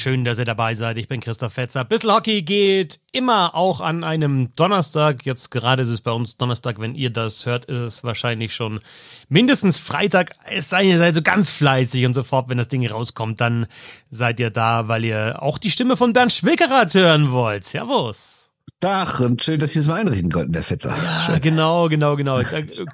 Schön, 0.00 0.24
dass 0.24 0.38
ihr 0.38 0.46
dabei 0.46 0.72
seid. 0.72 0.96
Ich 0.96 1.08
bin 1.08 1.20
Christoph 1.20 1.52
Fetzer. 1.52 1.84
Bissl 1.84 2.10
Hockey 2.10 2.40
geht 2.40 3.00
immer 3.12 3.54
auch 3.54 3.82
an 3.82 4.02
einem 4.02 4.48
Donnerstag. 4.56 5.26
Jetzt 5.26 5.50
gerade 5.50 5.82
ist 5.82 5.90
es 5.90 6.00
bei 6.00 6.10
uns 6.10 6.38
Donnerstag. 6.38 6.80
Wenn 6.80 6.94
ihr 6.94 7.10
das 7.10 7.44
hört, 7.44 7.66
ist 7.66 7.78
es 7.78 8.02
wahrscheinlich 8.02 8.54
schon 8.54 8.80
mindestens 9.28 9.78
Freitag. 9.78 10.32
Es 10.48 10.70
sei 10.70 10.84
ihr 10.84 10.96
seid 10.96 11.16
so 11.16 11.20
ganz 11.20 11.50
fleißig 11.50 12.06
und 12.06 12.14
sofort, 12.14 12.48
wenn 12.48 12.56
das 12.56 12.68
Ding 12.68 12.86
rauskommt, 12.86 13.42
dann 13.42 13.66
seid 14.08 14.40
ihr 14.40 14.48
da, 14.48 14.88
weil 14.88 15.04
ihr 15.04 15.42
auch 15.42 15.58
die 15.58 15.70
Stimme 15.70 15.98
von 15.98 16.14
Bernd 16.14 16.32
Schwickerath 16.32 16.94
hören 16.94 17.30
wollt. 17.30 17.64
Servus. 17.64 18.40
Tag 18.80 19.20
und 19.20 19.44
schön, 19.44 19.60
dass 19.60 19.74
Sie 19.74 19.80
es 19.80 19.86
mal 19.86 20.00
einrichten 20.00 20.32
konnten, 20.32 20.52
der 20.52 20.62
Fetzer. 20.62 20.88
Ja, 20.88 21.26
schön. 21.26 21.40
genau, 21.42 21.90
genau, 21.90 22.16
genau. 22.16 22.40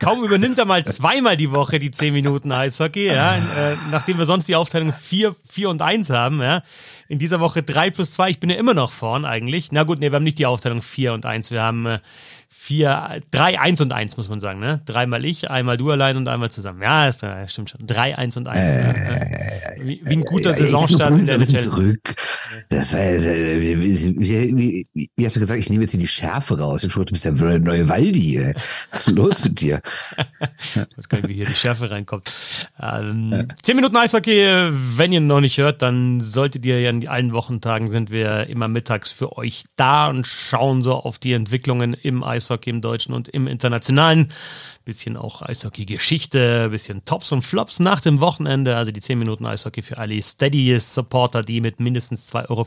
Kaum 0.01 0.25
übernimmt 0.25 0.59
er 0.59 0.65
mal 0.65 0.85
zweimal 0.85 1.37
die 1.37 1.53
Woche 1.53 1.79
die 1.79 1.93
10 1.93 2.13
Minuten 2.13 2.51
Eishockey, 2.51 3.07
ja, 3.07 3.37
äh, 3.37 3.77
nachdem 3.93 4.19
wir 4.19 4.27
sonst 4.27 4.49
die 4.49 4.57
Aufteilung 4.57 4.93
4, 4.93 5.37
4 5.49 5.71
und 5.71 5.81
1 5.81 6.11
haben, 6.11 6.43
ja. 6.43 6.65
In 7.09 7.19
dieser 7.19 7.41
Woche 7.41 7.63
3 7.63 7.91
plus 7.91 8.13
2, 8.13 8.31
ich 8.31 8.41
bin 8.41 8.51
ja 8.51 8.57
immer 8.57 8.75
noch 8.75 8.91
vorn 8.91 9.25
eigentlich. 9.25 9.71
Na 9.71 9.85
gut, 9.85 10.01
nee, 10.01 10.11
wir 10.11 10.17
haben 10.17 10.25
nicht 10.25 10.39
die 10.39 10.47
Aufteilung 10.47 10.83
4 10.83 11.13
und 11.13 11.25
1, 11.25 11.51
wir 11.51 11.63
haben 11.63 11.87
äh, 11.87 11.99
vier, 12.67 13.23
drei, 13.31 13.61
eins 13.61 13.81
und 13.81 13.93
eins, 13.93 14.17
muss 14.17 14.29
man 14.29 14.41
sagen, 14.41 14.59
ne? 14.59 14.83
Dreimal 14.87 15.25
ich, 15.25 15.49
einmal 15.51 15.77
du 15.77 15.93
allein 15.93 16.17
und 16.17 16.27
einmal 16.27 16.51
zusammen. 16.51 16.83
Ja, 16.83 17.07
das, 17.07 17.19
das 17.19 17.53
stimmt 17.53 17.71
schon. 17.71 17.87
Drei, 17.87 18.19
eins 18.19 18.37
und 18.37 18.49
eins. 18.49 18.73
Äh, 18.73 18.83
ne? 18.83 19.77
wie, 19.83 20.01
wie, 20.05 20.13
ein 20.13 20.23
guter 20.23 20.53
Saisonstart 20.53 21.13
in 21.13 21.27
der 21.27 21.37
NHL. 21.37 21.61
zurück. 21.61 22.15
Das 22.69 22.93
war, 22.93 23.01
wie, 23.01 23.81
wie, 23.81 24.17
wie, 24.19 24.87
wie, 25.15 25.27
hast 25.27 25.37
du 25.37 25.41
gesagt, 25.41 25.61
ich 25.61 25.71
nehme 25.71 25.85
jetzt 25.85 25.93
hier 25.93 26.01
die 26.01 26.09
Schärfe 26.09 26.59
raus. 26.59 26.83
Ich 26.83 26.93
du 26.93 27.05
bist 27.05 27.25
ja 27.25 27.31
neue 27.31 27.89
Waldi. 27.89 28.53
Was 28.91 29.07
ist 29.07 29.15
los 29.17 29.45
mit 29.45 29.61
dir? 29.61 29.81
ich 30.59 30.97
weiß 30.97 31.09
gar 31.09 31.19
nicht, 31.19 31.29
wie 31.29 31.35
hier 31.35 31.47
die 31.47 31.55
Schärfe 31.55 31.89
reinkommt. 31.91 32.35
Ähm. 32.81 33.47
Zehn 33.63 33.77
Minuten 33.77 33.97
Eishockey, 33.97 34.71
wenn 34.97 35.13
ihr 35.13 35.21
noch 35.21 35.41
nicht 35.41 35.59
hört, 35.59 35.83
dann 35.83 36.21
solltet 36.21 36.67
ihr 36.67 36.81
ja 36.81 36.91
in 36.91 37.07
allen 37.07 37.33
Wochentagen 37.33 37.87
sind 37.87 38.11
wir 38.11 38.49
immer 38.49 38.67
mittags 38.67 39.11
für 39.11 39.37
euch 39.37 39.65
da 39.77 40.09
und 40.09 40.27
schauen 40.27 40.83
so 40.83 40.95
auf 40.95 41.19
die 41.19 41.33
Entwicklungen 41.33 41.95
im 41.95 42.25
Eishockey 42.25 42.56
Eishockey 42.57 42.71
im 42.71 42.81
Deutschen 42.81 43.15
und 43.15 43.29
im 43.29 43.47
Internationalen 43.47 44.33
bisschen 44.87 45.17
auch 45.17 45.43
Eishockey-Geschichte, 45.43 46.71
bisschen 46.71 47.05
Tops 47.05 47.33
und 47.33 47.43
Flops 47.43 47.81
nach 47.81 48.01
dem 48.01 48.21
Wochenende. 48.21 48.77
Also 48.77 48.93
die 48.93 49.01
10 49.01 49.19
Minuten 49.19 49.45
Eishockey 49.45 49.83
für 49.83 49.99
alle 49.99 50.23
Steady-Supporter, 50.23 51.43
die 51.43 51.61
mit 51.61 51.81
mindestens 51.81 52.33
2,50 52.33 52.49
Euro 52.49 52.67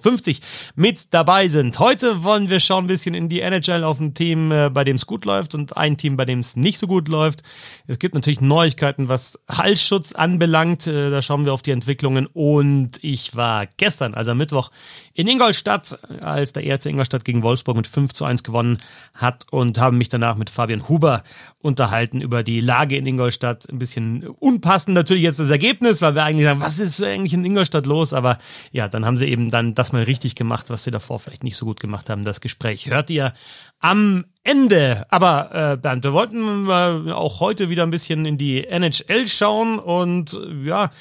mit 0.75 1.13
dabei 1.13 1.47
sind. 1.47 1.79
Heute 1.79 2.23
wollen 2.23 2.49
wir 2.49 2.59
schauen 2.59 2.83
ein 2.83 2.87
bisschen 2.87 3.15
in 3.15 3.29
die 3.29 3.39
NHL 3.39 3.83
auf 3.83 3.99
ein 3.99 4.13
Team, 4.13 4.51
äh, 4.51 4.69
bei 4.69 4.83
dem 4.83 4.97
es 4.97 5.05
gut 5.05 5.25
läuft 5.25 5.55
und 5.55 5.77
ein 5.77 5.97
Team, 5.97 6.17
bei 6.17 6.25
dem 6.25 6.39
es 6.39 6.57
nicht 6.57 6.77
so 6.77 6.87
gut 6.87 7.07
läuft. 7.07 7.41
Es 7.87 7.99
gibt 7.99 8.13
natürlich 8.15 8.41
Neuigkeiten, 8.41 9.07
was 9.07 9.39
Halsschutz 9.49 10.11
anbelangt. 10.11 10.87
Äh, 10.87 11.09
da 11.09 11.21
schauen 11.21 11.45
wir 11.45 11.53
auf 11.53 11.61
die 11.61 11.71
Entwicklungen. 11.71 12.27
Und 12.27 13.01
ich 13.01 13.35
war 13.35 13.65
gestern, 13.77 14.13
also 14.13 14.35
Mittwoch, 14.35 14.71
in 15.13 15.27
Ingolstadt, 15.27 15.97
als 16.21 16.51
der 16.51 16.65
ERC 16.65 16.87
Ingolstadt 16.87 17.23
gegen 17.23 17.43
Wolfsburg 17.43 17.77
mit 17.77 17.87
5 17.87 18.11
zu 18.11 18.25
1 18.25 18.43
gewonnen 18.43 18.77
hat 19.13 19.45
und 19.51 19.79
habe 19.79 19.95
mich 19.95 20.09
danach 20.09 20.35
mit 20.35 20.49
Fabian 20.49 20.89
Huber 20.89 21.23
unterhalten 21.61 22.08
unterhalten 22.09 22.21
über 22.21 22.43
die 22.43 22.59
Lage 22.59 22.97
in 22.97 23.05
Ingolstadt. 23.05 23.69
Ein 23.69 23.79
bisschen 23.79 24.27
unpassend 24.27 24.95
natürlich 24.95 25.23
jetzt 25.23 25.39
das 25.39 25.49
Ergebnis, 25.49 26.01
weil 26.01 26.15
wir 26.15 26.23
eigentlich 26.23 26.45
sagen, 26.45 26.61
was 26.61 26.79
ist 26.79 27.01
eigentlich 27.01 27.33
in 27.33 27.45
Ingolstadt 27.45 27.85
los? 27.85 28.13
Aber 28.13 28.37
ja, 28.71 28.87
dann 28.87 29.05
haben 29.05 29.17
sie 29.17 29.25
eben 29.25 29.49
dann 29.49 29.73
das 29.75 29.91
mal 29.93 30.03
richtig 30.03 30.35
gemacht, 30.35 30.69
was 30.69 30.83
sie 30.83 30.91
davor 30.91 31.19
vielleicht 31.19 31.43
nicht 31.43 31.57
so 31.57 31.65
gut 31.65 31.79
gemacht 31.79 32.09
haben. 32.09 32.23
Das 32.23 32.41
Gespräch 32.41 32.89
hört 32.89 33.09
ihr 33.09 33.33
am 33.79 34.25
Ende. 34.43 35.05
Aber 35.09 35.73
äh, 35.73 35.77
Bernd, 35.77 36.03
wir 36.03 36.13
wollten 36.13 36.67
äh, 36.67 37.11
auch 37.11 37.39
heute 37.39 37.69
wieder 37.69 37.83
ein 37.83 37.91
bisschen 37.91 38.25
in 38.25 38.37
die 38.37 38.65
NHL 38.65 39.27
schauen 39.27 39.79
und 39.79 40.39
ja, 40.63 40.91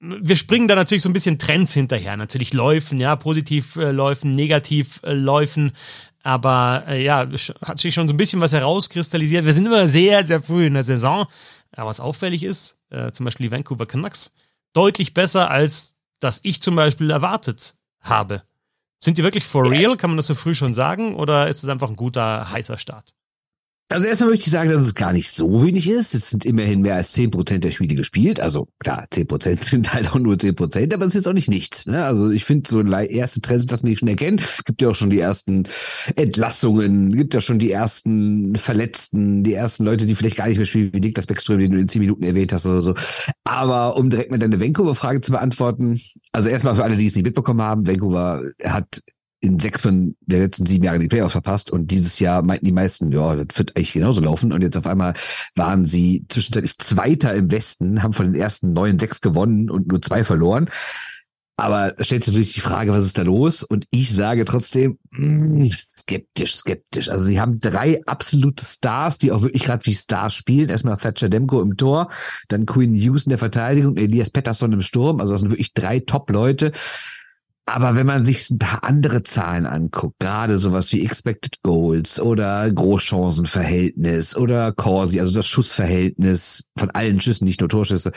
wir 0.00 0.36
springen 0.36 0.68
da 0.68 0.76
natürlich 0.76 1.02
so 1.02 1.08
ein 1.08 1.12
bisschen 1.12 1.38
Trends 1.40 1.74
hinterher. 1.74 2.16
Natürlich 2.16 2.52
Läufen, 2.52 3.00
ja, 3.00 3.16
positiv 3.16 3.74
äh, 3.76 3.90
Läufen, 3.90 4.32
negativ 4.32 5.00
äh, 5.02 5.12
Läufen. 5.12 5.72
Aber 6.22 6.84
äh, 6.88 7.02
ja, 7.02 7.26
hat 7.64 7.78
sich 7.78 7.94
schon 7.94 8.08
so 8.08 8.14
ein 8.14 8.16
bisschen 8.16 8.40
was 8.40 8.52
herauskristallisiert. 8.52 9.44
Wir 9.44 9.52
sind 9.52 9.66
immer 9.66 9.88
sehr, 9.88 10.24
sehr 10.24 10.42
früh 10.42 10.66
in 10.66 10.74
der 10.74 10.82
Saison. 10.82 11.26
Aber 11.72 11.90
was 11.90 12.00
auffällig 12.00 12.42
ist, 12.42 12.76
äh, 12.90 13.12
zum 13.12 13.24
Beispiel 13.24 13.46
die 13.46 13.52
Vancouver 13.52 13.86
Canucks, 13.86 14.32
deutlich 14.72 15.14
besser, 15.14 15.50
als 15.50 15.96
das 16.20 16.40
ich 16.42 16.60
zum 16.60 16.74
Beispiel 16.74 17.10
erwartet 17.10 17.74
habe. 18.00 18.42
Sind 19.00 19.18
die 19.18 19.22
wirklich 19.22 19.44
for 19.44 19.70
real? 19.70 19.96
Kann 19.96 20.10
man 20.10 20.16
das 20.16 20.26
so 20.26 20.34
früh 20.34 20.54
schon 20.54 20.74
sagen? 20.74 21.14
Oder 21.14 21.48
ist 21.48 21.62
es 21.62 21.68
einfach 21.68 21.88
ein 21.88 21.96
guter, 21.96 22.50
heißer 22.50 22.78
Start? 22.78 23.14
Also 23.90 24.06
erstmal 24.06 24.30
möchte 24.30 24.44
ich 24.44 24.52
sagen, 24.52 24.68
dass 24.68 24.82
es 24.82 24.94
gar 24.94 25.14
nicht 25.14 25.30
so 25.30 25.62
wenig 25.62 25.88
ist. 25.88 26.14
Es 26.14 26.28
sind 26.28 26.44
immerhin 26.44 26.82
mehr 26.82 26.96
als 26.96 27.12
zehn 27.12 27.30
Prozent 27.30 27.64
der 27.64 27.70
Spiele 27.70 27.94
gespielt. 27.94 28.38
Also 28.38 28.68
klar, 28.80 29.06
zehn 29.10 29.26
Prozent 29.26 29.64
sind 29.64 29.94
halt 29.94 30.10
auch 30.10 30.18
nur 30.18 30.38
zehn 30.38 30.54
Prozent, 30.54 30.92
aber 30.92 31.04
es 31.04 31.08
ist 31.08 31.14
jetzt 31.14 31.28
auch 31.28 31.32
nicht 31.32 31.48
nichts. 31.48 31.86
Ne? 31.86 32.04
Also 32.04 32.30
ich 32.30 32.44
finde, 32.44 32.68
so 32.68 32.82
erste 32.82 33.40
Trends, 33.40 33.64
das 33.64 33.82
nicht 33.82 34.00
schnell 34.00 34.16
kennen. 34.16 34.42
Gibt 34.66 34.82
ja 34.82 34.90
auch 34.90 34.94
schon 34.94 35.08
die 35.08 35.18
ersten 35.18 35.64
Entlassungen, 36.16 37.16
gibt 37.16 37.32
ja 37.32 37.40
schon 37.40 37.58
die 37.58 37.70
ersten 37.70 38.56
Verletzten, 38.56 39.42
die 39.42 39.54
ersten 39.54 39.84
Leute, 39.84 40.04
die 40.04 40.14
vielleicht 40.14 40.36
gar 40.36 40.48
nicht 40.48 40.58
mehr 40.58 40.66
spielen, 40.66 40.92
wie 40.92 41.00
Niklas 41.00 41.26
Beckström, 41.26 41.58
den 41.58 41.72
du 41.72 41.78
in 41.78 41.88
zehn 41.88 42.02
Minuten 42.02 42.24
erwähnt 42.24 42.52
hast 42.52 42.66
oder 42.66 42.82
so. 42.82 42.94
Aber 43.44 43.96
um 43.96 44.10
direkt 44.10 44.30
mal 44.30 44.38
deine 44.38 44.60
Vancouver-Frage 44.60 45.22
zu 45.22 45.32
beantworten. 45.32 45.98
Also 46.32 46.50
erstmal 46.50 46.74
für 46.74 46.84
alle, 46.84 46.98
die 46.98 47.06
es 47.06 47.14
nicht 47.14 47.24
mitbekommen 47.24 47.62
haben, 47.62 47.86
Vancouver 47.86 48.42
hat 48.62 49.00
in 49.40 49.58
sechs 49.58 49.80
von 49.80 50.16
der 50.20 50.40
letzten 50.40 50.66
sieben 50.66 50.84
Jahren 50.84 51.00
die 51.00 51.08
Playoffs 51.08 51.32
verpasst 51.32 51.70
und 51.70 51.90
dieses 51.90 52.18
Jahr 52.18 52.42
meinten 52.42 52.66
die 52.66 52.72
meisten, 52.72 53.12
ja, 53.12 53.36
das 53.36 53.58
wird 53.58 53.76
eigentlich 53.76 53.92
genauso 53.92 54.20
laufen 54.20 54.52
und 54.52 54.62
jetzt 54.62 54.76
auf 54.76 54.86
einmal 54.86 55.14
waren 55.54 55.84
sie 55.84 56.24
zwischenzeitlich 56.28 56.76
Zweiter 56.78 57.34
im 57.34 57.50
Westen, 57.50 58.02
haben 58.02 58.12
von 58.12 58.32
den 58.32 58.40
ersten 58.40 58.72
neun 58.72 58.98
sechs 58.98 59.20
gewonnen 59.20 59.70
und 59.70 59.88
nur 59.88 60.02
zwei 60.02 60.24
verloren. 60.24 60.68
Aber 61.60 61.94
stellt 61.98 62.22
sich 62.22 62.34
natürlich 62.34 62.54
die 62.54 62.60
Frage, 62.60 62.92
was 62.92 63.04
ist 63.04 63.18
da 63.18 63.22
los? 63.22 63.64
Und 63.64 63.84
ich 63.90 64.14
sage 64.14 64.44
trotzdem, 64.44 64.96
mh, 65.10 65.64
hm, 65.64 65.72
skeptisch, 65.98 66.54
skeptisch. 66.54 67.08
Also 67.08 67.24
sie 67.24 67.40
haben 67.40 67.58
drei 67.58 68.00
absolute 68.06 68.64
Stars, 68.64 69.18
die 69.18 69.32
auch 69.32 69.42
wirklich 69.42 69.64
gerade 69.64 69.84
wie 69.84 69.94
Stars 69.94 70.34
spielen. 70.34 70.68
Erstmal 70.68 70.96
Thatcher 70.96 71.28
Demko 71.28 71.60
im 71.60 71.76
Tor, 71.76 72.12
dann 72.46 72.64
Quinn 72.64 72.94
Hughes 72.94 73.24
in 73.24 73.30
der 73.30 73.38
Verteidigung, 73.38 73.96
Elias 73.96 74.30
Pettersson 74.30 74.72
im 74.72 74.82
Sturm. 74.82 75.20
Also 75.20 75.32
das 75.32 75.40
sind 75.40 75.50
wirklich 75.50 75.74
drei 75.74 75.98
Top-Leute. 75.98 76.70
Aber 77.68 77.96
wenn 77.96 78.06
man 78.06 78.24
sich 78.24 78.48
ein 78.48 78.58
paar 78.58 78.82
andere 78.82 79.22
Zahlen 79.24 79.66
anguckt, 79.66 80.20
gerade 80.20 80.58
sowas 80.58 80.90
wie 80.92 81.04
Expected 81.04 81.62
Goals 81.62 82.18
oder 82.18 82.70
Großchancenverhältnis 82.70 84.34
oder 84.34 84.72
Corsi, 84.72 85.20
also 85.20 85.34
das 85.34 85.46
Schussverhältnis 85.46 86.64
von 86.78 86.90
allen 86.90 87.20
Schüssen, 87.20 87.44
nicht 87.44 87.60
nur 87.60 87.68
Torschüsse, 87.68 88.12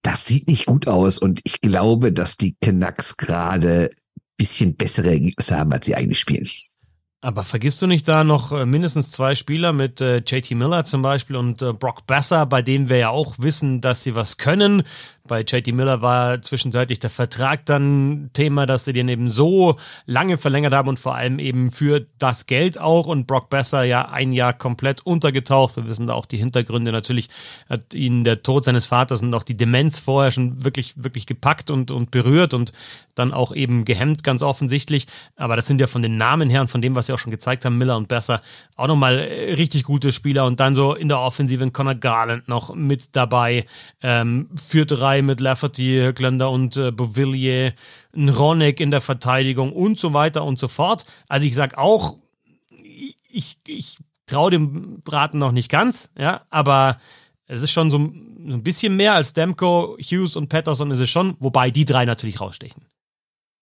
das 0.00 0.24
sieht 0.24 0.48
nicht 0.48 0.64
gut 0.64 0.88
aus. 0.88 1.18
Und 1.18 1.40
ich 1.44 1.60
glaube, 1.60 2.10
dass 2.10 2.38
die 2.38 2.56
Canucks 2.62 3.18
gerade 3.18 3.90
bisschen 4.38 4.74
bessere 4.74 5.10
Ergebnisse 5.10 5.58
haben, 5.58 5.70
als 5.74 5.84
sie 5.84 5.94
eigentlich 5.94 6.18
spielen. 6.18 6.48
Aber 7.22 7.44
vergisst 7.44 7.82
du 7.82 7.86
nicht 7.86 8.08
da 8.08 8.24
noch 8.24 8.50
äh, 8.50 8.64
mindestens 8.64 9.10
zwei 9.10 9.34
Spieler 9.34 9.74
mit 9.74 10.00
äh, 10.00 10.22
JT 10.26 10.52
Miller 10.52 10.86
zum 10.86 11.02
Beispiel 11.02 11.36
und 11.36 11.60
äh, 11.60 11.74
Brock 11.74 12.06
Besser, 12.06 12.46
bei 12.46 12.62
denen 12.62 12.88
wir 12.88 12.96
ja 12.96 13.10
auch 13.10 13.34
wissen, 13.38 13.82
dass 13.82 14.02
sie 14.02 14.14
was 14.14 14.38
können. 14.38 14.84
Bei 15.30 15.42
JT 15.42 15.68
Miller 15.68 16.02
war 16.02 16.42
zwischenzeitlich 16.42 16.98
der 16.98 17.08
Vertrag 17.08 17.64
dann 17.64 18.30
Thema, 18.32 18.66
dass 18.66 18.84
sie 18.84 18.92
den 18.92 19.08
eben 19.08 19.30
so 19.30 19.76
lange 20.04 20.38
verlängert 20.38 20.74
haben 20.74 20.88
und 20.88 20.98
vor 20.98 21.14
allem 21.14 21.38
eben 21.38 21.70
für 21.70 22.04
das 22.18 22.46
Geld 22.46 22.80
auch. 22.80 23.06
Und 23.06 23.28
Brock 23.28 23.48
Besser 23.48 23.84
ja 23.84 24.06
ein 24.06 24.32
Jahr 24.32 24.52
komplett 24.52 25.06
untergetaucht. 25.06 25.76
Wir 25.76 25.86
wissen 25.86 26.08
da 26.08 26.14
auch 26.14 26.26
die 26.26 26.38
Hintergründe. 26.38 26.90
Natürlich 26.90 27.28
hat 27.68 27.94
ihn 27.94 28.24
der 28.24 28.42
Tod 28.42 28.64
seines 28.64 28.86
Vaters 28.86 29.22
und 29.22 29.32
auch 29.32 29.44
die 29.44 29.56
Demenz 29.56 30.00
vorher 30.00 30.32
schon 30.32 30.64
wirklich, 30.64 30.94
wirklich 30.96 31.26
gepackt 31.26 31.70
und, 31.70 31.92
und 31.92 32.10
berührt 32.10 32.52
und 32.52 32.72
dann 33.14 33.32
auch 33.32 33.54
eben 33.54 33.84
gehemmt, 33.84 34.24
ganz 34.24 34.42
offensichtlich. 34.42 35.06
Aber 35.36 35.54
das 35.54 35.66
sind 35.66 35.80
ja 35.80 35.86
von 35.86 36.02
den 36.02 36.16
Namen 36.16 36.50
her 36.50 36.62
und 36.62 36.70
von 36.70 36.82
dem, 36.82 36.96
was 36.96 37.06
sie 37.06 37.12
auch 37.12 37.18
schon 37.20 37.30
gezeigt 37.30 37.64
haben, 37.64 37.78
Miller 37.78 37.96
und 37.96 38.08
Besser, 38.08 38.42
auch 38.76 38.88
nochmal 38.88 39.18
äh, 39.20 39.52
richtig 39.54 39.84
gute 39.84 40.10
Spieler. 40.10 40.44
Und 40.46 40.58
dann 40.58 40.74
so 40.74 40.94
in 40.94 41.08
der 41.08 41.20
Offensive 41.20 41.70
Connor 41.70 41.94
Garland 41.94 42.48
noch 42.48 42.74
mit 42.74 43.14
dabei. 43.14 43.66
Ähm, 44.02 44.48
für 44.56 44.86
drei 44.86 45.19
mit 45.22 45.40
Lafferty, 45.40 46.00
Högländer 46.02 46.50
und 46.50 46.76
äh, 46.76 46.92
Bovillier, 46.92 47.72
ein 48.14 48.28
Ronek 48.28 48.80
in 48.80 48.90
der 48.90 49.00
Verteidigung 49.00 49.72
und 49.72 49.98
so 49.98 50.12
weiter 50.12 50.44
und 50.44 50.58
so 50.58 50.68
fort. 50.68 51.04
Also 51.28 51.46
ich 51.46 51.54
sag 51.54 51.78
auch, 51.78 52.16
ich, 53.30 53.58
ich 53.66 53.98
traue 54.26 54.50
dem 54.50 55.00
Braten 55.02 55.38
noch 55.38 55.52
nicht 55.52 55.70
ganz, 55.70 56.10
ja, 56.18 56.42
aber 56.50 57.00
es 57.46 57.62
ist 57.62 57.72
schon 57.72 57.90
so, 57.90 57.98
so 57.98 58.54
ein 58.54 58.62
bisschen 58.62 58.96
mehr 58.96 59.14
als 59.14 59.32
Demko, 59.32 59.96
Hughes 59.98 60.36
und 60.36 60.48
Patterson 60.48 60.90
ist 60.90 61.00
es 61.00 61.10
schon, 61.10 61.36
wobei 61.40 61.70
die 61.70 61.84
drei 61.84 62.04
natürlich 62.04 62.40
rausstechen. 62.40 62.84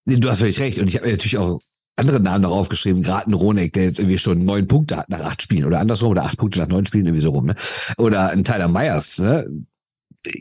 Du 0.05 0.29
hast 0.29 0.39
völlig 0.39 0.61
recht. 0.61 0.79
Und 0.79 0.89
ich 0.89 0.97
habe 0.97 1.07
mir 1.07 1.13
natürlich 1.13 1.39
auch 1.39 1.61
andere 1.97 2.21
Namen 2.21 2.43
noch 2.43 2.53
aufgeschrieben, 2.53 3.03
gerade 3.03 3.29
ein 3.29 3.35
Ronek, 3.35 3.73
der 3.73 3.85
jetzt 3.85 3.99
irgendwie 3.99 4.19
schon 4.19 4.45
neun 4.45 4.69
Punkte 4.69 4.97
hat 4.97 5.09
nach 5.09 5.21
acht 5.21 5.43
Spielen 5.43 5.65
oder 5.65 5.81
andersrum 5.81 6.11
oder 6.11 6.25
acht 6.25 6.39
Punkte 6.39 6.61
nach 6.61 6.69
neun 6.69 6.87
Spielen 6.87 7.07
irgendwie 7.07 7.23
so 7.23 7.31
rum, 7.31 7.47
ne? 7.47 7.55
Oder 7.99 8.31
ein 8.31 8.45
Tyler 8.45 8.69
Myers, 8.69 9.19
ne? 9.19 9.47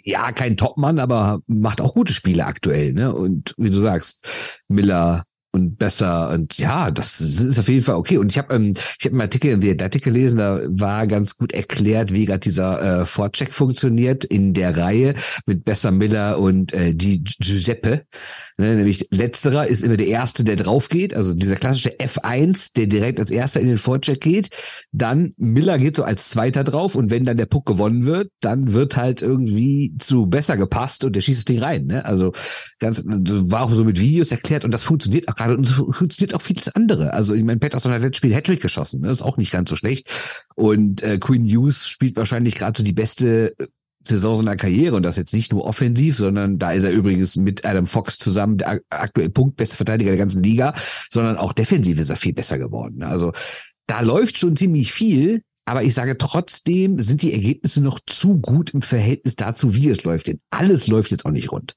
Ja, 0.04 0.31
kein 0.31 0.57
Topmann, 0.57 1.00
aber 1.00 1.42
macht 1.48 1.81
auch 1.81 1.94
gute 1.94 2.13
Spiele 2.13 2.45
aktuell, 2.45 2.94
ne? 2.94 3.13
Und 3.13 3.54
wie 3.57 3.69
du 3.69 3.80
sagst, 3.80 4.28
Miller 4.68 5.24
und 5.51 5.78
besser 5.78 6.30
und 6.30 6.57
ja, 6.57 6.92
das 6.92 7.19
ist 7.19 7.57
auf 7.57 7.68
jeden 7.68 7.84
Fall 7.84 7.95
okay. 7.95 8.18
Und 8.18 8.31
ich 8.31 8.38
habe 8.38 8.54
ähm, 8.54 8.74
ich 9.00 9.06
habe 9.06 9.13
einen 9.13 9.22
Artikel 9.22 9.51
in 9.51 9.62
der 9.62 9.86
Artikel 9.86 10.13
gelesen, 10.13 10.38
da 10.38 10.62
war 10.68 11.07
ganz 11.07 11.38
gut 11.38 11.51
erklärt, 11.51 12.13
wie 12.13 12.25
gerade 12.25 12.39
dieser 12.39 13.01
äh, 13.01 13.06
Vorcheck 13.06 13.54
funktioniert 13.54 14.24
in 14.24 14.54
der 14.54 14.78
Reihe 14.78 15.16
mit 15.45 15.66
Besser 15.66 15.92
Miller 15.92 16.40
und 16.40 16.74
äh, 16.74 16.94
die 16.94 17.24
Giuseppe. 17.24 18.06
Ne, 18.59 18.75
nämlich 18.75 19.07
letzterer 19.12 19.68
ist 19.68 19.83
immer 19.83 19.98
der 19.98 20.07
erste, 20.07 20.44
der 20.44 20.56
drauf 20.56 20.89
geht, 20.89 21.13
also 21.13 21.36
dieser 21.36 21.57
klassische 21.57 21.92
F1, 22.00 22.71
der 22.75 22.88
direkt 22.88 23.19
als 23.19 23.30
erster 23.30 23.59
in 23.59 23.68
den 23.68 23.77
Vorcheck 23.77 24.19
geht. 24.19 24.50
Dann 24.92 25.36
Miller 25.38 25.77
geht 25.77 25.95
so 25.95 26.04
als 26.04 26.30
zweiter 26.30 26.63
drauf 26.63 26.95
und 26.95 27.12
wenn 27.12 27.24
dann 27.24 27.38
der 27.38 27.45
Puck 27.45 27.68
gewonnen 27.68 28.07
wird, 28.07 28.31
dann 28.39 28.74
wird 28.74 28.98
halt 28.98 29.21
irgendwie 29.21 29.94
zu 30.00 30.25
besser 30.25 30.57
gepasst 30.57 31.06
und 31.06 31.15
der 31.15 31.21
schießt 31.21 31.42
das 31.42 31.45
Ding 31.45 31.59
rein. 31.59 31.86
Ne? 31.86 32.04
Also 32.04 32.31
ganz 32.80 33.04
war 33.06 33.62
auch 33.62 33.71
so 33.71 33.83
mit 33.83 34.00
Videos 34.00 34.31
erklärt 34.31 34.65
und 34.65 34.71
das 34.71 34.81
funktioniert 34.81 35.30
auch 35.30 35.36
gerade 35.36 35.56
und 35.56 35.68
funktioniert 35.68 36.33
auch 36.33 36.42
vieles 36.42 36.69
andere. 36.69 37.13
Also 37.13 37.36
ich 37.36 37.44
meine, 37.44 37.59
Pettersson 37.59 37.92
hat 37.92 38.01
letztes 38.01 38.18
Spiel 38.18 38.33
Hattrick 38.33 38.59
geschossen, 38.59 39.01
ne? 39.01 39.12
ist 39.12 39.21
auch 39.21 39.38
nicht 39.38 39.51
ganz 39.51 39.69
so 39.69 39.75
schlecht. 39.75 40.09
Und 40.56 41.04
äh, 41.04 41.19
Quinn 41.19 41.45
Hughes 41.45 41.88
spielt 41.88 42.15
wahrscheinlich 42.15 42.56
gerade 42.56 42.75
so 42.75 42.83
die 42.83 42.94
beste 42.94 43.54
Saison 44.07 44.38
seiner 44.38 44.56
Karriere 44.56 44.95
und 44.95 45.04
das 45.04 45.15
jetzt 45.15 45.33
nicht 45.33 45.51
nur 45.51 45.65
offensiv, 45.65 46.18
sondern 46.18 46.57
da 46.57 46.71
ist 46.71 46.83
er 46.83 46.92
übrigens 46.92 47.36
mit 47.36 47.65
Adam 47.65 47.88
Fox 47.88 48.18
zusammen 48.18 48.57
der 48.57 48.81
aktuell 48.89 49.30
punktbeste 49.30 49.77
Verteidiger 49.77 50.12
der 50.12 50.19
ganzen 50.19 50.44
Liga, 50.44 50.74
sondern 51.12 51.38
auch 51.38 51.54
defensiv 51.54 52.00
ist 52.00 52.09
er 52.09 52.15
viel 52.15 52.33
besser 52.33 52.57
geworden. 52.57 53.04
Also 53.04 53.33
da 53.88 54.01
läuft 54.01 54.38
schon 54.38 54.56
ziemlich 54.56 54.92
viel, 54.92 55.42
aber 55.65 55.83
ich 55.83 55.94
sage 55.94 56.18
trotzdem 56.18 57.01
sind 57.01 57.21
die 57.21 57.33
Ergebnisse 57.33 57.81
noch 57.81 58.00
zu 58.06 58.39
gut 58.39 58.74
im 58.74 58.81
Verhältnis 58.81 59.36
dazu, 59.36 59.75
wie 59.75 59.89
es 59.89 60.04
läuft. 60.04 60.27
Denn 60.27 60.39
alles 60.50 60.88
läuft 60.88 61.12
jetzt 61.12 61.25
auch 61.25 61.31
nicht 61.31 61.51
rund. 61.51 61.75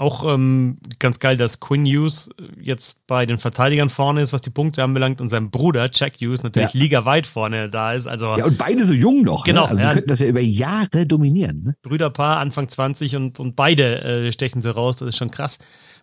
Auch 0.00 0.24
ähm, 0.24 0.78
ganz 0.98 1.18
geil, 1.18 1.36
dass 1.36 1.60
Quinn 1.60 1.84
Hughes 1.84 2.30
jetzt 2.58 3.06
bei 3.06 3.26
den 3.26 3.36
Verteidigern 3.36 3.90
vorne 3.90 4.22
ist, 4.22 4.32
was 4.32 4.40
die 4.40 4.48
Punkte 4.48 4.82
anbelangt, 4.82 5.20
und 5.20 5.28
sein 5.28 5.50
Bruder 5.50 5.90
Jack 5.92 6.14
Hughes 6.22 6.42
natürlich 6.42 6.72
ja. 6.72 6.80
ligaweit 6.80 7.26
vorne 7.26 7.68
da 7.68 7.92
ist. 7.92 8.06
Also 8.06 8.34
ja, 8.38 8.46
und 8.46 8.56
beide 8.56 8.86
so 8.86 8.94
jung 8.94 9.24
noch. 9.24 9.46
Ne? 9.46 9.52
Genau. 9.52 9.64
Ne? 9.64 9.68
Also 9.68 9.82
ja. 9.82 9.88
die 9.88 9.94
könnten 9.96 10.08
das 10.08 10.20
ja 10.20 10.26
über 10.26 10.40
Jahre 10.40 11.06
dominieren. 11.06 11.64
Ne? 11.64 11.74
Brüderpaar, 11.82 12.38
Anfang 12.38 12.66
20 12.70 13.14
und, 13.16 13.40
und 13.40 13.56
beide 13.56 14.02
äh, 14.02 14.32
stechen 14.32 14.62
sie 14.62 14.74
raus. 14.74 14.96
Das 14.96 15.10
ist 15.10 15.18
schon 15.18 15.30
krass. 15.30 15.58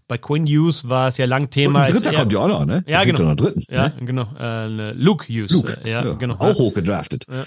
Bei 0.07 0.19
Quinn 0.19 0.45
Hughes 0.45 0.87
war 0.87 1.07
es 1.07 1.17
ja 1.17 1.25
lang 1.25 1.49
Thema. 1.49 1.79
Und 1.79 1.85
ein 1.87 1.91
dritter 1.93 2.13
kommt 2.13 2.31
ja 2.31 2.39
auch 2.39 2.47
noch, 2.47 2.65
ne? 2.67 2.83
Ja, 2.85 3.03
genau. 3.03 3.33
Dritten, 3.33 3.63
ja, 3.67 3.89
ne? 3.89 3.95
genau. 4.05 4.27
Äh, 4.39 4.91
Luke 4.91 5.25
Hughes. 5.27 5.53
Luke, 5.53 5.75
ja, 5.85 6.05
ja, 6.05 6.13
genau. 6.13 6.35
Auch 6.35 6.59
hochgedraftet. 6.59 7.25
Ja. 7.27 7.45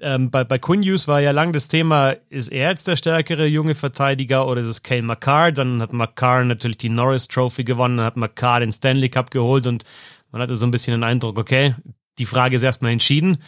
Ähm, 0.00 0.30
bei, 0.30 0.44
bei 0.44 0.58
Quinn 0.58 0.82
Hughes 0.82 1.08
war 1.08 1.20
ja 1.20 1.30
lang 1.30 1.52
das 1.52 1.68
Thema, 1.68 2.16
ist 2.28 2.48
er 2.48 2.70
jetzt 2.70 2.88
der 2.88 2.96
stärkere 2.96 3.46
junge 3.46 3.74
Verteidiger 3.74 4.46
oder 4.46 4.60
ist 4.60 4.66
es 4.66 4.82
Kale 4.82 5.02
McCarr? 5.02 5.52
Dann 5.52 5.80
hat 5.80 5.92
McCarr 5.92 6.44
natürlich 6.44 6.78
die 6.78 6.88
Norris 6.88 7.28
Trophy 7.28 7.64
gewonnen, 7.64 7.98
dann 7.98 8.06
hat 8.06 8.16
McCarr 8.16 8.60
den 8.60 8.72
Stanley 8.72 9.08
Cup 9.08 9.30
geholt 9.30 9.66
und 9.66 9.84
man 10.32 10.42
hatte 10.42 10.56
so 10.56 10.66
ein 10.66 10.70
bisschen 10.70 10.92
den 10.92 11.04
Eindruck, 11.04 11.38
okay, 11.38 11.74
die 12.18 12.26
Frage 12.26 12.56
ist 12.56 12.62
erstmal 12.62 12.92
entschieden. 12.92 13.38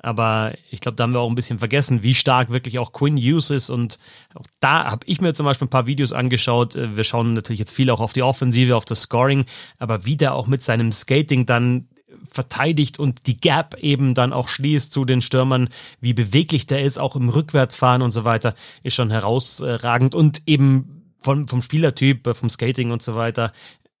Aber 0.00 0.54
ich 0.70 0.80
glaube, 0.80 0.94
da 0.94 1.02
haben 1.02 1.12
wir 1.12 1.20
auch 1.20 1.28
ein 1.28 1.34
bisschen 1.34 1.58
vergessen, 1.58 2.04
wie 2.04 2.14
stark 2.14 2.50
wirklich 2.50 2.78
auch 2.78 2.92
Quinn 2.92 3.16
Hughes 3.16 3.50
ist. 3.50 3.68
Und 3.68 3.98
auch 4.34 4.46
da 4.60 4.84
habe 4.84 5.04
ich 5.06 5.20
mir 5.20 5.34
zum 5.34 5.44
Beispiel 5.44 5.66
ein 5.66 5.70
paar 5.70 5.86
Videos 5.86 6.12
angeschaut. 6.12 6.76
Äh, 6.76 6.96
wir 6.96 7.04
schauen 7.04 7.34
natürlich 7.34 7.58
jetzt 7.58 7.72
viel 7.72 7.90
auch 7.90 8.00
auf 8.00 8.12
die 8.12 8.22
Offensive, 8.22 8.76
auf 8.76 8.84
das 8.84 9.02
Scoring, 9.02 9.44
aber 9.78 10.04
wie 10.04 10.16
der 10.16 10.34
auch 10.34 10.46
mit 10.46 10.62
seinem 10.62 10.92
Skating 10.92 11.46
dann 11.46 11.88
verteidigt 12.30 12.98
und 12.98 13.26
die 13.26 13.40
Gap 13.40 13.76
eben 13.80 14.14
dann 14.14 14.32
auch 14.32 14.48
schließt 14.48 14.92
zu 14.92 15.04
den 15.04 15.22
Stürmern, 15.22 15.68
wie 16.00 16.12
beweglich 16.12 16.66
der 16.66 16.82
ist, 16.82 16.98
auch 16.98 17.16
im 17.16 17.28
Rückwärtsfahren 17.28 18.02
und 18.02 18.10
so 18.10 18.24
weiter, 18.24 18.54
ist 18.82 18.94
schon 18.94 19.10
herausragend 19.10 20.14
und 20.14 20.42
eben 20.46 20.98
vom, 21.20 21.48
vom 21.48 21.62
Spielertyp, 21.62 22.26
äh, 22.26 22.34
vom 22.34 22.50
Skating 22.50 22.90
und 22.90 23.02
so 23.02 23.14
weiter, 23.14 23.52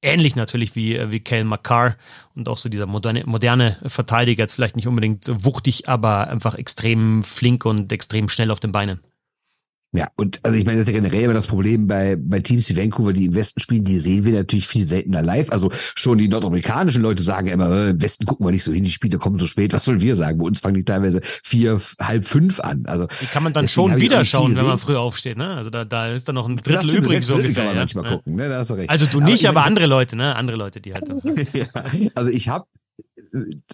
ähnlich 0.02 0.36
natürlich 0.36 0.74
wie, 0.76 0.96
äh, 0.96 1.10
wie 1.10 1.20
Kel 1.20 1.44
McCarr 1.44 1.96
und 2.34 2.48
auch 2.48 2.56
so 2.56 2.68
dieser 2.68 2.86
moderne, 2.86 3.24
moderne 3.26 3.78
Verteidiger, 3.86 4.44
jetzt 4.44 4.54
vielleicht 4.54 4.76
nicht 4.76 4.86
unbedingt 4.86 5.26
wuchtig, 5.28 5.88
aber 5.88 6.28
einfach 6.28 6.54
extrem 6.54 7.22
flink 7.24 7.64
und 7.64 7.92
extrem 7.92 8.28
schnell 8.28 8.50
auf 8.50 8.60
den 8.60 8.72
Beinen. 8.72 9.00
Ja, 9.92 10.10
und 10.16 10.40
also 10.42 10.58
ich 10.58 10.66
meine, 10.66 10.78
das 10.78 10.86
ist 10.86 10.94
ja 10.94 11.00
generell 11.00 11.22
immer 11.22 11.32
das 11.34 11.46
Problem 11.46 11.86
bei, 11.86 12.16
bei 12.20 12.40
Teams 12.40 12.68
wie 12.68 12.76
Vancouver, 12.76 13.14
die 13.14 13.24
im 13.24 13.34
Westen 13.34 13.58
spielen, 13.58 13.84
die 13.84 13.98
sehen 13.98 14.26
wir 14.26 14.34
natürlich 14.34 14.68
viel 14.68 14.84
seltener 14.84 15.22
live. 15.22 15.50
Also 15.50 15.70
schon 15.94 16.18
die 16.18 16.28
nordamerikanischen 16.28 17.00
Leute 17.00 17.22
sagen 17.22 17.48
immer, 17.48 17.70
äh, 17.70 17.90
im 17.90 18.02
Westen 18.02 18.26
gucken 18.26 18.46
wir 18.46 18.50
nicht 18.50 18.64
so 18.64 18.72
hin, 18.72 18.84
die 18.84 18.90
Spiele 18.90 19.16
kommen 19.16 19.38
so 19.38 19.46
spät. 19.46 19.72
Was 19.72 19.86
sollen 19.86 20.02
wir 20.02 20.14
sagen? 20.14 20.38
Bei 20.38 20.44
uns 20.44 20.60
fangen 20.60 20.74
die 20.74 20.84
teilweise 20.84 21.20
vier, 21.22 21.80
halb 21.98 22.26
fünf 22.26 22.60
an. 22.60 22.84
Also 22.84 23.06
die 23.22 23.26
kann 23.26 23.42
man 23.42 23.54
dann 23.54 23.66
schon 23.66 23.96
wieder 23.96 24.26
schauen, 24.26 24.56
wenn 24.56 24.66
man 24.66 24.76
früh 24.76 24.96
aufsteht. 24.96 25.38
Ne? 25.38 25.54
Also 25.54 25.70
da, 25.70 25.86
da 25.86 26.12
ist 26.12 26.28
dann 26.28 26.34
noch 26.34 26.46
ein 26.46 26.56
Drittel 26.56 26.94
übrig 26.94 27.24
so 27.24 27.36
ungefähr. 27.36 27.54
Kann 27.54 27.64
man 27.64 27.74
ja? 27.74 27.80
manchmal 27.80 28.04
ja. 28.04 28.10
gucken, 28.10 28.34
ne? 28.34 28.48
da 28.50 28.58
hast 28.58 28.70
du 28.70 28.74
recht. 28.74 28.90
Also 28.90 29.06
du 29.06 29.20
nicht, 29.20 29.48
aber, 29.48 29.60
aber 29.60 29.66
andere 29.66 29.86
Leute, 29.86 30.16
ne? 30.16 30.36
Andere 30.36 30.58
Leute, 30.58 30.82
die 30.82 30.92
halt. 30.92 31.08
ja. 31.54 31.66
Also 32.14 32.30
ich 32.30 32.50
habe 32.50 32.66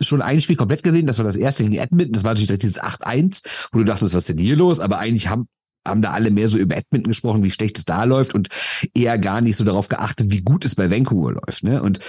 schon 0.01 0.23
ein 0.23 0.41
Spiel 0.41 0.57
komplett 0.57 0.85
gesehen. 0.85 1.07
Das 1.07 1.19
war 1.19 1.25
das 1.25 1.35
erste 1.35 1.65
gegen 1.65 1.75
Edmonton. 1.75 2.13
Das 2.13 2.23
war 2.23 2.31
natürlich 2.31 2.49
direkt 2.49 2.63
dieses 2.63 2.81
8-1, 2.81 3.43
wo 3.73 3.79
du 3.79 3.85
dachtest, 3.85 4.15
was 4.15 4.23
ist 4.23 4.29
denn 4.29 4.39
hier 4.39 4.55
los? 4.55 4.79
Aber 4.79 4.99
eigentlich 4.99 5.29
haben 5.29 5.49
haben 5.87 6.03
da 6.03 6.13
alle 6.13 6.31
mehr 6.31 6.49
so 6.49 6.59
über 6.59 6.77
Edmonton 6.77 7.11
gesprochen, 7.11 7.43
wie 7.43 7.51
schlecht 7.51 7.79
es 7.79 7.85
da 7.85 8.05
läuft 8.05 8.35
und 8.35 8.49
eher 8.95 9.19
gar 9.19 9.41
nicht 9.41 9.57
so 9.57 9.65
darauf 9.65 9.89
geachtet, 9.89 10.31
wie 10.31 10.43
gut 10.43 10.65
es 10.65 10.75
bei 10.75 10.91
Vancouver 10.91 11.33
läuft. 11.33 11.65
Ne? 11.65 11.83
Und 11.83 12.01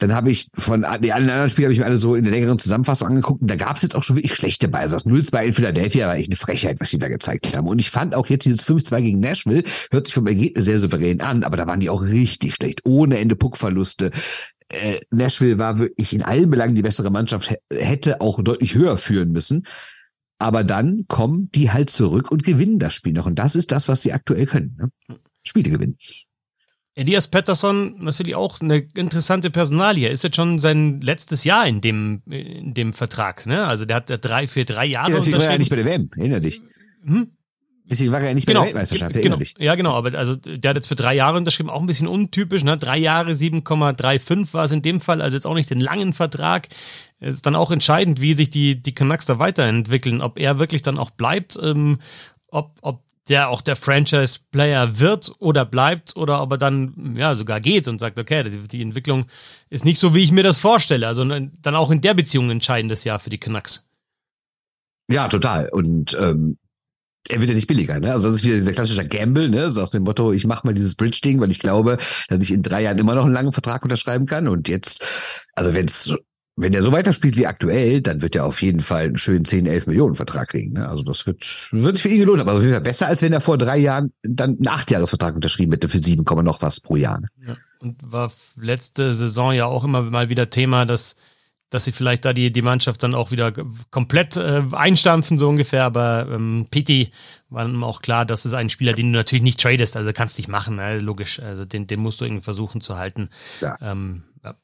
dann 0.00 0.14
habe 0.14 0.30
ich 0.30 0.48
von 0.54 0.80
den 0.80 1.12
anderen 1.12 1.48
Spielen 1.50 1.66
habe 1.66 1.72
ich 1.74 1.78
mir 1.78 1.84
alle 1.84 2.00
so 2.00 2.14
in 2.14 2.24
der 2.24 2.32
längeren 2.32 2.58
Zusammenfassung 2.58 3.08
angeguckt 3.08 3.42
und 3.42 3.50
da 3.50 3.56
gab 3.56 3.76
es 3.76 3.82
jetzt 3.82 3.94
auch 3.94 4.02
schon 4.02 4.16
wirklich 4.16 4.34
schlechte 4.34 4.66
bei. 4.66 4.80
Also 4.80 4.96
das 4.96 5.06
0-2 5.06 5.42
in 5.44 5.52
Philadelphia 5.52 6.06
war 6.06 6.16
echt 6.16 6.30
eine 6.30 6.36
Frechheit, 6.36 6.80
was 6.80 6.90
die 6.90 6.98
da 6.98 7.08
gezeigt 7.08 7.54
haben. 7.54 7.68
Und 7.68 7.78
ich 7.78 7.90
fand 7.90 8.14
auch 8.14 8.26
jetzt 8.28 8.46
dieses 8.46 8.66
5-2 8.66 9.02
gegen 9.02 9.20
Nashville, 9.20 9.62
hört 9.90 10.06
sich 10.06 10.14
vom 10.14 10.26
Ergebnis 10.26 10.64
sehr 10.64 10.78
souverän 10.78 11.20
an, 11.20 11.44
aber 11.44 11.58
da 11.58 11.66
waren 11.66 11.80
die 11.80 11.90
auch 11.90 12.02
richtig 12.02 12.54
schlecht. 12.54 12.80
Ohne 12.84 13.18
Ende 13.18 13.36
Puckverluste. 13.36 14.10
Äh, 14.70 15.00
Nashville 15.10 15.58
war 15.58 15.78
wirklich 15.78 16.14
in 16.14 16.22
allen 16.22 16.50
Belangen 16.50 16.74
die 16.74 16.82
bessere 16.82 17.10
Mannschaft, 17.10 17.54
hätte 17.70 18.22
auch 18.22 18.42
deutlich 18.42 18.74
höher 18.74 18.96
führen 18.96 19.32
müssen. 19.32 19.64
Aber 20.40 20.64
dann 20.64 21.04
kommen 21.06 21.50
die 21.54 21.70
halt 21.70 21.90
zurück 21.90 22.32
und 22.32 22.42
gewinnen 22.42 22.78
das 22.78 22.94
Spiel 22.94 23.12
noch. 23.12 23.26
Und 23.26 23.38
das 23.38 23.54
ist 23.54 23.72
das, 23.72 23.88
was 23.88 24.00
sie 24.00 24.14
aktuell 24.14 24.46
können. 24.46 24.90
Ne? 25.08 25.18
Spiele 25.42 25.70
gewinnen. 25.70 25.98
Elias 26.94 27.28
Pettersson 27.28 28.02
natürlich 28.02 28.34
auch 28.36 28.60
eine 28.60 28.78
interessante 28.94 29.50
Personalie. 29.50 30.08
Ist 30.08 30.24
jetzt 30.24 30.36
schon 30.36 30.58
sein 30.58 31.00
letztes 31.00 31.44
Jahr 31.44 31.66
in 31.66 31.82
dem, 31.82 32.22
in 32.30 32.72
dem 32.72 32.94
Vertrag. 32.94 33.44
Ne? 33.44 33.66
Also 33.66 33.84
der 33.84 33.96
hat 33.96 34.24
drei 34.24 34.46
für 34.46 34.64
drei 34.64 34.86
Jahre. 34.86 35.10
Ja, 35.10 35.16
deswegen 35.16 35.36
war 35.36 35.44
er 35.44 35.52
ja 35.52 35.58
nicht 35.58 35.70
bei 35.70 35.76
der 35.76 35.84
WM, 35.84 36.10
erinner 36.16 36.40
dich. 36.40 36.62
Hm? 37.04 37.32
Deswegen 37.84 38.12
war 38.12 38.20
er 38.20 38.28
ja 38.28 38.34
nicht 38.34 38.46
bei 38.46 38.52
genau, 38.52 38.60
der 38.60 38.68
Weltmeisterschaft, 38.68 39.20
genau, 39.20 39.36
dich. 39.36 39.56
Ja, 39.58 39.74
genau, 39.74 39.94
aber 39.94 40.16
also 40.16 40.36
der 40.36 40.70
hat 40.70 40.76
jetzt 40.76 40.86
für 40.86 40.94
drei 40.94 41.14
Jahre 41.14 41.36
unterschrieben, 41.36 41.68
auch 41.68 41.80
ein 41.80 41.86
bisschen 41.86 42.06
untypisch, 42.06 42.62
ne? 42.62 42.78
Drei 42.78 42.96
Jahre, 42.96 43.32
7,35 43.32 44.54
war 44.54 44.64
es 44.64 44.70
in 44.70 44.80
dem 44.80 45.00
Fall, 45.00 45.20
also 45.20 45.36
jetzt 45.36 45.44
auch 45.44 45.54
nicht 45.54 45.70
den 45.70 45.80
langen 45.80 46.12
Vertrag. 46.12 46.68
Ist 47.20 47.44
dann 47.44 47.54
auch 47.54 47.70
entscheidend, 47.70 48.20
wie 48.20 48.34
sich 48.34 48.50
die, 48.50 48.80
die 48.80 48.94
Canucks 48.94 49.26
da 49.26 49.38
weiterentwickeln, 49.38 50.22
ob 50.22 50.38
er 50.38 50.58
wirklich 50.58 50.80
dann 50.82 50.98
auch 50.98 51.10
bleibt, 51.10 51.58
ähm, 51.62 52.00
ob, 52.48 52.78
ob 52.80 53.02
der 53.28 53.48
auch 53.50 53.60
der 53.60 53.76
Franchise-Player 53.76 54.98
wird 54.98 55.32
oder 55.38 55.64
bleibt 55.64 56.16
oder 56.16 56.42
ob 56.42 56.52
er 56.52 56.58
dann 56.58 57.14
ja 57.16 57.34
sogar 57.34 57.60
geht 57.60 57.86
und 57.88 58.00
sagt, 58.00 58.18
okay, 58.18 58.42
die, 58.42 58.66
die, 58.66 58.82
Entwicklung 58.82 59.26
ist 59.68 59.84
nicht 59.84 60.00
so, 60.00 60.14
wie 60.14 60.24
ich 60.24 60.32
mir 60.32 60.42
das 60.42 60.58
vorstelle. 60.58 61.06
Also 61.06 61.24
dann 61.24 61.74
auch 61.74 61.90
in 61.90 62.00
der 62.00 62.14
Beziehung 62.14 62.50
entscheidendes 62.50 63.04
Jahr 63.04 63.20
für 63.20 63.30
die 63.30 63.38
Canucks. 63.38 63.86
Ja, 65.08 65.28
total. 65.28 65.68
Und 65.68 66.16
ähm, 66.18 66.56
er 67.28 67.40
wird 67.40 67.50
ja 67.50 67.54
nicht 67.54 67.66
billiger, 67.66 68.00
ne? 68.00 68.12
Also 68.12 68.28
das 68.28 68.38
ist 68.38 68.44
wieder 68.44 68.56
dieser 68.56 68.72
klassische 68.72 69.06
Gamble, 69.06 69.48
ne? 69.48 69.70
So 69.70 69.82
aus 69.82 69.90
dem 69.90 70.04
Motto, 70.04 70.32
ich 70.32 70.46
mache 70.46 70.66
mal 70.66 70.74
dieses 70.74 70.94
Bridge-Ding, 70.94 71.40
weil 71.40 71.50
ich 71.50 71.58
glaube, 71.58 71.98
dass 72.28 72.42
ich 72.42 72.50
in 72.50 72.62
drei 72.62 72.82
Jahren 72.82 72.98
immer 72.98 73.14
noch 73.14 73.24
einen 73.24 73.34
langen 73.34 73.52
Vertrag 73.52 73.82
unterschreiben 73.84 74.26
kann. 74.26 74.48
Und 74.48 74.68
jetzt, 74.68 75.04
also 75.54 75.74
wenn 75.74 75.86
es 75.86 76.14
wenn 76.62 76.74
er 76.74 76.82
so 76.82 76.92
weiterspielt 76.92 77.36
wie 77.36 77.46
aktuell, 77.46 78.00
dann 78.00 78.22
wird 78.22 78.36
er 78.36 78.44
auf 78.44 78.62
jeden 78.62 78.80
Fall 78.80 79.04
einen 79.04 79.16
schönen 79.16 79.44
10, 79.44 79.66
11 79.66 79.86
Millionen 79.86 80.14
Vertrag 80.14 80.48
kriegen. 80.48 80.74
Ne? 80.74 80.88
Also 80.88 81.02
das 81.02 81.26
wird, 81.26 81.68
wird 81.72 81.96
sich 81.96 82.02
für 82.02 82.08
ihn 82.08 82.20
gelohnt, 82.20 82.40
aber 82.40 82.54
auf 82.54 82.60
jeden 82.60 82.72
Fall 82.72 82.80
besser, 82.80 83.06
als 83.06 83.22
wenn 83.22 83.32
er 83.32 83.40
vor 83.40 83.58
drei 83.58 83.78
Jahren 83.78 84.12
dann 84.22 84.56
einen 84.56 84.68
Achtjahresvertrag 84.68 85.34
unterschrieben 85.34 85.72
hätte 85.72 85.88
für 85.88 85.98
7, 85.98 86.24
noch 86.42 86.62
was 86.62 86.80
pro 86.80 86.96
Jahr. 86.96 87.20
Ne? 87.20 87.28
Ja. 87.46 87.56
Und 87.80 87.96
war 88.12 88.30
letzte 88.56 89.14
Saison 89.14 89.52
ja 89.52 89.66
auch 89.66 89.84
immer 89.84 90.02
mal 90.02 90.28
wieder 90.28 90.50
Thema, 90.50 90.84
dass, 90.84 91.16
dass 91.70 91.84
sie 91.84 91.92
vielleicht 91.92 92.24
da 92.26 92.34
die, 92.34 92.52
die 92.52 92.62
Mannschaft 92.62 93.02
dann 93.02 93.14
auch 93.14 93.30
wieder 93.30 93.52
komplett 93.90 94.36
äh, 94.36 94.62
einstampfen, 94.72 95.38
so 95.38 95.48
ungefähr. 95.48 95.84
Aber 95.84 96.28
ähm, 96.30 96.66
Pity 96.70 97.10
war 97.48 97.64
dann 97.64 97.82
auch 97.82 98.02
klar, 98.02 98.26
das 98.26 98.44
ist 98.44 98.52
ein 98.52 98.68
Spieler, 98.68 98.92
den 98.92 99.12
du 99.12 99.18
natürlich 99.18 99.42
nicht 99.42 99.60
tradest, 99.60 99.96
also 99.96 100.12
kannst 100.12 100.36
nicht 100.36 100.48
machen, 100.48 100.76
ne? 100.76 100.98
logisch. 100.98 101.40
Also 101.40 101.64
den, 101.64 101.86
den 101.86 102.00
musst 102.00 102.20
du 102.20 102.26
irgendwie 102.26 102.44
versuchen 102.44 102.82
zu 102.82 102.98
halten. 102.98 103.30
Ja. 103.62 103.78
Ähm, 103.80 104.24
ja. 104.44 104.56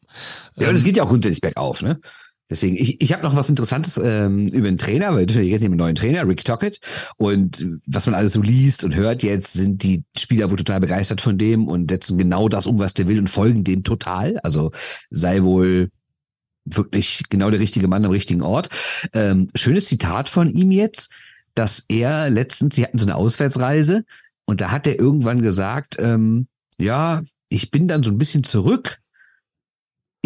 ja, 0.57 0.69
und 0.69 0.77
es 0.77 0.85
geht 0.85 0.97
ja 0.97 1.03
auch 1.03 1.09
grundsätzlich 1.09 1.41
bergauf, 1.41 1.83
ne? 1.83 2.01
Deswegen, 2.49 2.77
ich, 2.77 3.01
ich 3.01 3.13
habe 3.13 3.25
noch 3.25 3.35
was 3.35 3.51
Interessantes 3.51 3.99
ähm, 3.99 4.47
über 4.49 4.69
den 4.69 4.79
Trainer, 4.79 5.13
weil 5.13 5.29
wir 5.29 5.45
jetzt 5.45 5.65
einen 5.65 5.77
neuen 5.77 5.97
Trainer, 5.97 6.29
Rick 6.29 6.45
Tockett. 6.45 6.79
Und 7.17 7.65
was 7.87 8.07
man 8.07 8.15
alles 8.15 8.35
so 8.35 8.43
liest 8.43 8.85
und 8.85 8.95
hört 8.95 9.25
jetzt, 9.25 9.55
sind 9.55 9.83
die 9.83 10.05
Spieler 10.17 10.49
wohl 10.51 10.57
total 10.57 10.79
begeistert 10.79 11.21
von 11.21 11.39
dem 11.39 11.67
und 11.67 11.91
setzen 11.91 12.19
genau 12.19 12.49
das 12.49 12.67
um, 12.67 12.79
was 12.79 12.95
der 12.95 13.09
will 13.09 13.19
und 13.19 13.29
folgen 13.29 13.65
dem 13.65 13.83
total. 13.83 14.39
Also 14.45 14.71
sei 15.11 15.43
wohl 15.43 15.91
wirklich 16.65 17.25
genau 17.31 17.51
der 17.51 17.61
richtige 17.61 17.89
Mann 17.89 18.05
am 18.05 18.13
richtigen 18.13 18.43
Ort. 18.43 18.69
Ähm, 19.13 19.51
schönes 19.57 19.87
Zitat 19.87 20.29
von 20.29 20.51
ihm 20.51 20.71
jetzt, 20.71 21.11
dass 21.55 21.85
er 21.89 22.31
letztens, 22.31 22.77
sie 22.77 22.85
hatten 22.85 22.99
so 22.99 23.07
eine 23.07 23.17
Auswärtsreise 23.17 24.05
und 24.45 24.61
da 24.61 24.71
hat 24.71 24.87
er 24.87 25.01
irgendwann 25.01 25.43
gesagt, 25.43 25.97
ähm, 25.99 26.47
ja, 26.79 27.23
ich 27.49 27.73
bin 27.73 27.89
dann 27.89 28.05
so 28.05 28.11
ein 28.11 28.19
bisschen 28.19 28.45
zurück 28.45 29.01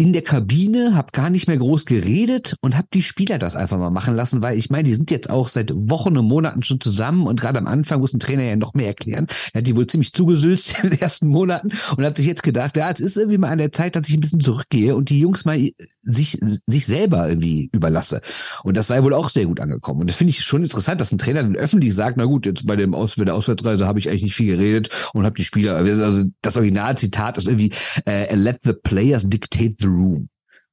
in 0.01 0.13
der 0.13 0.23
Kabine, 0.23 0.95
habe 0.95 1.09
gar 1.11 1.29
nicht 1.29 1.47
mehr 1.47 1.57
groß 1.57 1.85
geredet 1.85 2.55
und 2.61 2.75
habe 2.75 2.87
die 2.91 3.03
Spieler 3.03 3.37
das 3.37 3.55
einfach 3.55 3.77
mal 3.77 3.91
machen 3.91 4.15
lassen, 4.15 4.41
weil 4.41 4.57
ich 4.57 4.71
meine, 4.71 4.85
die 4.85 4.95
sind 4.95 5.11
jetzt 5.11 5.29
auch 5.29 5.47
seit 5.47 5.71
Wochen 5.75 6.17
und 6.17 6.25
Monaten 6.25 6.63
schon 6.63 6.81
zusammen 6.81 7.27
und 7.27 7.39
gerade 7.39 7.59
am 7.59 7.67
Anfang 7.67 7.99
muss 7.99 8.11
ein 8.11 8.19
Trainer 8.19 8.41
ja 8.41 8.55
noch 8.55 8.73
mehr 8.73 8.87
erklären. 8.87 9.27
Er 9.53 9.59
hat 9.59 9.67
die 9.67 9.75
wohl 9.75 9.85
ziemlich 9.85 10.11
zugesülzt 10.11 10.73
in 10.83 10.89
den 10.89 10.99
ersten 10.99 11.27
Monaten 11.27 11.69
und 11.95 12.03
hat 12.03 12.17
sich 12.17 12.25
jetzt 12.25 12.41
gedacht, 12.41 12.77
ja, 12.77 12.89
es 12.89 12.99
ist 12.99 13.15
irgendwie 13.15 13.37
mal 13.37 13.49
an 13.49 13.59
der 13.59 13.71
Zeit, 13.71 13.95
dass 13.95 14.09
ich 14.09 14.15
ein 14.15 14.21
bisschen 14.21 14.39
zurückgehe 14.39 14.95
und 14.95 15.09
die 15.09 15.19
Jungs 15.19 15.45
mal 15.45 15.69
sich, 16.01 16.39
sich 16.65 16.87
selber 16.87 17.29
irgendwie 17.29 17.69
überlasse. 17.71 18.21
Und 18.63 18.77
das 18.77 18.87
sei 18.87 19.03
wohl 19.03 19.13
auch 19.13 19.29
sehr 19.29 19.45
gut 19.45 19.59
angekommen. 19.59 20.01
Und 20.01 20.09
das 20.09 20.17
finde 20.17 20.31
ich 20.31 20.43
schon 20.43 20.63
interessant, 20.63 20.99
dass 20.99 21.11
ein 21.11 21.19
Trainer 21.19 21.43
dann 21.43 21.55
öffentlich 21.55 21.93
sagt, 21.93 22.17
na 22.17 22.25
gut, 22.25 22.47
jetzt 22.47 22.65
bei 22.65 22.75
dem 22.75 22.95
Aus 22.95 23.17
bei 23.17 23.25
der 23.25 23.35
Auswärtsreise 23.35 23.85
habe 23.85 23.99
ich 23.99 24.09
eigentlich 24.09 24.23
nicht 24.23 24.35
viel 24.35 24.57
geredet 24.57 24.89
und 25.13 25.25
habe 25.25 25.35
die 25.35 25.43
Spieler, 25.43 25.75
also 25.75 26.23
das 26.41 26.57
Originalzitat 26.57 27.37
ist 27.37 27.45
irgendwie, 27.45 27.71
uh, 28.09 28.33
let 28.33 28.61
the 28.63 28.73
players 28.73 29.29
dictate 29.29 29.75
the 29.77 29.90
room. 29.95 30.29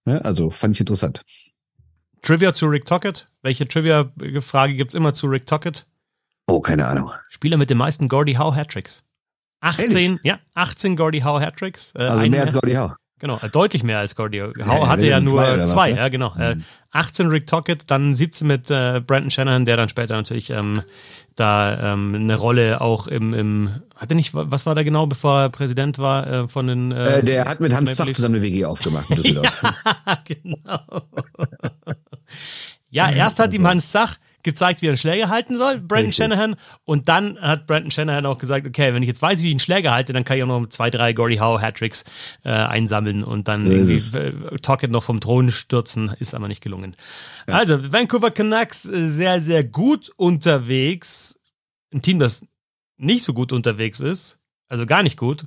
Ja, 0.06 0.18
also 0.18 0.50
fand 0.50 0.76
ich 0.76 0.80
interessant. 0.80 1.22
Trivia 2.22 2.52
zu 2.52 2.66
Rick 2.66 2.87
Tockett. 2.87 3.28
Welche 3.42 3.66
Trivia-Frage 3.66 4.75
gibt 4.75 4.90
es 4.90 4.94
immer 4.94 5.14
zu 5.14 5.26
Rick 5.26 5.46
Tockett? 5.46 5.87
Oh, 6.46 6.60
keine 6.60 6.87
Ahnung. 6.87 7.10
Spieler 7.28 7.56
mit 7.56 7.70
den 7.70 7.78
meisten 7.78 8.08
Gordie 8.08 8.38
Howe 8.38 8.54
Hattricks. 8.54 9.04
18, 9.60 9.90
Ehrlich? 9.90 10.20
ja, 10.22 10.38
18 10.54 10.96
Gordie 10.96 11.25
Howe 11.25 11.40
Hattricks. 11.40 11.92
Äh, 11.94 12.02
also 12.04 12.28
mehr 12.28 12.42
als 12.42 12.52
Gordie 12.52 12.78
Howe. 12.78 12.96
Genau, 13.18 13.38
äh, 13.42 13.48
deutlich 13.48 13.82
mehr 13.82 13.98
als. 13.98 14.16
Howe 14.16 14.52
ja, 14.58 14.88
hatte 14.88 15.06
ja 15.06 15.20
nur 15.20 15.40
zwei, 15.40 15.64
zwei 15.64 15.90
ja, 15.90 16.08
genau. 16.08 16.34
Äh, 16.38 16.56
mhm. 16.56 16.60
Äh, 16.60 16.64
18 16.90 17.26
Rick 17.28 17.46
Tockett, 17.46 17.90
dann 17.90 18.14
17 18.14 18.46
mit 18.46 18.70
äh, 18.70 19.00
Brandon 19.04 19.30
Shanahan, 19.30 19.66
der 19.66 19.76
dann 19.76 19.88
später 19.88 20.14
natürlich 20.14 20.50
ähm, 20.50 20.82
da 21.37 21.92
ähm, 21.92 22.14
eine 22.14 22.34
Rolle 22.37 22.80
auch 22.80 23.06
im, 23.06 23.34
im, 23.34 23.70
hatte 23.94 24.14
nicht, 24.14 24.30
was 24.32 24.66
war 24.66 24.75
da 24.75 24.82
genau, 24.82 25.06
bevor 25.06 25.42
er 25.42 25.48
Präsident 25.50 25.98
war 25.98 26.26
äh, 26.26 26.48
von 26.48 26.66
den. 26.66 26.92
Äh, 26.92 27.22
der 27.22 27.44
hat 27.44 27.60
mit 27.60 27.75
Hans 27.75 27.94
Zach 27.94 28.10
zusammen 28.12 28.37
eine 28.37 28.44
WG 28.44 28.64
aufgemacht 28.64 29.10
in 29.10 29.16
Düsseldorf. 29.22 29.62
ja, 29.62 30.18
genau. 30.25 30.80
ja, 32.90 33.10
erst 33.10 33.38
hat 33.38 33.52
ihm 33.54 33.66
Hans 33.66 33.90
Zach 33.90 34.16
gezeigt, 34.42 34.83
wie 34.83 34.87
er 34.87 34.90
einen 34.90 34.99
Schläger 34.99 35.28
halten 35.28 35.59
soll, 35.59 35.78
Brandon 35.78 36.07
Richtig. 36.07 36.16
Shanahan. 36.16 36.57
Und 36.85 37.09
dann 37.09 37.40
hat 37.40 37.66
Brandon 37.66 37.90
Shanahan 37.90 38.26
auch 38.26 38.38
gesagt, 38.38 38.66
okay, 38.66 38.95
wenn 38.95 39.02
ich 39.02 39.09
jetzt 39.09 39.21
weiß, 39.21 39.42
wie 39.42 39.49
ich 39.49 39.52
einen 39.52 39.61
Schläger 39.61 39.92
halte, 39.92 40.12
dann 40.12 40.25
kann 40.25 40.37
ich 40.37 40.42
auch 40.42 40.47
noch 40.47 40.68
zwei, 40.68 40.90
drei 40.90 41.12
Gordy 41.12 41.37
Howe 41.38 41.61
Hattricks 41.61 42.04
äh, 42.45 42.50
einsammeln 42.50 43.25
und 43.25 43.49
dann 43.49 43.61
so 43.61 43.71
irgendwie 43.71 44.16
äh, 44.16 44.57
Tockett 44.59 44.90
noch 44.90 45.02
vom 45.02 45.21
Thron 45.21 45.50
stürzen. 45.50 46.14
Ist 46.18 46.35
aber 46.35 46.49
nicht 46.49 46.62
gelungen. 46.62 46.97
Ja. 47.47 47.54
Also, 47.54 47.92
Vancouver 47.92 48.30
Canucks 48.30 48.85
äh, 48.85 49.09
sehr, 49.09 49.40
sehr 49.40 49.64
gut 49.64 50.11
unterwegs. 50.16 51.38
Ein 51.92 52.02
Team, 52.02 52.18
das 52.18 52.47
nicht 52.97 53.25
so 53.25 53.33
gut 53.33 53.52
unterwegs 53.52 54.00
ist, 54.00 54.38
also 54.68 54.87
gar 54.87 55.02
nicht 55.02 55.16
gut, 55.16 55.47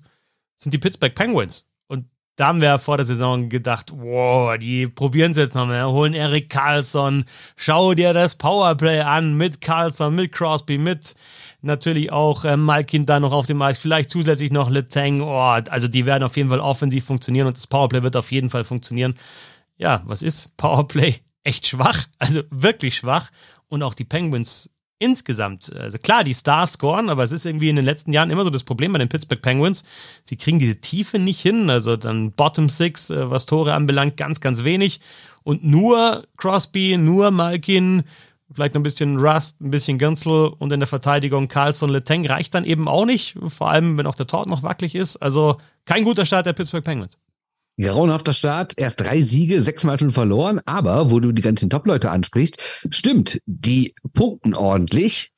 sind 0.56 0.74
die 0.74 0.80
Pittsburgh 0.80 1.14
Penguins 1.14 1.71
da 2.36 2.48
haben 2.48 2.62
wir 2.62 2.80
vor 2.80 2.98
der 2.98 3.06
Saison 3.06 3.50
gedacht, 3.50 3.92
wow, 3.96 4.58
die 4.58 4.88
probieren 4.88 5.32
es 5.32 5.38
jetzt 5.38 5.56
noch 5.56 5.68
mehr, 5.68 5.90
holen 5.90 6.14
Erik 6.14 6.50
Karlsson, 6.50 7.26
schau 7.56 7.94
dir 7.94 8.14
das 8.14 8.36
Powerplay 8.36 9.02
an 9.02 9.36
mit 9.36 9.62
Karlsson, 9.62 10.16
mit 10.16 10.32
Crosby, 10.32 10.78
mit 10.78 11.16
natürlich 11.62 12.12
auch 12.12 12.44
äh, 12.44 12.58
Malkin 12.58 13.06
da 13.06 13.20
noch 13.20 13.34
auf 13.34 13.46
dem 13.46 13.62
Eis, 13.62 13.78
vielleicht 13.78 14.10
zusätzlich 14.10 14.52
noch 14.52 14.70
Letang, 14.70 15.22
oh, 15.22 15.38
also 15.38 15.88
die 15.88 16.06
werden 16.06 16.24
auf 16.24 16.38
jeden 16.38 16.50
Fall 16.50 16.60
offensiv 16.60 17.06
funktionieren 17.06 17.48
und 17.48 17.58
das 17.58 17.68
Powerplay 17.68 18.04
wird 18.04 18.16
auf 18.16 18.32
jeden 18.32 18.50
Fall 18.50 18.64
funktionieren. 18.64 19.16
Ja, 19.78 20.02
was 20.06 20.22
ist? 20.22 20.56
Powerplay? 20.58 21.16
Echt 21.44 21.68
schwach, 21.68 22.06
also 22.20 22.42
wirklich 22.50 22.96
schwach. 22.96 23.32
Und 23.68 23.84
auch 23.84 23.94
die 23.94 24.04
Penguins 24.04 24.70
insgesamt, 25.02 25.76
also 25.76 25.98
klar, 25.98 26.24
die 26.24 26.34
Stars 26.34 26.74
scoren, 26.74 27.10
aber 27.10 27.24
es 27.24 27.32
ist 27.32 27.46
irgendwie 27.46 27.70
in 27.70 27.76
den 27.76 27.86
letzten 27.86 28.14
Jahren 28.14 28.30
immer 28.30 28.44
so 28.44 28.52
das 28.52 28.64
Problem 28.64 28.94
bei 28.94 29.00
den 29.00 29.10
Pittsburgh 29.10 29.42
Penguins. 29.42 29.84
Sie 30.26 30.38
kriegen 30.38 30.60
diese 30.60 30.80
Tiefe 30.80 31.18
nicht 31.18 31.42
hin, 31.42 31.70
also 31.70 31.98
dann 31.98 32.32
Bottom 32.32 32.70
Six, 32.70 33.10
äh, 33.10 33.30
was 33.30 33.48
Tore 33.48 33.74
anbelangt, 33.74 34.16
ganz, 34.16 34.40
ganz 34.40 34.64
wenig. 34.64 35.02
Und 35.44 35.64
nur 35.64 36.28
Crosby, 36.38 36.98
nur 36.98 37.32
Malkin, 37.32 38.04
vielleicht 38.54 38.76
noch 38.76 38.82
ein 38.82 38.84
bisschen 38.84 39.18
Rust, 39.18 39.60
ein 39.62 39.72
bisschen 39.72 39.98
Gensel 39.98 40.54
und 40.60 40.72
in 40.72 40.80
der 40.80 40.88
Verteidigung 40.88 41.48
Carlson, 41.48 41.90
Letang 41.90 42.26
reicht 42.28 42.54
dann 42.54 42.66
eben 42.66 42.88
auch 42.88 43.06
nicht, 43.06 43.38
vor 43.48 43.72
allem 43.72 43.98
wenn 43.98 44.06
auch 44.08 44.16
der 44.16 44.28
Tort 44.28 44.48
noch 44.48 44.62
wackelig 44.62 44.94
ist. 44.94 45.18
Also 45.18 45.58
kein 45.86 46.04
guter 46.04 46.26
Start 46.26 46.46
der 46.46 46.54
Pittsburgh 46.54 46.84
Penguins. 46.84 47.18
Grauenhafter 47.80 48.34
Start, 48.34 48.74
erst 48.78 49.02
drei 49.02 49.22
Siege, 49.22 49.62
sechsmal 49.62 50.00
schon 50.00 50.12
verloren, 50.12 50.60
aber 50.66 51.12
wo 51.12 51.20
du 51.20 51.32
die 51.32 51.42
ganzen 51.42 51.70
Top-Leute 51.70 52.12
ansprichst, 52.12 52.58
stimmt, 52.90 53.40
die 53.46 53.94
punkten 54.14 54.54
ordentlich, 54.54 55.32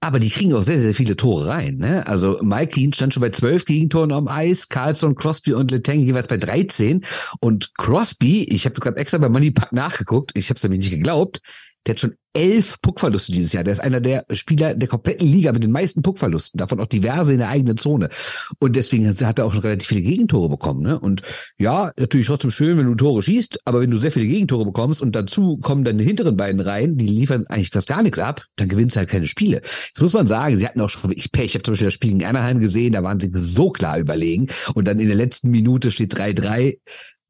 aber 0.00 0.20
die 0.20 0.30
kriegen 0.30 0.54
auch 0.54 0.62
sehr, 0.62 0.78
sehr 0.78 0.94
viele 0.94 1.16
Tore 1.16 1.48
rein. 1.48 1.78
Ne? 1.78 2.06
Also 2.06 2.38
Mike 2.42 2.74
Keane 2.74 2.94
stand 2.94 3.14
schon 3.14 3.20
bei 3.20 3.30
zwölf 3.30 3.64
Gegentoren 3.64 4.12
am 4.12 4.28
Eis, 4.28 4.68
Carlson, 4.68 5.16
Crosby 5.16 5.54
und 5.54 5.72
Letang 5.72 5.98
jeweils 5.98 6.28
bei 6.28 6.36
13. 6.36 7.04
Und 7.40 7.74
Crosby, 7.76 8.44
ich 8.44 8.64
habe 8.64 8.78
gerade 8.78 8.96
extra 8.96 9.18
bei 9.18 9.28
Moneypack 9.28 9.72
nachgeguckt, 9.72 10.38
ich 10.38 10.50
habe 10.50 10.56
es 10.56 10.62
nämlich 10.62 10.80
nicht 10.82 10.90
geglaubt, 10.90 11.40
der 11.88 11.94
hat 11.94 12.00
schon 12.00 12.14
elf 12.34 12.76
Puckverluste 12.82 13.32
dieses 13.32 13.52
Jahr. 13.52 13.64
Der 13.64 13.72
ist 13.72 13.80
einer 13.80 14.00
der 14.00 14.26
Spieler 14.32 14.74
der 14.74 14.88
kompletten 14.88 15.26
Liga 15.26 15.52
mit 15.52 15.64
den 15.64 15.72
meisten 15.72 16.02
Puckverlusten, 16.02 16.58
davon 16.58 16.80
auch 16.80 16.86
diverse 16.86 17.32
in 17.32 17.38
der 17.38 17.48
eigenen 17.48 17.78
Zone. 17.78 18.10
Und 18.58 18.76
deswegen 18.76 19.08
hat 19.08 19.38
er 19.38 19.46
auch 19.46 19.52
schon 19.52 19.62
relativ 19.62 19.88
viele 19.88 20.02
Gegentore 20.02 20.50
bekommen. 20.50 20.82
Ne? 20.82 21.00
Und 21.00 21.22
ja, 21.58 21.92
natürlich 21.98 22.26
trotzdem 22.26 22.50
schön, 22.50 22.76
wenn 22.76 22.84
du 22.84 22.94
Tore 22.94 23.22
schießt, 23.22 23.60
aber 23.64 23.80
wenn 23.80 23.90
du 23.90 23.96
sehr 23.96 24.12
viele 24.12 24.26
Gegentore 24.26 24.66
bekommst 24.66 25.00
und 25.00 25.16
dazu 25.16 25.56
kommen 25.56 25.82
dann 25.84 25.96
die 25.96 26.04
hinteren 26.04 26.36
beiden 26.36 26.60
Reihen, 26.60 26.98
die 26.98 27.08
liefern 27.08 27.46
eigentlich 27.46 27.70
fast 27.70 27.88
gar 27.88 28.02
nichts 28.02 28.18
ab, 28.18 28.44
dann 28.56 28.68
gewinnst 28.68 28.96
du 28.96 28.98
halt 28.98 29.08
keine 29.08 29.26
Spiele. 29.26 29.62
Jetzt 29.62 30.00
muss 30.00 30.12
man 30.12 30.26
sagen, 30.26 30.56
sie 30.58 30.66
hatten 30.66 30.80
auch 30.82 30.90
schon 30.90 31.10
ich 31.12 31.32
Pech. 31.32 31.46
Ich 31.46 31.54
habe 31.54 31.62
zum 31.62 31.72
Beispiel 31.72 31.86
das 31.86 31.94
Spiel 31.94 32.12
gegen 32.12 32.24
Anaheim 32.24 32.60
gesehen, 32.60 32.92
da 32.92 33.02
waren 33.02 33.18
sie 33.18 33.30
so 33.32 33.70
klar 33.70 33.98
überlegen. 33.98 34.48
Und 34.74 34.86
dann 34.86 35.00
in 35.00 35.08
der 35.08 35.16
letzten 35.16 35.50
Minute 35.50 35.90
steht 35.90 36.14
3-3. 36.14 36.76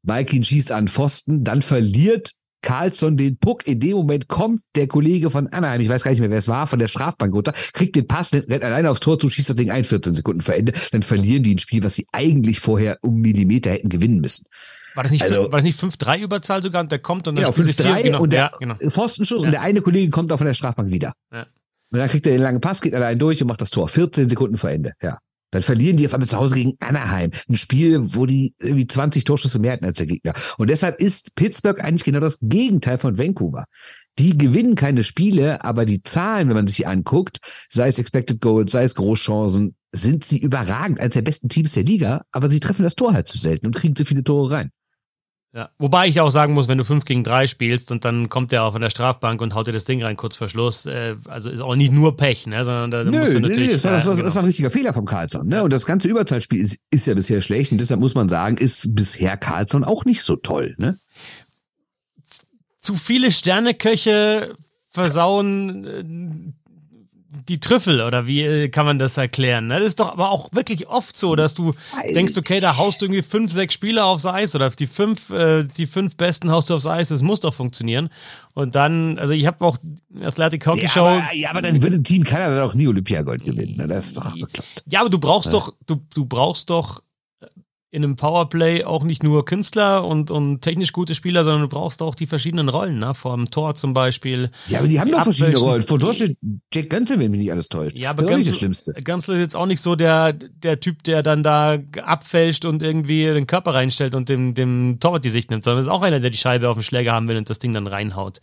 Malkin 0.03 0.43
schießt 0.43 0.71
an 0.71 0.87
Pfosten, 0.87 1.43
dann 1.43 1.61
verliert 1.61 2.31
Carlsson 2.61 3.17
den 3.17 3.37
Puck. 3.37 3.67
In 3.67 3.79
dem 3.79 3.97
Moment 3.97 4.27
kommt 4.27 4.61
der 4.75 4.87
Kollege 4.87 5.29
von 5.29 5.47
Anaheim, 5.47 5.81
ich 5.81 5.89
weiß 5.89 6.03
gar 6.03 6.11
nicht 6.11 6.19
mehr, 6.19 6.29
wer 6.29 6.37
es 6.37 6.47
war, 6.47 6.67
von 6.67 6.79
der 6.79 6.87
Strafbank 6.87 7.33
runter, 7.33 7.53
kriegt 7.73 7.95
den 7.95 8.07
Pass, 8.07 8.33
rennt 8.33 8.63
alleine 8.63 8.89
aufs 8.91 8.99
Tor 8.99 9.19
zu, 9.19 9.29
schießt 9.29 9.49
das 9.49 9.55
Ding 9.55 9.71
ein, 9.71 9.83
14 9.83 10.15
Sekunden 10.15 10.41
vor 10.41 10.55
Ende. 10.55 10.73
Dann 10.91 11.03
verlieren 11.03 11.43
die 11.43 11.55
ein 11.55 11.59
Spiel, 11.59 11.83
was 11.83 11.95
sie 11.95 12.07
eigentlich 12.11 12.59
vorher 12.59 12.97
um 13.01 13.17
Millimeter 13.17 13.71
hätten 13.71 13.89
gewinnen 13.89 14.21
müssen. 14.21 14.45
War 14.95 15.03
das 15.03 15.11
nicht, 15.11 15.23
also, 15.23 15.43
war 15.43 15.59
das 15.59 15.63
nicht 15.63 15.79
5-3 15.79 16.19
Überzahl 16.19 16.61
sogar 16.61 16.81
und 16.81 16.91
der 16.91 16.99
kommt 16.99 17.27
und 17.27 17.35
dann 17.35 17.45
genau, 17.45 17.55
5-3 17.55 18.03
genau, 18.03 18.21
und 18.21 18.33
der 18.33 18.39
ja, 18.39 18.51
genau. 18.59 18.75
Pfostenschuss 18.75 19.43
ja. 19.43 19.47
und 19.47 19.51
der 19.51 19.61
eine 19.61 19.81
Kollege 19.81 20.09
kommt 20.09 20.31
auch 20.31 20.37
von 20.37 20.47
der 20.47 20.53
Strafbank 20.53 20.91
wieder. 20.91 21.13
Ja. 21.31 21.45
Und 21.91 21.99
dann 21.99 22.09
kriegt 22.09 22.25
er 22.25 22.33
den 22.33 22.41
langen 22.41 22.61
Pass, 22.61 22.81
geht 22.81 22.93
allein 22.93 23.17
durch 23.17 23.41
und 23.41 23.47
macht 23.47 23.61
das 23.61 23.71
Tor. 23.71 23.87
14 23.87 24.29
Sekunden 24.29 24.57
vor 24.57 24.69
Ende, 24.69 24.93
ja. 25.01 25.19
Dann 25.51 25.61
verlieren 25.61 25.97
die 25.97 26.05
auf 26.05 26.13
einmal 26.13 26.29
zu 26.29 26.37
Hause 26.37 26.55
gegen 26.55 26.73
Anaheim. 26.79 27.31
Ein 27.47 27.57
Spiel, 27.57 27.99
wo 28.15 28.25
die 28.25 28.53
irgendwie 28.59 28.87
20 28.87 29.23
Torschüsse 29.23 29.59
mehr 29.59 29.73
hatten 29.73 29.85
als 29.85 29.97
der 29.97 30.07
Gegner. 30.07 30.33
Und 30.57 30.69
deshalb 30.69 30.99
ist 31.01 31.35
Pittsburgh 31.35 31.83
eigentlich 31.83 32.03
genau 32.03 32.19
das 32.19 32.39
Gegenteil 32.41 32.97
von 32.97 33.17
Vancouver. 33.17 33.65
Die 34.19 34.37
gewinnen 34.37 34.75
keine 34.75 35.03
Spiele, 35.03 35.63
aber 35.63 35.85
die 35.85 36.03
Zahlen, 36.03 36.49
wenn 36.49 36.55
man 36.55 36.67
sich 36.67 36.77
die 36.77 36.85
anguckt, 36.85 37.39
sei 37.69 37.87
es 37.87 37.99
Expected 37.99 38.41
Goals, 38.41 38.71
sei 38.71 38.83
es 38.83 38.95
Großchancen, 38.95 39.75
sind 39.91 40.23
sie 40.23 40.37
überragend 40.37 40.99
als 40.99 41.13
der 41.13 41.21
besten 41.21 41.49
Teams 41.49 41.71
der 41.73 41.83
Liga, 41.83 42.23
aber 42.31 42.49
sie 42.49 42.59
treffen 42.59 42.83
das 42.83 42.95
Tor 42.95 43.13
halt 43.13 43.27
zu 43.27 43.37
selten 43.37 43.65
und 43.65 43.75
kriegen 43.75 43.95
zu 43.95 44.05
viele 44.05 44.23
Tore 44.23 44.51
rein. 44.51 44.71
Ja, 45.51 45.71
wobei 45.79 46.07
ich 46.07 46.21
auch 46.21 46.29
sagen 46.29 46.53
muss, 46.53 46.67
wenn 46.67 46.77
du 46.77 46.83
5 46.83 47.05
gegen 47.05 47.23
3 47.23 47.47
spielst 47.47 47.91
und 47.91 48.05
dann 48.05 48.29
kommt 48.29 48.51
der 48.51 48.63
auch 48.63 48.73
von 48.73 48.81
der 48.81 48.91
Strafbank 48.91 49.41
und 49.41 49.55
haut 49.55 49.65
dir 49.65 49.71
das 49.71 49.83
Ding 49.83 50.03
rein 50.03 50.15
kurz 50.15 50.35
vor 50.35 50.47
Schluss, 50.47 50.85
äh, 50.85 51.15
also 51.27 51.49
ist 51.49 51.61
auch 51.61 51.75
nicht 51.75 51.91
nur 51.91 52.17
Pech, 52.17 52.45
ne, 52.45 52.63
sondern 52.63 52.91
da, 52.91 53.03
da 53.03 53.09
Nö, 53.09 53.19
musst 53.19 53.33
du 53.33 53.39
natürlich. 53.39 53.67
Nee, 53.67 53.73
das, 53.73 53.83
war, 53.83 53.91
das, 53.93 54.05
war, 54.05 54.13
genau. 54.13 54.25
das 54.25 54.35
war 54.35 54.43
ein 54.43 54.45
richtiger 54.45 54.69
Fehler 54.69 54.93
vom 54.93 55.05
Karlsson, 55.05 55.47
ne? 55.47 55.63
Und 55.63 55.73
das 55.73 55.87
ganze 55.87 56.07
Überzahlspiel 56.07 56.61
ist, 56.61 56.77
ist 56.91 57.07
ja 57.07 57.15
bisher 57.15 57.41
schlecht 57.41 57.71
und 57.71 57.81
deshalb 57.81 57.99
muss 57.99 58.13
man 58.13 58.29
sagen, 58.29 58.57
ist 58.57 58.93
bisher 58.93 59.37
Karlsson 59.37 59.83
auch 59.83 60.05
nicht 60.05 60.21
so 60.21 60.35
toll, 60.35 60.75
ne? 60.77 60.99
Zu 62.79 62.93
viele 62.93 63.31
Sterneköche 63.31 64.55
versauen 64.91 65.85
äh, 65.85 66.53
die 67.49 67.59
Trüffel 67.59 68.01
oder 68.01 68.27
wie 68.27 68.41
äh, 68.43 68.69
kann 68.69 68.85
man 68.85 68.99
das 68.99 69.17
erklären? 69.17 69.67
Ne? 69.67 69.79
Das 69.79 69.87
ist 69.87 69.99
doch 69.99 70.11
aber 70.11 70.29
auch 70.29 70.49
wirklich 70.53 70.87
oft 70.87 71.17
so, 71.17 71.35
dass 71.35 71.55
du 71.55 71.73
denkst, 72.13 72.37
okay, 72.37 72.59
da 72.59 72.77
haust 72.77 73.01
du 73.01 73.05
irgendwie 73.05 73.23
fünf, 73.23 73.51
sechs 73.51 73.73
Spieler 73.73 74.05
aufs 74.05 74.25
Eis 74.25 74.55
oder 74.55 74.69
die 74.69 74.87
fünf, 74.87 75.29
äh, 75.31 75.63
die 75.63 75.87
fünf 75.87 76.15
besten 76.15 76.51
haust 76.51 76.69
du 76.69 76.75
aufs 76.75 76.85
Eis, 76.85 77.09
das 77.09 77.21
muss 77.21 77.39
doch 77.39 77.53
funktionieren. 77.53 78.09
Und 78.53 78.75
dann, 78.75 79.17
also 79.19 79.33
ich 79.33 79.45
habe 79.45 79.65
auch 79.65 79.77
Athletic 80.21 80.65
Hockey 80.65 80.83
ja, 80.83 80.89
Show. 80.89 81.05
Aber, 81.05 81.33
ja, 81.33 81.49
aber 81.49 81.61
dann 81.61 81.81
würde 81.81 82.01
Team 82.03 82.23
Kanada 82.23 82.61
doch 82.61 82.73
nie 82.73 82.87
Olympiagold 82.87 83.43
gewinnen. 83.43 83.77
Ne? 83.77 83.87
Das 83.87 84.07
ist 84.07 84.17
doch 84.17 84.31
bekloppt. 84.33 84.83
Ja, 84.87 85.01
aber 85.01 85.09
du 85.09 85.19
brauchst 85.19 85.47
ja. 85.47 85.53
doch, 85.53 85.73
du, 85.85 86.01
du 86.13 86.25
brauchst 86.25 86.69
doch 86.69 87.01
in 87.91 88.03
einem 88.03 88.15
Powerplay 88.15 88.83
auch 88.83 89.03
nicht 89.03 89.23
nur 89.23 89.45
Künstler 89.45 90.05
und, 90.05 90.29
und 90.29 90.61
technisch 90.61 90.91
gute 90.91 91.15
Spieler, 91.15 91.43
sondern 91.43 91.63
du 91.63 91.69
brauchst 91.69 92.03
auch 92.03 92.13
die 92.13 92.27
verschiedenen 92.27 92.69
Rollen, 92.69 92.99
ne? 92.99 93.15
Vor 93.15 93.35
dem 93.35 93.49
Tor 93.49 93.73
zum 93.73 93.95
Beispiel. 93.95 94.51
Ja, 94.67 94.79
aber 94.79 94.87
die 94.87 94.99
haben 94.99 95.07
die 95.07 95.13
doch 95.13 95.23
verschiedene 95.23 95.57
Rollen. 95.57 95.81
Vor 95.81 95.99
Tor 95.99 96.13
steht 96.13 96.37
Jack 96.71 96.91
Gönzel, 96.91 97.19
wenn 97.19 97.31
mich 97.31 97.39
nicht 97.39 97.51
alles 97.51 97.67
täuscht. 97.67 97.97
Ja, 97.97 98.11
aber 98.11 98.25
Gönzel, 98.25 98.71
Gönzel 99.03 99.35
ist 99.35 99.41
jetzt 99.41 99.55
auch 99.55 99.65
nicht 99.65 99.81
so 99.81 99.95
der, 99.95 100.33
der 100.33 100.79
Typ, 100.79 101.01
der 101.03 101.23
dann 101.23 101.41
da 101.41 101.79
abfälscht 102.03 102.65
und 102.65 102.83
irgendwie 102.83 103.23
den 103.23 103.47
Körper 103.47 103.73
reinstellt 103.73 104.13
und 104.13 104.29
dem, 104.29 104.53
dem 104.53 104.99
Torwart 104.99 105.25
die 105.25 105.31
Sicht 105.31 105.49
nimmt, 105.49 105.63
sondern 105.63 105.81
ist 105.81 105.87
auch 105.87 106.03
einer, 106.03 106.19
der 106.19 106.29
die 106.29 106.37
Scheibe 106.37 106.69
auf 106.69 106.77
dem 106.77 106.83
Schläger 106.83 107.13
haben 107.13 107.27
will 107.27 107.37
und 107.37 107.49
das 107.49 107.57
Ding 107.57 107.73
dann 107.73 107.87
reinhaut. 107.87 108.39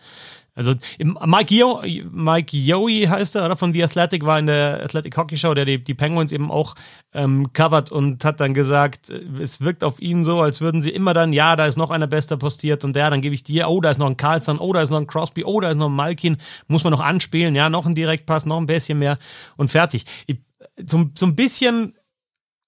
Also 0.57 0.73
Mike, 0.99 1.55
Yo 1.55 1.83
Mike 2.11 2.57
Yowie 2.57 3.07
heißt 3.07 3.37
er, 3.37 3.45
oder 3.45 3.57
von 3.57 3.75
The 3.75 3.85
Athletic, 3.85 4.25
war 4.25 4.39
in 4.39 4.47
der 4.47 4.83
Athletic 4.83 5.15
Hockey 5.17 5.37
Show, 5.37 5.53
der 5.53 5.67
die, 5.67 5.85
die 5.85 5.93
Penguins 5.93 6.33
eben 6.33 6.51
auch 6.51 6.75
ähm, 7.13 7.53
covert 7.53 7.93
und 7.93 8.25
hat 8.25 8.41
dann 8.41 8.55
gesagt, 8.55 9.11
es 9.11 9.61
wirkt 9.61 9.85
auf 9.85 10.01
ihn 10.01 10.25
so, 10.25 10.41
als 10.41 10.63
würden 10.63 10.81
sie 10.81 10.91
immer 10.91 11.13
dann, 11.13 11.35
ja, 11.35 11.57
da 11.57 11.67
ist 11.67 11.77
noch 11.77 11.91
einer 11.91 12.07
Bester 12.07 12.39
postiert 12.39 12.85
und 12.85 12.97
der, 12.97 13.11
dann 13.11 13.21
gebe 13.21 13.35
ich 13.35 13.45
dir, 13.45 13.69
oh, 13.69 13.83
da 13.83 13.91
ist 13.91 13.99
noch 13.99 14.07
ein 14.07 14.17
Carlson, 14.17 14.59
oh, 14.59 14.73
da 14.73 14.81
ist 14.81 14.89
noch 14.89 15.01
ein 15.01 15.07
Crosby, 15.07 15.45
oh, 15.45 15.61
da 15.61 15.71
ist 15.71 15.77
noch 15.77 15.91
ein 15.91 15.95
Malkin, 15.95 16.39
muss 16.69 16.85
man 16.85 16.91
noch 16.91 17.01
anspielen, 17.01 17.55
ja, 17.55 17.69
noch 17.69 17.85
ein 17.85 17.95
Direktpass, 17.95 18.47
noch 18.47 18.57
ein 18.57 18.67
bisschen 18.67 18.99
mehr 18.99 19.19
und 19.59 19.71
fertig. 19.71 20.07
Ich, 20.27 20.39
so, 20.87 21.05
so 21.15 21.27
ein 21.27 21.37
bisschen, 21.37 21.95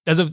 also 0.07 0.29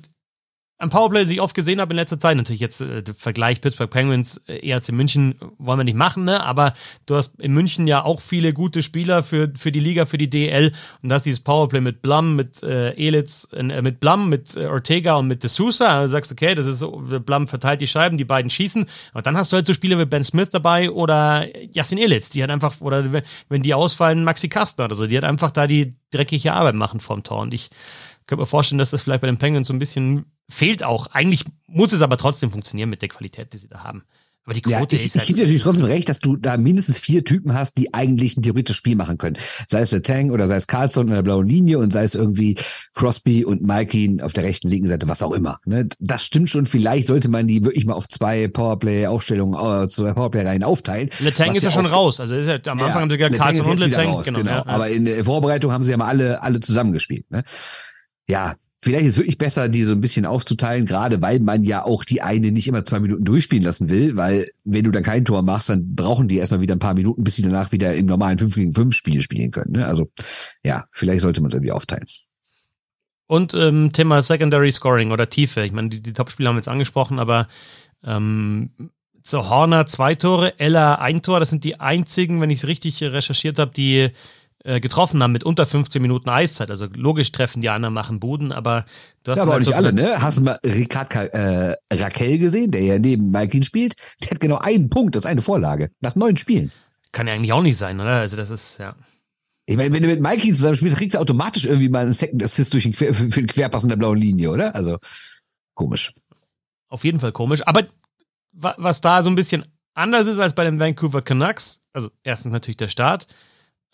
ein 0.77 0.89
Powerplay, 0.89 1.21
das 1.21 1.31
ich 1.31 1.39
oft 1.39 1.55
gesehen 1.55 1.79
habe 1.79 1.93
in 1.93 1.95
letzter 1.95 2.19
Zeit, 2.19 2.35
natürlich 2.35 2.59
jetzt 2.59 2.81
äh, 2.81 3.01
Vergleich 3.17 3.61
Pittsburgh 3.61 3.89
Penguins, 3.89 4.41
äh, 4.47 4.69
ERC 4.69 4.91
München 4.91 5.35
wollen 5.57 5.79
wir 5.79 5.85
nicht 5.85 5.95
machen, 5.95 6.25
ne? 6.25 6.43
aber 6.43 6.73
du 7.05 7.15
hast 7.15 7.39
in 7.39 7.53
München 7.53 7.87
ja 7.87 8.03
auch 8.03 8.19
viele 8.19 8.51
gute 8.51 8.83
Spieler 8.83 9.23
für, 9.23 9.53
für 9.55 9.71
die 9.71 9.79
Liga, 9.79 10.05
für 10.05 10.17
die 10.17 10.29
DL 10.29 10.73
und 11.01 11.09
das 11.09 11.23
dieses 11.23 11.39
Powerplay 11.39 11.79
mit 11.79 12.01
Blum, 12.01 12.35
mit 12.35 12.61
äh, 12.61 12.91
Elitz, 12.91 13.47
äh, 13.53 13.81
mit 13.81 14.01
Blum, 14.01 14.27
mit 14.27 14.57
äh, 14.57 14.65
Ortega 14.65 15.15
und 15.15 15.27
mit 15.27 15.43
De 15.43 15.49
Sousa. 15.49 15.97
Und 15.97 16.03
du 16.03 16.09
sagst, 16.09 16.33
okay, 16.33 16.53
das 16.55 16.65
ist 16.65 16.79
so, 16.79 16.91
Blum 17.25 17.47
verteilt 17.47 17.79
die 17.79 17.87
Scheiben, 17.87 18.17
die 18.17 18.25
beiden 18.25 18.49
schießen. 18.49 18.85
Und 19.13 19.25
dann 19.25 19.37
hast 19.37 19.53
du 19.53 19.55
halt 19.55 19.67
so 19.67 19.73
Spieler 19.73 19.97
wie 19.97 20.05
Ben 20.05 20.25
Smith 20.25 20.49
dabei 20.51 20.91
oder 20.91 21.47
Yassin 21.71 21.97
Elitz, 21.97 22.29
die 22.29 22.43
hat 22.43 22.49
einfach, 22.49 22.81
oder 22.81 23.23
wenn 23.47 23.61
die 23.61 23.73
ausfallen, 23.73 24.25
Maxi 24.25 24.49
Kastner 24.49 24.85
oder 24.85 24.95
so, 24.95 25.07
die 25.07 25.15
hat 25.15 25.23
einfach 25.23 25.51
da 25.51 25.67
die 25.67 25.95
dreckige 26.11 26.51
Arbeit 26.51 26.75
machen 26.75 26.99
vom 26.99 27.23
Tor. 27.23 27.39
Und 27.39 27.53
ich 27.53 27.69
könnte 28.27 28.41
mir 28.41 28.47
vorstellen, 28.47 28.79
dass 28.79 28.91
das 28.91 29.03
vielleicht 29.03 29.21
bei 29.21 29.27
den 29.27 29.37
Penguins 29.37 29.67
so 29.67 29.73
ein 29.73 29.79
bisschen 29.79 30.25
fehlt 30.49 30.83
auch. 30.83 31.07
Eigentlich 31.07 31.43
muss 31.67 31.93
es 31.93 32.01
aber 32.01 32.17
trotzdem 32.17 32.51
funktionieren 32.51 32.89
mit 32.89 33.01
der 33.01 33.09
Qualität, 33.09 33.53
die 33.53 33.57
sie 33.57 33.67
da 33.67 33.83
haben. 33.83 34.03
Aber 34.45 34.53
die 34.53 34.61
Quote 34.61 34.95
ja, 34.95 35.01
ich, 35.01 35.07
ist 35.07 35.15
halt. 35.15 35.23
Ich 35.23 35.27
gebe 35.29 35.39
natürlich 35.39 35.63
trotzdem 35.63 35.87
recht, 35.87 36.07
dass 36.07 36.19
du 36.19 36.35
da 36.35 36.55
mindestens 36.55 36.99
vier 36.99 37.23
Typen 37.23 37.55
hast, 37.55 37.79
die 37.79 37.95
eigentlich 37.95 38.37
ein 38.37 38.43
theoretisches 38.43 38.77
Spiel 38.77 38.95
machen 38.95 39.17
können. 39.17 39.37
Sei 39.67 39.79
es 39.79 39.89
der 39.89 40.03
Tang 40.03 40.29
oder 40.29 40.47
sei 40.47 40.57
es 40.57 40.67
Carlson 40.67 41.07
in 41.07 41.15
der 41.15 41.23
blauen 41.23 41.47
Linie 41.47 41.79
und 41.79 41.91
sei 41.91 42.03
es 42.03 42.13
irgendwie 42.13 42.55
Crosby 42.93 43.43
und 43.43 43.63
Malkin 43.63 44.21
auf 44.21 44.33
der 44.33 44.43
rechten, 44.43 44.69
linken 44.69 44.87
Seite, 44.87 45.09
was 45.09 45.23
auch 45.23 45.31
immer. 45.31 45.59
Ne? 45.65 45.89
Das 45.99 46.23
stimmt 46.23 46.51
schon. 46.51 46.67
Vielleicht 46.67 47.07
sollte 47.07 47.27
man 47.27 47.47
die 47.47 47.63
wirklich 47.63 47.87
mal 47.87 47.93
auf 47.93 48.07
zwei 48.07 48.47
Powerplay-Aufstellungen, 48.47 49.55
äh, 49.55 49.87
zwei 49.87 50.13
Powerplay-Reihen 50.13 50.63
aufteilen. 50.63 51.09
Letang 51.21 51.55
ist 51.55 51.63
ja, 51.63 51.71
schon 51.71 51.87
raus. 51.87 52.19
Also 52.19 52.35
ist 52.35 52.45
ja, 52.45 52.59
am 52.71 52.79
Anfang 52.79 52.87
ja, 52.87 52.93
haben 52.93 53.09
sie 53.09 53.17
ja 53.17 53.29
Carlson 53.29 53.65
und 53.65 53.79
Letang. 53.79 54.21
Genau, 54.23 54.37
genau. 54.37 54.51
Ja, 54.51 54.67
Aber 54.67 54.89
in 54.89 55.05
der 55.05 55.25
Vorbereitung 55.25 55.71
haben 55.71 55.83
sie 55.83 55.89
ja 55.89 55.97
mal 55.97 56.07
alle, 56.07 56.43
alle 56.43 56.59
zusammengespielt. 56.59 57.31
Ne? 57.31 57.43
Ja, 58.27 58.55
Vielleicht 58.85 59.07
ist 59.07 59.13
es 59.13 59.17
wirklich 59.17 59.39
besser, 59.39 59.67
die 59.67 59.81
so 59.81 59.93
ein 59.93 59.99
bisschen 59.99 60.27
aufzuteilen, 60.27 60.85
gerade 60.85 61.19
weil 61.19 61.39
man 61.39 61.63
ja 61.63 61.83
auch 61.83 62.03
die 62.03 62.21
eine 62.21 62.51
nicht 62.51 62.67
immer 62.67 62.85
zwei 62.85 62.99
Minuten 62.99 63.23
durchspielen 63.23 63.63
lassen 63.63 63.89
will, 63.89 64.15
weil 64.15 64.51
wenn 64.63 64.83
du 64.83 64.91
dann 64.91 65.01
kein 65.01 65.25
Tor 65.25 65.41
machst, 65.41 65.69
dann 65.69 65.95
brauchen 65.95 66.27
die 66.27 66.37
erstmal 66.37 66.61
wieder 66.61 66.75
ein 66.75 66.79
paar 66.79 66.93
Minuten, 66.93 67.23
bis 67.23 67.35
sie 67.35 67.41
danach 67.41 67.71
wieder 67.71 67.95
im 67.95 68.05
normalen 68.05 68.37
5 68.37 68.53
gegen 68.53 68.75
5 68.75 68.93
Spiel 68.93 69.23
spielen 69.23 69.49
können. 69.49 69.71
Ne? 69.71 69.87
Also 69.87 70.11
ja, 70.63 70.85
vielleicht 70.91 71.21
sollte 71.21 71.41
man 71.41 71.49
es 71.49 71.55
irgendwie 71.55 71.71
aufteilen. 71.71 72.05
Und 73.25 73.55
ähm, 73.55 73.91
Thema 73.91 74.21
Secondary 74.21 74.71
Scoring 74.71 75.11
oder 75.11 75.31
Tiefe. 75.31 75.65
Ich 75.65 75.71
meine, 75.71 75.89
die, 75.89 76.03
die 76.03 76.13
Topspieler 76.13 76.49
haben 76.49 76.57
wir 76.57 76.59
jetzt 76.59 76.67
angesprochen, 76.67 77.17
aber 77.17 77.47
ähm, 78.03 78.69
so 79.23 79.49
Horner 79.49 79.87
zwei 79.87 80.13
Tore, 80.13 80.59
Ella 80.59 80.99
ein 80.99 81.23
Tor. 81.23 81.39
Das 81.39 81.49
sind 81.49 81.63
die 81.63 81.79
einzigen, 81.79 82.39
wenn 82.39 82.51
ich 82.51 82.59
es 82.59 82.67
richtig 82.67 83.01
recherchiert 83.01 83.57
habe, 83.57 83.71
die 83.71 84.11
äh, 84.65 84.79
getroffen 84.79 85.21
haben 85.21 85.31
mit 85.31 85.43
unter 85.43 85.65
15 85.65 86.01
Minuten 86.01 86.27
Eiszeit. 86.27 86.71
Also 86.71 86.87
logisch 86.95 87.31
treffen 87.31 87.61
die 87.61 87.69
anderen, 87.69 87.93
machen 87.93 88.19
Buden, 88.19 88.51
aber 88.51 88.85
du 89.23 89.31
hast 89.31 89.37
ja, 89.37 89.43
aber 89.43 89.53
halt 89.53 89.61
nicht 89.61 89.69
so 89.69 89.75
alle, 89.75 89.93
ne? 89.93 90.21
Hast 90.21 90.39
du 90.39 90.41
mal 90.41 90.59
Ricard 90.63 91.13
äh, 91.13 91.75
Raquel 91.93 92.39
gesehen, 92.39 92.71
der 92.71 92.81
ja 92.81 92.97
neben 92.99 93.29
Malkin 93.29 93.63
spielt? 93.63 93.93
Der 94.23 94.31
hat 94.31 94.39
genau 94.39 94.57
einen 94.57 94.89
Punkt, 94.89 95.15
das 95.15 95.21
ist 95.21 95.27
eine 95.27 95.43
Vorlage, 95.43 95.91
nach 96.01 96.15
neun 96.15 96.35
Spielen. 96.35 96.71
Kann 97.11 97.27
ja 97.27 97.33
eigentlich 97.33 97.53
auch 97.53 97.61
nicht 97.61 97.77
sein, 97.77 97.99
oder? 97.99 98.15
Also 98.15 98.37
das 98.37 98.49
ist, 98.49 98.79
ja. 98.79 98.95
Ich 99.67 99.77
meine, 99.77 99.93
wenn 99.93 100.03
du 100.03 100.09
mit 100.09 100.19
Malkin 100.19 100.55
zusammen 100.55 100.75
spielst, 100.75 100.97
kriegst 100.97 101.15
du 101.15 101.19
automatisch 101.19 101.65
irgendwie 101.65 101.89
mal 101.89 102.03
einen 102.03 102.13
Second 102.13 102.43
Assist 102.43 102.73
durch 102.73 102.83
den 102.83 102.93
Quer, 102.93 103.13
für 103.13 103.41
den 103.41 103.47
Querpass 103.47 103.83
in 103.83 103.89
der 103.89 103.95
blauen 103.97 104.19
Linie, 104.19 104.49
oder? 104.51 104.75
Also, 104.75 104.97
komisch. 105.75 106.11
Auf 106.89 107.03
jeden 107.03 107.19
Fall 107.19 107.31
komisch. 107.31 107.61
Aber 107.67 107.87
was 108.51 109.01
da 109.01 109.21
so 109.21 109.29
ein 109.29 109.35
bisschen 109.35 109.65
anders 109.93 110.27
ist 110.27 110.39
als 110.39 110.55
bei 110.55 110.63
den 110.63 110.79
Vancouver 110.79 111.21
Canucks, 111.21 111.81
also 111.93 112.09
erstens 112.23 112.51
natürlich 112.51 112.77
der 112.77 112.87
Start, 112.87 113.27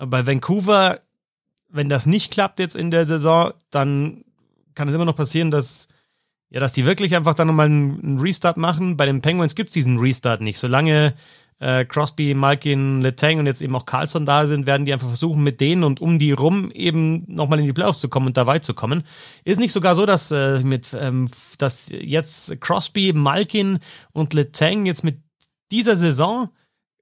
bei 0.07 0.25
Vancouver, 0.25 1.01
wenn 1.69 1.89
das 1.89 2.05
nicht 2.05 2.31
klappt 2.31 2.59
jetzt 2.59 2.75
in 2.75 2.91
der 2.91 3.05
Saison, 3.05 3.53
dann 3.69 4.23
kann 4.75 4.87
es 4.87 4.95
immer 4.95 5.05
noch 5.05 5.15
passieren, 5.15 5.51
dass, 5.51 5.87
ja, 6.49 6.59
dass 6.59 6.73
die 6.73 6.85
wirklich 6.85 7.15
einfach 7.15 7.33
dann 7.33 7.47
nochmal 7.47 7.67
einen 7.67 8.19
Restart 8.19 8.57
machen. 8.57 8.97
Bei 8.97 9.05
den 9.05 9.21
Penguins 9.21 9.55
gibt 9.55 9.69
es 9.69 9.73
diesen 9.73 9.99
Restart 9.99 10.41
nicht. 10.41 10.59
Solange 10.59 11.13
äh, 11.59 11.85
Crosby, 11.85 12.33
Malkin, 12.33 13.01
Letang 13.01 13.39
und 13.39 13.45
jetzt 13.45 13.61
eben 13.61 13.75
auch 13.75 13.85
Carlson 13.85 14.25
da 14.25 14.47
sind, 14.47 14.65
werden 14.65 14.85
die 14.85 14.93
einfach 14.93 15.07
versuchen, 15.07 15.43
mit 15.43 15.61
denen 15.61 15.83
und 15.83 16.01
um 16.01 16.19
die 16.19 16.31
rum 16.31 16.71
eben 16.71 17.23
nochmal 17.27 17.59
in 17.59 17.65
die 17.65 17.73
Playoffs 17.73 18.01
zu 18.01 18.09
kommen 18.09 18.27
und 18.27 18.37
da 18.37 18.47
weit 18.47 18.65
zu 18.65 18.73
kommen. 18.73 19.03
Ist 19.43 19.59
nicht 19.59 19.71
sogar 19.71 19.95
so, 19.95 20.05
dass, 20.05 20.31
äh, 20.31 20.59
mit, 20.59 20.95
ähm, 20.99 21.29
dass 21.57 21.89
jetzt 21.89 22.59
Crosby, 22.61 23.13
Malkin 23.13 23.79
und 24.11 24.33
Letang 24.33 24.85
jetzt 24.87 25.03
mit 25.03 25.19
dieser 25.71 25.95
Saison 25.95 26.49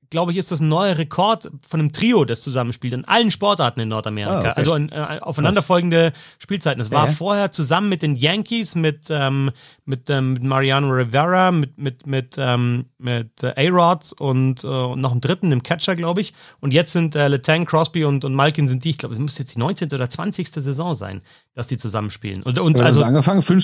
glaube 0.10 0.32
ich, 0.32 0.38
ist 0.38 0.52
das 0.52 0.60
ein 0.60 0.68
neuer 0.68 0.98
Rekord 0.98 1.52
von 1.68 1.80
einem 1.80 1.92
Trio, 1.92 2.26
das 2.26 2.42
zusammenspielt 2.42 2.94
in 2.94 3.06
allen 3.06 3.32
Sportarten 3.32 3.80
in 3.80 3.90
Nordamerika. 3.90 4.36
Oh, 4.36 4.40
okay. 4.40 4.54
Also 4.56 4.76
in, 4.76 4.90
äh, 4.90 5.20
aufeinanderfolgende 5.22 6.14
Spielzeiten. 6.40 6.82
Es 6.82 6.92
war 6.92 7.08
ja. 7.08 7.12
vorher 7.12 7.52
zusammen 7.52 7.90
mit 7.90 8.02
den 8.02 8.16
Yankees, 8.16 8.76
mit, 8.76 9.08
ähm, 9.10 9.52
mit, 9.86 10.10
ähm, 10.10 10.34
mit 10.34 10.44
Mariano 10.44 10.90
Rivera, 10.90 11.52
mit, 11.52 11.78
mit, 11.78 12.08
mit, 12.08 12.36
ähm, 12.38 12.86
mit 12.98 13.44
äh, 13.44 13.70
A-Rods 13.70 14.14
und, 14.14 14.64
äh, 14.64 14.68
noch 14.68 15.12
einem 15.12 15.22
dritten, 15.22 15.50
dem 15.50 15.64
Catcher, 15.64 15.96
glaube 15.96 16.22
ich. 16.22 16.34
Und 16.60 16.74
jetzt 16.74 16.94
sind 16.94 17.16
äh, 17.16 17.28
Letang, 17.28 17.66
Crosby 17.66 18.06
und, 18.06 18.26
und 18.26 18.34
Malkin 18.34 18.68
sind 18.68 18.84
die, 18.84 18.92
ich 18.92 18.98
glaube, 18.98 19.16
es 19.16 19.22
muss 19.22 19.38
jetzt 19.38 19.56
die 19.56 19.60
19. 19.60 19.90
oder 19.94 20.10
20. 20.10 20.50
Saison 20.50 20.96
sein, 20.96 21.22
dass 21.54 21.68
die 21.68 21.78
zusammenspielen. 21.78 22.44
Und, 22.44 22.60
und 22.60 22.80
also 22.82 23.04
angefangen 23.04 23.42
5, 23.42 23.64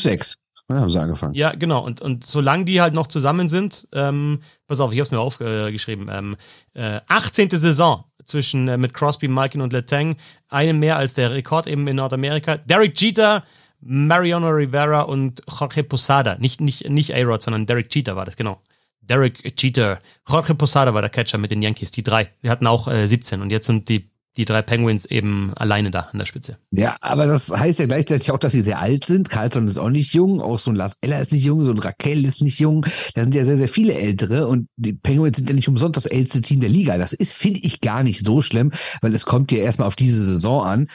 6. 0.67 0.75
Ja, 0.75 0.81
haben 0.81 0.89
sie 0.89 0.99
angefangen. 0.99 1.33
Ja, 1.33 1.53
genau. 1.53 1.83
Und, 1.83 2.01
und 2.01 2.25
solange 2.25 2.65
die 2.65 2.81
halt 2.81 2.93
noch 2.93 3.07
zusammen 3.07 3.49
sind, 3.49 3.87
ähm, 3.93 4.39
pass 4.67 4.79
auf, 4.79 4.91
ich 4.91 4.99
habe 4.99 5.05
es 5.05 5.11
mir 5.11 5.19
aufgeschrieben, 5.19 6.09
ähm, 6.11 6.35
äh, 6.73 7.01
18. 7.07 7.49
Saison 7.51 8.03
zwischen 8.25 8.67
äh, 8.67 8.77
mit 8.77 8.93
Crosby, 8.93 9.27
Malkin 9.27 9.61
und 9.61 9.73
Letang, 9.73 10.15
einen 10.49 10.79
mehr 10.79 10.97
als 10.97 11.13
der 11.13 11.31
Rekord 11.31 11.67
eben 11.67 11.87
in 11.87 11.97
Nordamerika. 11.97 12.57
Derek 12.57 12.99
Jeter, 12.99 13.43
Mariano 13.81 14.49
Rivera 14.49 15.01
und 15.01 15.41
Jorge 15.47 15.83
Posada. 15.83 16.37
Nicht, 16.39 16.61
nicht, 16.61 16.89
nicht 16.89 17.13
A-Rod, 17.13 17.43
sondern 17.43 17.65
Derek 17.65 17.93
Jeter 17.93 18.15
war 18.15 18.25
das, 18.25 18.35
genau. 18.35 18.61
Derek 19.01 19.61
Jeter. 19.61 19.99
Jorge 20.27 20.55
Posada 20.55 20.93
war 20.93 21.01
der 21.01 21.11
Catcher 21.11 21.37
mit 21.37 21.51
den 21.51 21.61
Yankees, 21.61 21.91
die 21.91 22.01
drei. 22.01 22.31
Die 22.43 22.49
hatten 22.49 22.65
auch 22.65 22.87
äh, 22.87 23.07
17 23.07 23.41
und 23.41 23.51
jetzt 23.51 23.67
sind 23.67 23.87
die 23.89 24.09
die 24.37 24.45
drei 24.45 24.61
Penguins 24.61 25.05
eben 25.05 25.53
alleine 25.55 25.91
da 25.91 26.09
an 26.11 26.19
der 26.19 26.25
Spitze. 26.25 26.57
Ja, 26.71 26.97
aber 27.01 27.25
das 27.25 27.49
heißt 27.49 27.79
ja 27.79 27.85
gleichzeitig 27.85 28.31
auch, 28.31 28.37
dass 28.37 28.53
sie 28.53 28.61
sehr 28.61 28.79
alt 28.79 29.05
sind. 29.05 29.29
Carlton 29.29 29.67
ist 29.67 29.77
auch 29.77 29.89
nicht 29.89 30.13
jung, 30.13 30.41
auch 30.41 30.59
so 30.59 30.71
ein 30.71 30.75
Lars 30.75 30.97
Eller 31.01 31.21
ist 31.21 31.31
nicht 31.31 31.45
jung, 31.45 31.63
so 31.63 31.71
ein 31.71 31.79
Raquel 31.79 32.25
ist 32.25 32.41
nicht 32.41 32.59
jung. 32.59 32.85
Da 33.13 33.23
sind 33.23 33.35
ja 33.35 33.45
sehr, 33.45 33.57
sehr 33.57 33.69
viele 33.69 33.93
Ältere 33.93 34.47
und 34.47 34.67
die 34.75 34.93
Penguins 34.93 35.37
sind 35.37 35.49
ja 35.49 35.55
nicht 35.55 35.69
umsonst 35.69 35.97
das 35.97 36.05
älteste 36.05 36.41
Team 36.41 36.59
der 36.59 36.69
Liga. 36.69 36.97
Das 36.97 37.13
ist, 37.13 37.33
finde 37.33 37.61
ich, 37.61 37.81
gar 37.81 38.03
nicht 38.03 38.25
so 38.25 38.41
schlimm, 38.41 38.71
weil 39.01 39.13
es 39.13 39.25
kommt 39.25 39.51
ja 39.51 39.59
erstmal 39.59 39.87
auf 39.87 39.95
diese 39.95 40.23
Saison 40.25 40.65
an. 40.65 40.87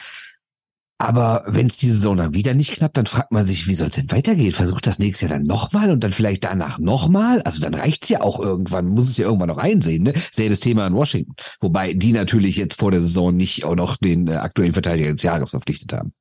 Aber 1.01 1.43
wenn 1.47 1.65
es 1.65 1.77
diese 1.77 1.95
Saison 1.95 2.15
dann 2.15 2.35
wieder 2.35 2.53
nicht 2.53 2.73
klappt, 2.73 2.95
dann 2.95 3.07
fragt 3.07 3.31
man 3.31 3.47
sich, 3.47 3.65
wie 3.65 3.73
soll 3.73 3.87
es 3.87 3.95
denn 3.95 4.11
weitergehen? 4.11 4.51
Versucht 4.51 4.85
das 4.85 4.99
nächstes 4.99 5.27
Jahr 5.27 5.39
dann 5.39 5.47
nochmal 5.47 5.89
und 5.89 6.03
dann 6.03 6.11
vielleicht 6.11 6.43
danach 6.43 6.77
nochmal? 6.77 7.41
Also 7.41 7.59
dann 7.59 7.73
reicht's 7.73 8.09
ja 8.09 8.21
auch 8.21 8.39
irgendwann, 8.39 8.87
muss 8.87 9.09
es 9.09 9.17
ja 9.17 9.25
irgendwann 9.25 9.49
noch 9.49 9.57
einsehen. 9.57 10.03
Ne? 10.03 10.13
Selbes 10.31 10.59
Thema 10.59 10.85
in 10.85 10.93
Washington. 10.93 11.33
Wobei 11.59 11.93
die 11.93 12.11
natürlich 12.11 12.55
jetzt 12.55 12.79
vor 12.79 12.91
der 12.91 13.01
Saison 13.01 13.35
nicht 13.35 13.65
auch 13.65 13.73
noch 13.73 13.97
den 13.97 14.27
äh, 14.27 14.33
aktuellen 14.35 14.73
Verteidiger 14.73 15.11
des 15.11 15.23
Jahres 15.23 15.49
verpflichtet 15.49 15.91
haben. 15.91 16.13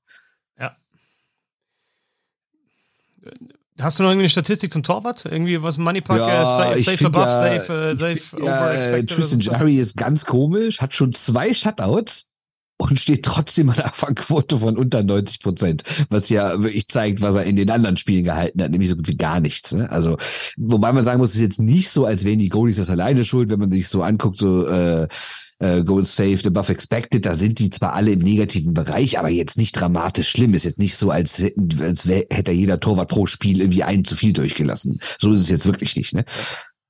Ja. 0.58 0.74
Hast 3.82 3.98
du 3.98 4.02
noch 4.02 4.10
irgendeine 4.10 4.30
Statistik 4.30 4.72
zum 4.72 4.82
Torwart? 4.82 5.26
Irgendwie 5.26 5.62
was 5.62 5.76
Moneypack, 5.76 6.16
ja, 6.16 6.72
äh, 6.72 6.82
safe 6.82 7.04
above, 7.04 7.26
ja, 7.26 7.58
safe, 7.58 7.72
äh, 7.72 7.96
safe 7.98 8.12
ich, 8.12 8.34
over 8.34 8.46
ja, 8.46 8.72
expected? 8.72 9.10
Tristan 9.10 9.40
Jerry 9.40 9.76
ist 9.76 9.98
ganz 9.98 10.24
komisch, 10.24 10.80
hat 10.80 10.94
schon 10.94 11.12
zwei 11.12 11.52
Shutouts 11.52 12.29
und 12.80 12.98
steht 12.98 13.24
trotzdem 13.24 13.68
an 13.70 13.78
einer 13.78 13.92
Fangquote 13.92 14.58
von 14.58 14.76
unter 14.76 15.02
90 15.02 15.40
Prozent, 15.40 15.84
was 16.08 16.30
ja 16.30 16.62
wirklich 16.62 16.88
zeigt, 16.88 17.20
was 17.20 17.34
er 17.34 17.44
in 17.44 17.56
den 17.56 17.70
anderen 17.70 17.96
Spielen 17.96 18.24
gehalten 18.24 18.62
hat, 18.62 18.70
nämlich 18.70 18.88
so 18.88 18.96
gut 18.96 19.08
wie 19.08 19.16
gar 19.16 19.40
nichts. 19.40 19.72
Ne? 19.72 19.90
Also, 19.90 20.16
wobei 20.56 20.92
man 20.92 21.04
sagen 21.04 21.18
muss, 21.18 21.30
es 21.30 21.36
ist 21.36 21.42
jetzt 21.42 21.60
nicht 21.60 21.90
so, 21.90 22.06
als 22.06 22.24
wären 22.24 22.38
die 22.38 22.48
Goalies 22.48 22.78
das 22.78 22.88
alleine 22.88 23.24
schuld, 23.24 23.50
wenn 23.50 23.60
man 23.60 23.70
sich 23.70 23.88
so 23.88 24.02
anguckt, 24.02 24.38
so 24.38 24.66
äh, 24.66 25.08
äh, 25.58 25.84
Goals 25.84 26.16
saved 26.16 26.46
above 26.46 26.72
expected, 26.72 27.26
da 27.26 27.34
sind 27.34 27.58
die 27.58 27.68
zwar 27.68 27.92
alle 27.92 28.12
im 28.12 28.20
negativen 28.20 28.72
Bereich, 28.72 29.18
aber 29.18 29.28
jetzt 29.28 29.58
nicht 29.58 29.72
dramatisch 29.72 30.30
schlimm. 30.30 30.54
Ist 30.54 30.64
jetzt 30.64 30.78
nicht 30.78 30.96
so, 30.96 31.10
als, 31.10 31.38
hätten, 31.38 31.68
als 31.82 32.08
wär, 32.08 32.24
hätte 32.30 32.52
jeder 32.52 32.80
Torwart 32.80 33.10
pro 33.10 33.26
Spiel 33.26 33.60
irgendwie 33.60 33.84
einen 33.84 34.06
zu 34.06 34.16
viel 34.16 34.32
durchgelassen. 34.32 35.00
So 35.18 35.32
ist 35.32 35.40
es 35.40 35.50
jetzt 35.50 35.66
wirklich 35.66 35.96
nicht. 35.96 36.14
Ne? 36.14 36.24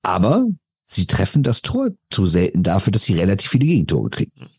Aber 0.02 0.46
sie 0.84 1.06
treffen 1.06 1.42
das 1.42 1.62
Tor 1.62 1.88
zu 2.10 2.28
selten 2.28 2.62
dafür, 2.62 2.92
dass 2.92 3.02
sie 3.02 3.14
relativ 3.14 3.50
viele 3.50 3.66
Gegentore 3.66 4.08
kriegen 4.08 4.50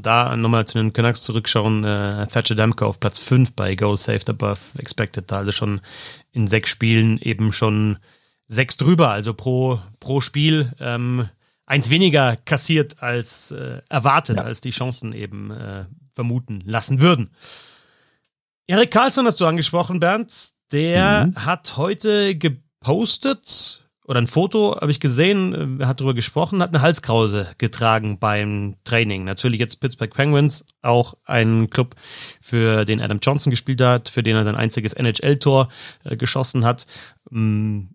da 0.00 0.36
nochmal 0.36 0.66
zu 0.66 0.78
den 0.78 0.92
Canucks 0.92 1.22
zurückschauen, 1.22 1.84
äh, 1.84 2.26
Thatcher 2.26 2.54
Demko 2.54 2.86
auf 2.86 3.00
Platz 3.00 3.18
5 3.18 3.52
bei 3.52 3.74
Goal 3.74 3.96
Saved 3.96 4.28
Above 4.28 4.60
Expected, 4.78 5.30
da 5.30 5.38
also 5.38 5.52
schon 5.52 5.80
in 6.32 6.46
sechs 6.46 6.70
Spielen 6.70 7.18
eben 7.18 7.52
schon 7.52 7.98
sechs 8.46 8.76
drüber, 8.76 9.10
also 9.10 9.34
pro, 9.34 9.80
pro 10.00 10.20
Spiel. 10.20 10.72
Ähm, 10.80 11.28
eins 11.66 11.90
weniger 11.90 12.36
kassiert 12.36 13.02
als 13.02 13.50
äh, 13.50 13.80
erwartet, 13.88 14.38
ja. 14.38 14.44
als 14.44 14.60
die 14.60 14.70
Chancen 14.70 15.12
eben 15.12 15.50
äh, 15.50 15.86
vermuten 16.14 16.62
lassen 16.64 17.00
würden. 17.00 17.30
Erik 18.66 18.90
Karlsson 18.90 19.26
hast 19.26 19.40
du 19.40 19.46
angesprochen, 19.46 20.00
Bernd. 20.00 20.32
Der 20.72 21.26
mhm. 21.26 21.46
hat 21.46 21.76
heute 21.76 22.36
gepostet, 22.36 23.85
oder 24.06 24.20
ein 24.20 24.28
Foto 24.28 24.76
habe 24.80 24.90
ich 24.90 25.00
gesehen, 25.00 25.80
er 25.80 25.88
hat 25.88 26.00
darüber 26.00 26.14
gesprochen, 26.14 26.62
hat 26.62 26.70
eine 26.70 26.80
Halskrause 26.80 27.48
getragen 27.58 28.18
beim 28.18 28.76
Training. 28.84 29.24
Natürlich 29.24 29.58
jetzt 29.58 29.80
Pittsburgh 29.80 30.14
Penguins, 30.14 30.64
auch 30.80 31.14
ein 31.24 31.70
Club, 31.70 31.96
für 32.40 32.84
den 32.84 33.00
Adam 33.00 33.18
Johnson 33.20 33.50
gespielt 33.50 33.80
hat, 33.80 34.08
für 34.08 34.22
den 34.22 34.36
er 34.36 34.44
sein 34.44 34.54
einziges 34.54 34.92
NHL-Tor 34.92 35.68
äh, 36.04 36.16
geschossen 36.16 36.64
hat. 36.64 36.86
Mm, 37.30 37.86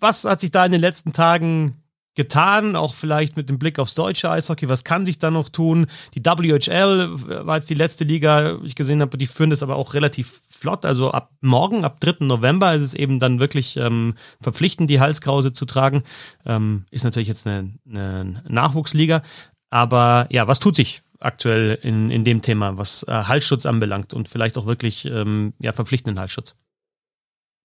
was 0.00 0.24
hat 0.24 0.40
sich 0.40 0.50
da 0.50 0.64
in 0.64 0.72
den 0.72 0.80
letzten 0.80 1.12
Tagen 1.12 1.83
getan, 2.14 2.76
auch 2.76 2.94
vielleicht 2.94 3.36
mit 3.36 3.50
dem 3.50 3.58
Blick 3.58 3.78
aufs 3.78 3.94
deutsche 3.94 4.30
Eishockey. 4.30 4.68
Was 4.68 4.84
kann 4.84 5.04
sich 5.04 5.18
da 5.18 5.30
noch 5.30 5.48
tun? 5.48 5.86
Die 6.14 6.24
WHL 6.24 7.10
war 7.46 7.56
jetzt 7.56 7.70
die 7.70 7.74
letzte 7.74 8.04
Liga, 8.04 8.58
ich 8.62 8.74
gesehen 8.74 9.00
habe, 9.00 9.18
die 9.18 9.26
führen 9.26 9.50
das 9.50 9.62
aber 9.62 9.76
auch 9.76 9.94
relativ 9.94 10.40
flott. 10.48 10.84
Also 10.84 11.10
ab 11.10 11.30
morgen, 11.40 11.84
ab 11.84 12.00
3. 12.00 12.24
November 12.24 12.74
ist 12.74 12.82
es 12.82 12.94
eben 12.94 13.20
dann 13.20 13.40
wirklich 13.40 13.76
ähm, 13.76 14.14
verpflichtend, 14.40 14.90
die 14.90 15.00
Halskrause 15.00 15.52
zu 15.52 15.66
tragen. 15.66 16.04
Ähm, 16.46 16.84
ist 16.90 17.04
natürlich 17.04 17.28
jetzt 17.28 17.46
eine, 17.46 17.72
eine 17.88 18.42
Nachwuchsliga. 18.48 19.22
Aber 19.70 20.26
ja, 20.30 20.46
was 20.46 20.60
tut 20.60 20.76
sich 20.76 21.02
aktuell 21.18 21.78
in, 21.82 22.10
in 22.10 22.24
dem 22.24 22.42
Thema, 22.42 22.78
was 22.78 23.02
äh, 23.08 23.10
Halsschutz 23.10 23.66
anbelangt 23.66 24.14
und 24.14 24.28
vielleicht 24.28 24.56
auch 24.56 24.66
wirklich 24.66 25.06
ähm, 25.06 25.54
ja, 25.58 25.72
verpflichtenden 25.72 26.20
Halsschutz? 26.20 26.54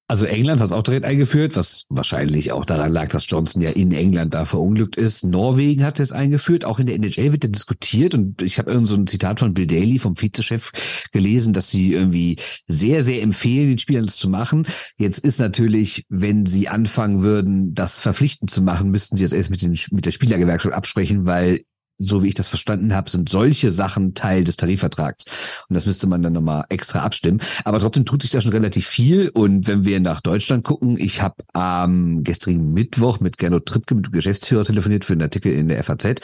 Also 0.10 0.26
England 0.26 0.60
hat 0.60 0.68
es 0.68 0.74
auch 0.74 0.82
direkt 0.82 1.06
eingeführt, 1.06 1.56
was 1.56 1.84
wahrscheinlich 1.88 2.52
auch 2.52 2.66
daran 2.66 2.92
lag, 2.92 3.10
dass 3.10 3.26
Johnson 3.28 3.62
ja 3.62 3.70
in 3.70 3.92
England 3.92 4.34
da 4.34 4.46
verunglückt 4.46 4.96
ist. 4.96 5.24
Norwegen 5.24 5.84
hat 5.84 6.00
es 6.00 6.12
eingeführt, 6.12 6.66
auch 6.66 6.80
in 6.80 6.88
der 6.88 6.96
NHL 6.96 7.32
wird 7.32 7.44
ja 7.44 7.50
diskutiert 7.52 8.16
und 8.16 8.42
ich 8.42 8.58
habe 8.58 8.72
irgend 8.72 8.88
so 8.88 8.96
ein 8.96 9.06
Zitat 9.06 9.40
von 9.40 9.54
Bill 9.54 9.68
Daly, 9.68 10.00
vom 10.00 10.20
Vizechef, 10.20 10.72
gelesen, 11.12 11.54
dass 11.54 11.70
sie 11.70 11.94
irgendwie 11.94 12.38
sehr, 12.68 13.04
sehr 13.04 13.22
empfehlen, 13.22 13.68
den 13.68 13.78
Spielern 13.78 14.08
das 14.08 14.18
zu 14.18 14.30
machen. 14.30 14.66
Jetzt 14.98 15.20
ist 15.20 15.40
natürlich, 15.40 16.08
wenn 16.10 16.48
sie 16.48 16.70
anfangen 16.70 17.22
würden, 17.22 17.76
das 17.76 18.02
verpflichtend 18.02 18.50
zu 18.50 18.64
machen, 18.64 18.90
müssten 18.90 19.16
sie 19.16 19.24
das 19.24 19.32
erst 19.32 19.52
mit, 19.52 19.62
den, 19.62 19.78
mit 19.92 20.08
der 20.08 20.12
Spielergewerkschaft 20.12 20.74
absprechen, 20.74 21.28
weil 21.28 21.60
so 22.00 22.24
wie 22.24 22.30
ich 22.30 22.34
das 22.34 22.48
verstanden 22.48 22.96
habe, 22.96 23.10
sind 23.10 23.30
solche 23.30 23.72
Sachen 23.72 24.14
Teil 24.14 24.46
des 24.46 24.58
Tarifvertrags. 24.58 25.26
Und 25.68 25.74
das 25.76 25.86
müsste 25.86 26.08
man 26.08 26.24
dann 26.24 26.34
nochmal 26.34 26.64
extra 26.70 27.00
abstimmen. 27.00 27.42
Aber 27.66 27.80
trotzdem 27.80 28.06
tut 28.06 28.22
sich 28.22 28.32
da 28.32 28.40
schon 28.40 28.54
relativ 28.54 28.88
viel. 28.88 29.30
Und 29.30 29.68
wenn 29.68 29.86
wir 29.86 30.00
nach 30.00 30.22
Deutschland 30.22 30.64
gucken, 30.64 30.98
ich 30.98 31.22
habe 31.22 31.36
am 31.54 32.24
gestrigen 32.24 32.74
Mittwoch 32.74 33.20
mit 33.20 33.38
Gernot 33.38 33.66
Trippke, 33.66 33.96
mit 33.96 34.08
dem 34.08 34.14
Geschäftsführer, 34.14 34.64
telefoniert 34.64 35.04
für 35.04 35.14
einen 35.14 35.24
Artikel 35.24 35.52
in 35.52 35.68
der 35.68 35.84
FAZ. 35.84 36.22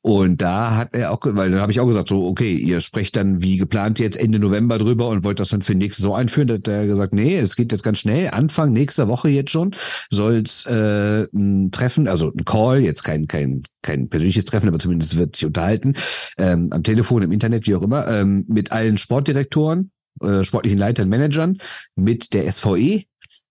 Und 0.00 0.40
da 0.40 0.76
hat 0.76 0.94
er 0.94 1.12
auch, 1.12 1.20
weil 1.22 1.50
dann 1.50 1.60
habe 1.60 1.72
ich 1.72 1.80
auch 1.80 1.86
gesagt, 1.86 2.08
so, 2.08 2.26
okay, 2.26 2.54
ihr 2.54 2.80
sprecht 2.80 3.14
dann 3.16 3.42
wie 3.42 3.58
geplant 3.58 3.98
jetzt 3.98 4.16
Ende 4.16 4.38
November 4.38 4.78
drüber 4.78 5.08
und 5.08 5.24
wollt 5.24 5.40
das 5.40 5.50
dann 5.50 5.60
für 5.60 5.74
nächste 5.74 6.02
Saison 6.02 6.16
einführen. 6.16 6.48
Da 6.48 6.54
hat 6.54 6.68
er 6.68 6.86
gesagt, 6.86 7.12
nee, 7.12 7.36
es 7.36 7.54
geht 7.54 7.72
jetzt 7.72 7.82
ganz 7.82 7.98
schnell. 7.98 8.30
Anfang 8.30 8.72
nächster 8.72 9.08
Woche 9.08 9.28
jetzt 9.28 9.50
schon 9.50 9.74
soll 10.10 10.42
es 10.44 10.64
äh, 10.64 11.26
ein 11.34 11.70
Treffen, 11.70 12.08
also 12.08 12.32
ein 12.32 12.44
Call, 12.46 12.80
jetzt 12.80 13.04
kein, 13.04 13.28
kein 13.28 13.64
kein 13.82 14.08
persönliches 14.08 14.44
Treffen, 14.44 14.68
aber 14.68 14.78
zumindest 14.78 15.16
wird 15.18 15.36
sich 15.36 15.46
unterhalten, 15.46 15.94
ähm, 16.38 16.68
am 16.72 16.82
Telefon, 16.82 17.22
im 17.22 17.32
Internet, 17.32 17.66
wie 17.66 17.74
auch 17.74 17.82
immer, 17.82 18.08
ähm, 18.08 18.44
mit 18.48 18.72
allen 18.72 18.98
Sportdirektoren, 18.98 19.90
äh, 20.22 20.44
sportlichen 20.44 20.78
Leitern, 20.78 21.08
Managern, 21.08 21.58
mit 21.94 22.32
der 22.32 22.50
SVE, 22.50 23.04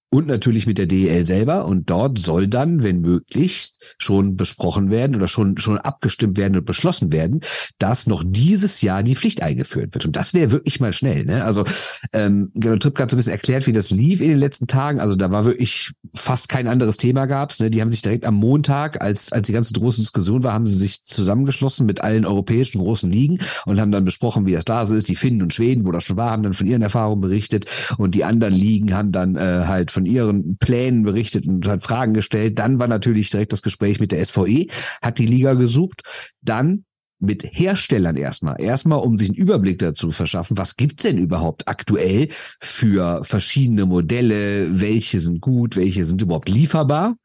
und 0.10 0.28
natürlich 0.28 0.66
mit 0.68 0.78
der 0.78 0.86
DEL 0.86 1.26
selber. 1.26 1.66
Und 1.66 1.90
dort 1.90 2.18
soll 2.18 2.48
dann, 2.48 2.82
wenn 2.82 3.02
möglich, 3.02 3.74
schon 3.98 4.38
besprochen 4.38 4.90
werden 4.90 5.16
oder 5.16 5.28
schon, 5.28 5.58
schon 5.58 5.78
abgestimmt 5.78 6.38
werden 6.38 6.56
und 6.56 6.66
beschlossen 6.66 7.12
werden, 7.12 7.42
dass 7.78 8.08
noch 8.08 8.24
dieses 8.26 8.82
Jahr 8.82 9.04
die 9.04 9.16
Pflicht 9.16 9.44
eingeführt 9.44 9.94
wird. 9.94 10.06
Und 10.06 10.16
das 10.16 10.34
wäre 10.34 10.52
wirklich 10.52 10.80
mal 10.80 10.94
schnell. 10.94 11.26
Ne? 11.26 11.44
Also 11.44 11.66
ähm, 12.14 12.52
Gernot 12.54 12.84
Tripp 12.84 13.00
hat 13.00 13.12
so 13.12 13.16
ein 13.16 13.18
bisschen 13.18 13.34
erklärt, 13.34 13.68
wie 13.68 13.74
das 13.74 13.90
lief 13.90 14.22
in 14.22 14.30
den 14.30 14.38
letzten 14.38 14.68
Tagen. 14.68 15.02
Also 15.02 15.16
da 15.16 15.30
war 15.30 15.44
wirklich 15.44 15.92
fast 16.14 16.48
kein 16.48 16.68
anderes 16.68 16.96
Thema 16.96 17.26
gab's. 17.26 17.60
Ne? 17.60 17.70
Die 17.70 17.82
haben 17.82 17.92
sich 17.92 18.02
direkt 18.02 18.26
am 18.26 18.36
Montag, 18.36 19.02
als, 19.02 19.34
als 19.34 19.48
die 19.48 19.54
ganze 19.54 19.74
große 19.74 20.00
Diskussion 20.00 20.44
war, 20.44 20.54
haben 20.54 20.68
sie 20.68 20.78
sich 20.78 21.04
zusammengeschlossen 21.04 21.86
mit 21.86 22.00
allen 22.00 22.26
europäischen 22.26 22.80
großen 22.80 23.12
Ligen 23.12 23.40
und 23.66 23.82
haben 23.82 23.92
dann 23.92 24.06
besprochen, 24.06 24.46
wie 24.46 24.54
das 24.54 24.64
da 24.64 24.86
so 24.86 24.96
ist. 24.96 25.10
Die 25.10 25.18
Finnen 25.18 25.42
und 25.42 25.54
Schweden, 25.54 25.86
wo 25.86 25.92
das 25.92 26.06
schon 26.06 26.16
war, 26.16 26.32
haben 26.32 26.44
dann 26.44 26.54
von 26.54 26.66
ihren 26.66 26.82
Erfahrungen 26.82 27.20
berichtet 27.20 27.66
und 27.98 28.16
die 28.16 28.24
anderen 28.24 28.54
Ligen 28.54 28.94
haben 28.94 29.12
dann 29.12 29.36
äh, 29.36 29.64
halt 29.66 29.92
von 29.98 30.06
ihren 30.06 30.58
Plänen 30.60 31.02
berichtet 31.02 31.48
und 31.48 31.68
hat 31.68 31.82
Fragen 31.82 32.14
gestellt. 32.14 32.60
Dann 32.60 32.78
war 32.78 32.88
natürlich 32.88 33.32
direkt 33.32 33.52
das 33.52 33.64
Gespräch 33.64 34.00
mit 34.00 34.12
der 34.12 34.24
SVE, 34.24 34.68
hat 35.02 35.18
die 35.18 35.26
Liga 35.26 35.56
gesucht. 35.56 36.04
Dann 36.44 36.86
mit 37.18 37.44
Herstellern 37.44 38.16
erstmal. 38.16 38.62
Erstmal, 38.62 39.00
um 39.00 39.18
sich 39.18 39.30
einen 39.30 39.38
Überblick 39.38 39.80
dazu 39.80 40.12
verschaffen, 40.12 40.56
was 40.56 40.76
gibt's 40.76 41.02
denn 41.02 41.18
überhaupt 41.18 41.68
aktuell 41.68 42.28
für 42.62 43.24
verschiedene 43.24 43.88
Modelle, 43.88 44.80
welche 44.80 45.20
sind 45.20 45.42
gut, 45.42 45.78
welche 45.78 46.06
sind 46.06 46.22
überhaupt 46.22 46.48
lieferbar. 46.48 47.16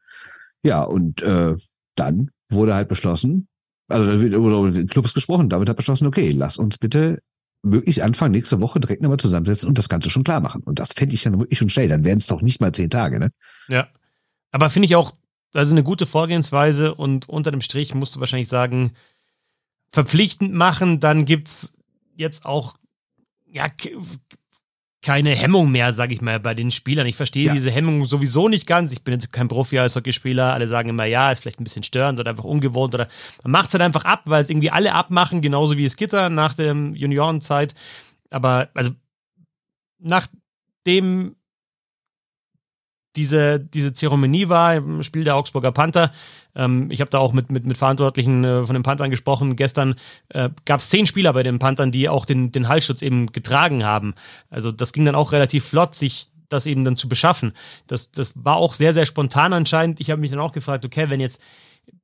Ja, 0.63 0.81
und 0.81 1.21
äh, 1.21 1.55
dann 1.93 2.31
wurde 2.49 2.73
halt 2.73 2.87
beschlossen, 2.87 3.47
also 3.87 4.07
da 4.07 4.61
mit 4.61 4.75
den 4.75 4.87
Clubs 4.87 5.13
gesprochen, 5.13 5.47
damit 5.47 5.69
hat 5.69 5.77
beschlossen, 5.77 6.07
okay, 6.07 6.31
lass 6.31 6.57
uns 6.57 6.79
bitte 6.79 7.19
wirklich 7.63 8.03
Anfang 8.03 8.31
nächste 8.31 8.61
Woche 8.61 8.79
direkt 8.79 9.01
nochmal 9.01 9.19
zusammensetzen 9.19 9.67
und 9.69 9.77
das 9.77 9.89
Ganze 9.89 10.09
schon 10.09 10.23
klar 10.23 10.41
machen. 10.41 10.61
Und 10.63 10.79
das 10.79 10.89
fände 10.93 11.15
ich 11.15 11.23
dann 11.23 11.39
wirklich 11.39 11.57
schon 11.57 11.69
schnell. 11.69 11.87
Dann 11.87 12.03
wären 12.03 12.17
es 12.19 12.27
doch 12.27 12.41
nicht 12.41 12.61
mal 12.61 12.73
zehn 12.73 12.89
Tage, 12.89 13.19
ne? 13.19 13.31
Ja. 13.67 13.87
Aber 14.51 14.69
finde 14.69 14.87
ich 14.87 14.95
auch, 14.95 15.13
also 15.53 15.73
eine 15.73 15.83
gute 15.83 16.05
Vorgehensweise 16.05 16.93
und 16.93 17.29
unter 17.29 17.51
dem 17.51 17.61
Strich 17.61 17.95
musst 17.95 18.15
du 18.15 18.19
wahrscheinlich 18.19 18.49
sagen, 18.49 18.91
verpflichtend 19.91 20.53
machen, 20.53 20.99
dann 20.99 21.25
gibt's 21.25 21.73
jetzt 22.15 22.45
auch 22.45 22.75
ja, 23.53 23.67
keine 25.03 25.31
Hemmung 25.31 25.69
mehr, 25.71 25.93
sage 25.93 26.13
ich 26.13 26.21
mal, 26.21 26.39
bei 26.39 26.53
den 26.55 26.71
Spielern. 26.71 27.05
Ich 27.05 27.15
verstehe 27.15 27.47
ja. 27.47 27.53
diese 27.53 27.69
Hemmung 27.69 28.05
sowieso 28.05 28.47
nicht 28.47 28.65
ganz. 28.65 28.91
Ich 28.91 29.03
bin 29.03 29.13
jetzt 29.13 29.31
kein 29.31 29.47
Profi-Eishockeyspieler. 29.47 30.53
Alle 30.53 30.67
sagen 30.67 30.89
immer, 30.89 31.05
ja, 31.05 31.31
ist 31.31 31.41
vielleicht 31.41 31.59
ein 31.59 31.65
bisschen 31.65 31.83
störend 31.83 32.19
oder 32.19 32.31
einfach 32.31 32.45
ungewohnt 32.45 32.95
oder 32.95 33.07
man 33.43 33.51
macht 33.51 33.67
es 33.67 33.73
halt 33.73 33.83
einfach 33.83 34.05
ab, 34.05 34.21
weil 34.25 34.41
es 34.41 34.49
irgendwie 34.49 34.71
alle 34.71 34.93
abmachen, 34.93 35.41
genauso 35.41 35.77
wie 35.77 35.85
es 35.85 35.97
Gitter 35.97 36.29
nach 36.29 36.53
der 36.53 36.73
Juniorenzeit. 36.73 37.75
Aber 38.29 38.69
also 38.73 38.91
nachdem 39.99 41.35
diese, 43.15 43.59
diese 43.59 43.93
Zeremonie 43.93 44.49
war 44.49 44.75
im 44.75 45.03
Spiel 45.03 45.23
der 45.23 45.35
Augsburger 45.35 45.71
Panther. 45.71 46.11
Ähm, 46.55 46.89
ich 46.91 47.01
habe 47.01 47.09
da 47.09 47.19
auch 47.19 47.33
mit, 47.33 47.51
mit, 47.51 47.65
mit 47.65 47.77
Verantwortlichen 47.77 48.43
äh, 48.43 48.65
von 48.65 48.73
den 48.73 48.83
Panthern 48.83 49.11
gesprochen. 49.11 49.55
Gestern 49.55 49.95
äh, 50.29 50.49
gab 50.65 50.79
es 50.79 50.89
zehn 50.89 51.05
Spieler 51.05 51.33
bei 51.33 51.43
den 51.43 51.59
Panthern, 51.59 51.91
die 51.91 52.09
auch 52.09 52.25
den, 52.25 52.51
den 52.51 52.67
Halsschutz 52.67 53.01
eben 53.01 53.27
getragen 53.31 53.85
haben. 53.85 54.13
Also 54.49 54.71
das 54.71 54.93
ging 54.93 55.05
dann 55.05 55.15
auch 55.15 55.31
relativ 55.31 55.65
flott, 55.65 55.95
sich 55.95 56.27
das 56.49 56.65
eben 56.65 56.85
dann 56.85 56.95
zu 56.95 57.09
beschaffen. 57.09 57.53
Das, 57.87 58.11
das 58.11 58.33
war 58.35 58.57
auch 58.57 58.73
sehr, 58.73 58.93
sehr 58.93 59.05
spontan 59.05 59.53
anscheinend. 59.53 59.99
Ich 59.99 60.09
habe 60.09 60.21
mich 60.21 60.31
dann 60.31 60.39
auch 60.39 60.51
gefragt, 60.51 60.85
okay, 60.85 61.09
wenn 61.09 61.19
jetzt 61.19 61.41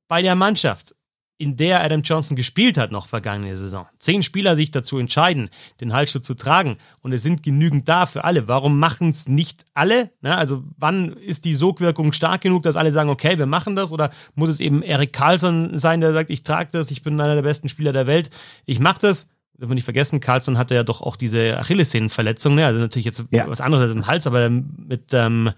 bei 0.08 0.22
der 0.22 0.34
Mannschaft 0.34 0.94
in 1.40 1.56
der 1.56 1.82
Adam 1.82 2.02
Johnson 2.02 2.36
gespielt 2.36 2.76
hat 2.76 2.92
noch 2.92 3.06
vergangene 3.06 3.56
Saison. 3.56 3.86
Zehn 3.98 4.22
Spieler 4.22 4.56
sich 4.56 4.70
dazu 4.70 4.98
entscheiden, 4.98 5.48
den 5.80 5.94
Halsschutz 5.94 6.26
zu 6.26 6.34
tragen 6.34 6.76
und 7.00 7.12
es 7.12 7.22
sind 7.22 7.42
genügend 7.42 7.88
da 7.88 8.04
für 8.04 8.24
alle. 8.24 8.46
Warum 8.46 8.78
machen 8.78 9.08
es 9.08 9.26
nicht 9.26 9.64
alle? 9.72 10.10
Na, 10.20 10.36
also 10.36 10.62
wann 10.76 11.14
ist 11.14 11.46
die 11.46 11.54
Sogwirkung 11.54 12.12
stark 12.12 12.42
genug, 12.42 12.62
dass 12.62 12.76
alle 12.76 12.92
sagen, 12.92 13.08
okay, 13.08 13.38
wir 13.38 13.46
machen 13.46 13.74
das? 13.74 13.90
Oder 13.90 14.10
muss 14.34 14.50
es 14.50 14.60
eben 14.60 14.82
Eric 14.82 15.14
Carlson 15.14 15.78
sein, 15.78 16.02
der 16.02 16.12
sagt, 16.12 16.28
ich 16.28 16.42
trage 16.42 16.68
das, 16.72 16.90
ich 16.90 17.02
bin 17.02 17.18
einer 17.18 17.34
der 17.34 17.42
besten 17.42 17.70
Spieler 17.70 17.92
der 17.92 18.06
Welt, 18.06 18.28
ich 18.66 18.78
mache 18.78 19.00
das? 19.00 19.30
Dürfen 19.58 19.70
wir 19.70 19.74
nicht 19.76 19.84
vergessen, 19.84 20.20
Carlson 20.20 20.58
hatte 20.58 20.74
ja 20.74 20.84
doch 20.84 21.00
auch 21.00 21.16
diese 21.16 21.58
Achillessehnenverletzung, 21.58 22.54
ne? 22.54 22.66
also 22.66 22.80
natürlich 22.80 23.04
jetzt 23.06 23.24
ja. 23.30 23.46
was 23.46 23.60
anderes 23.60 23.84
als 23.84 23.92
im 23.92 24.06
Hals, 24.06 24.26
aber 24.26 24.48
mit 24.48 25.12
ähm, 25.12 25.50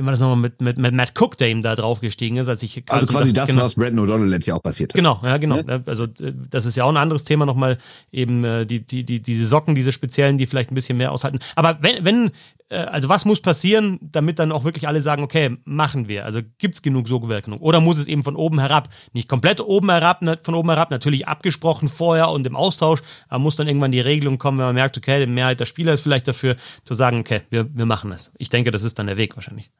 wie 0.00 0.04
war 0.04 0.12
das 0.12 0.20
nochmal 0.20 0.36
mit, 0.36 0.60
mit, 0.60 0.78
mit 0.78 0.94
Matt 0.94 1.12
Cook, 1.20 1.36
der 1.36 1.50
ihm 1.50 1.62
da 1.62 1.76
draufgestiegen 1.76 2.38
ist, 2.38 2.48
als 2.48 2.62
ich 2.62 2.82
also 2.88 3.12
quasi 3.12 3.32
das, 3.32 3.50
genau, 3.50 3.62
was 3.62 3.74
Brandon 3.74 4.06
O'Donnell 4.06 4.28
letztes 4.28 4.46
Jahr 4.46 4.56
auch 4.58 4.62
passiert 4.62 4.92
ist. 4.92 4.96
Genau, 4.96 5.20
ja, 5.22 5.36
genau. 5.36 5.58
Ja? 5.58 5.80
Also 5.86 6.04
äh, 6.04 6.32
das 6.50 6.66
ist 6.66 6.76
ja 6.76 6.84
auch 6.84 6.88
ein 6.88 6.96
anderes 6.96 7.24
Thema 7.24 7.46
nochmal, 7.46 7.78
eben 8.10 8.44
äh, 8.44 8.66
die, 8.66 8.80
die, 8.80 9.04
die, 9.04 9.20
diese 9.20 9.46
Socken, 9.46 9.74
diese 9.74 9.92
speziellen, 9.92 10.38
die 10.38 10.46
vielleicht 10.46 10.70
ein 10.70 10.74
bisschen 10.74 10.98
mehr 10.98 11.12
aushalten. 11.12 11.40
Aber 11.54 11.78
wenn, 11.80 12.04
wenn 12.04 12.30
äh, 12.70 12.76
also 12.76 13.08
was 13.08 13.24
muss 13.24 13.40
passieren, 13.40 13.98
damit 14.00 14.38
dann 14.38 14.52
auch 14.52 14.64
wirklich 14.64 14.88
alle 14.88 15.00
sagen, 15.00 15.22
okay, 15.22 15.58
machen 15.64 16.08
wir. 16.08 16.24
Also 16.24 16.40
gibt 16.58 16.76
es 16.76 16.82
genug 16.82 17.08
Sogwirkung? 17.08 17.58
Oder 17.58 17.80
muss 17.80 17.98
es 17.98 18.06
eben 18.06 18.24
von 18.24 18.36
oben 18.36 18.60
herab? 18.60 18.88
Nicht 19.12 19.28
komplett 19.28 19.60
oben 19.60 19.90
herab, 19.90 20.20
von 20.42 20.54
oben 20.54 20.70
herab, 20.70 20.90
natürlich 20.90 21.28
abgesprochen 21.28 21.88
vorher 21.88 22.30
und 22.30 22.46
im 22.46 22.56
Austausch, 22.56 23.00
aber 23.28 23.40
muss 23.40 23.56
dann 23.56 23.66
irgendwann 23.66 23.92
die 23.92 24.00
Regelung 24.00 24.38
kommen, 24.38 24.58
wenn 24.58 24.66
man 24.66 24.74
merkt, 24.74 24.96
okay, 24.96 25.24
die 25.24 25.30
Mehrheit 25.30 25.60
der 25.60 25.66
Spieler 25.66 25.92
ist 25.92 26.00
vielleicht 26.00 26.28
dafür, 26.28 26.56
zu 26.84 26.94
sagen, 26.94 27.20
okay, 27.20 27.42
wir, 27.50 27.68
wir 27.74 27.86
machen 27.86 28.12
es. 28.12 28.32
Ich 28.38 28.48
denke, 28.48 28.70
das 28.70 28.84
ist 28.84 28.98
dann 28.98 29.06
der 29.06 29.16
Weg 29.16 29.36
wahrscheinlich. 29.36 29.70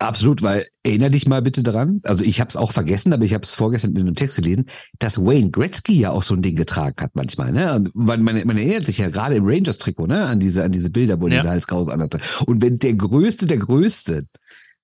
Absolut, 0.00 0.42
weil 0.42 0.64
erinnere 0.82 1.10
dich 1.10 1.28
mal 1.28 1.42
bitte 1.42 1.62
daran, 1.62 2.00
also 2.04 2.24
ich 2.24 2.40
habe 2.40 2.48
es 2.48 2.56
auch 2.56 2.72
vergessen, 2.72 3.12
aber 3.12 3.24
ich 3.24 3.34
habe 3.34 3.44
es 3.44 3.52
vorgestern 3.52 3.94
in 3.94 4.00
einem 4.00 4.14
Text 4.14 4.36
gelesen, 4.36 4.64
dass 4.98 5.18
Wayne 5.18 5.50
Gretzky 5.50 6.00
ja 6.00 6.10
auch 6.10 6.22
so 6.22 6.32
ein 6.32 6.40
Ding 6.40 6.56
getragen 6.56 6.96
hat 7.02 7.10
manchmal, 7.14 7.52
ne? 7.52 7.74
Und 7.74 7.94
man, 7.94 8.22
man, 8.22 8.46
man 8.46 8.56
erinnert 8.56 8.86
sich 8.86 8.96
ja 8.96 9.10
gerade 9.10 9.34
im 9.34 9.44
Rangers-Trikot, 9.46 10.06
ne, 10.06 10.24
an 10.24 10.40
diese, 10.40 10.64
an 10.64 10.72
diese 10.72 10.88
Bilder, 10.88 11.20
wo 11.20 11.28
ja. 11.28 11.36
diese 11.36 11.50
Halskrause 11.50 11.92
anhatte. 11.92 12.18
Und 12.46 12.62
wenn 12.62 12.78
der 12.78 12.94
Größte, 12.94 13.46
der 13.46 13.58
Größte 13.58 14.24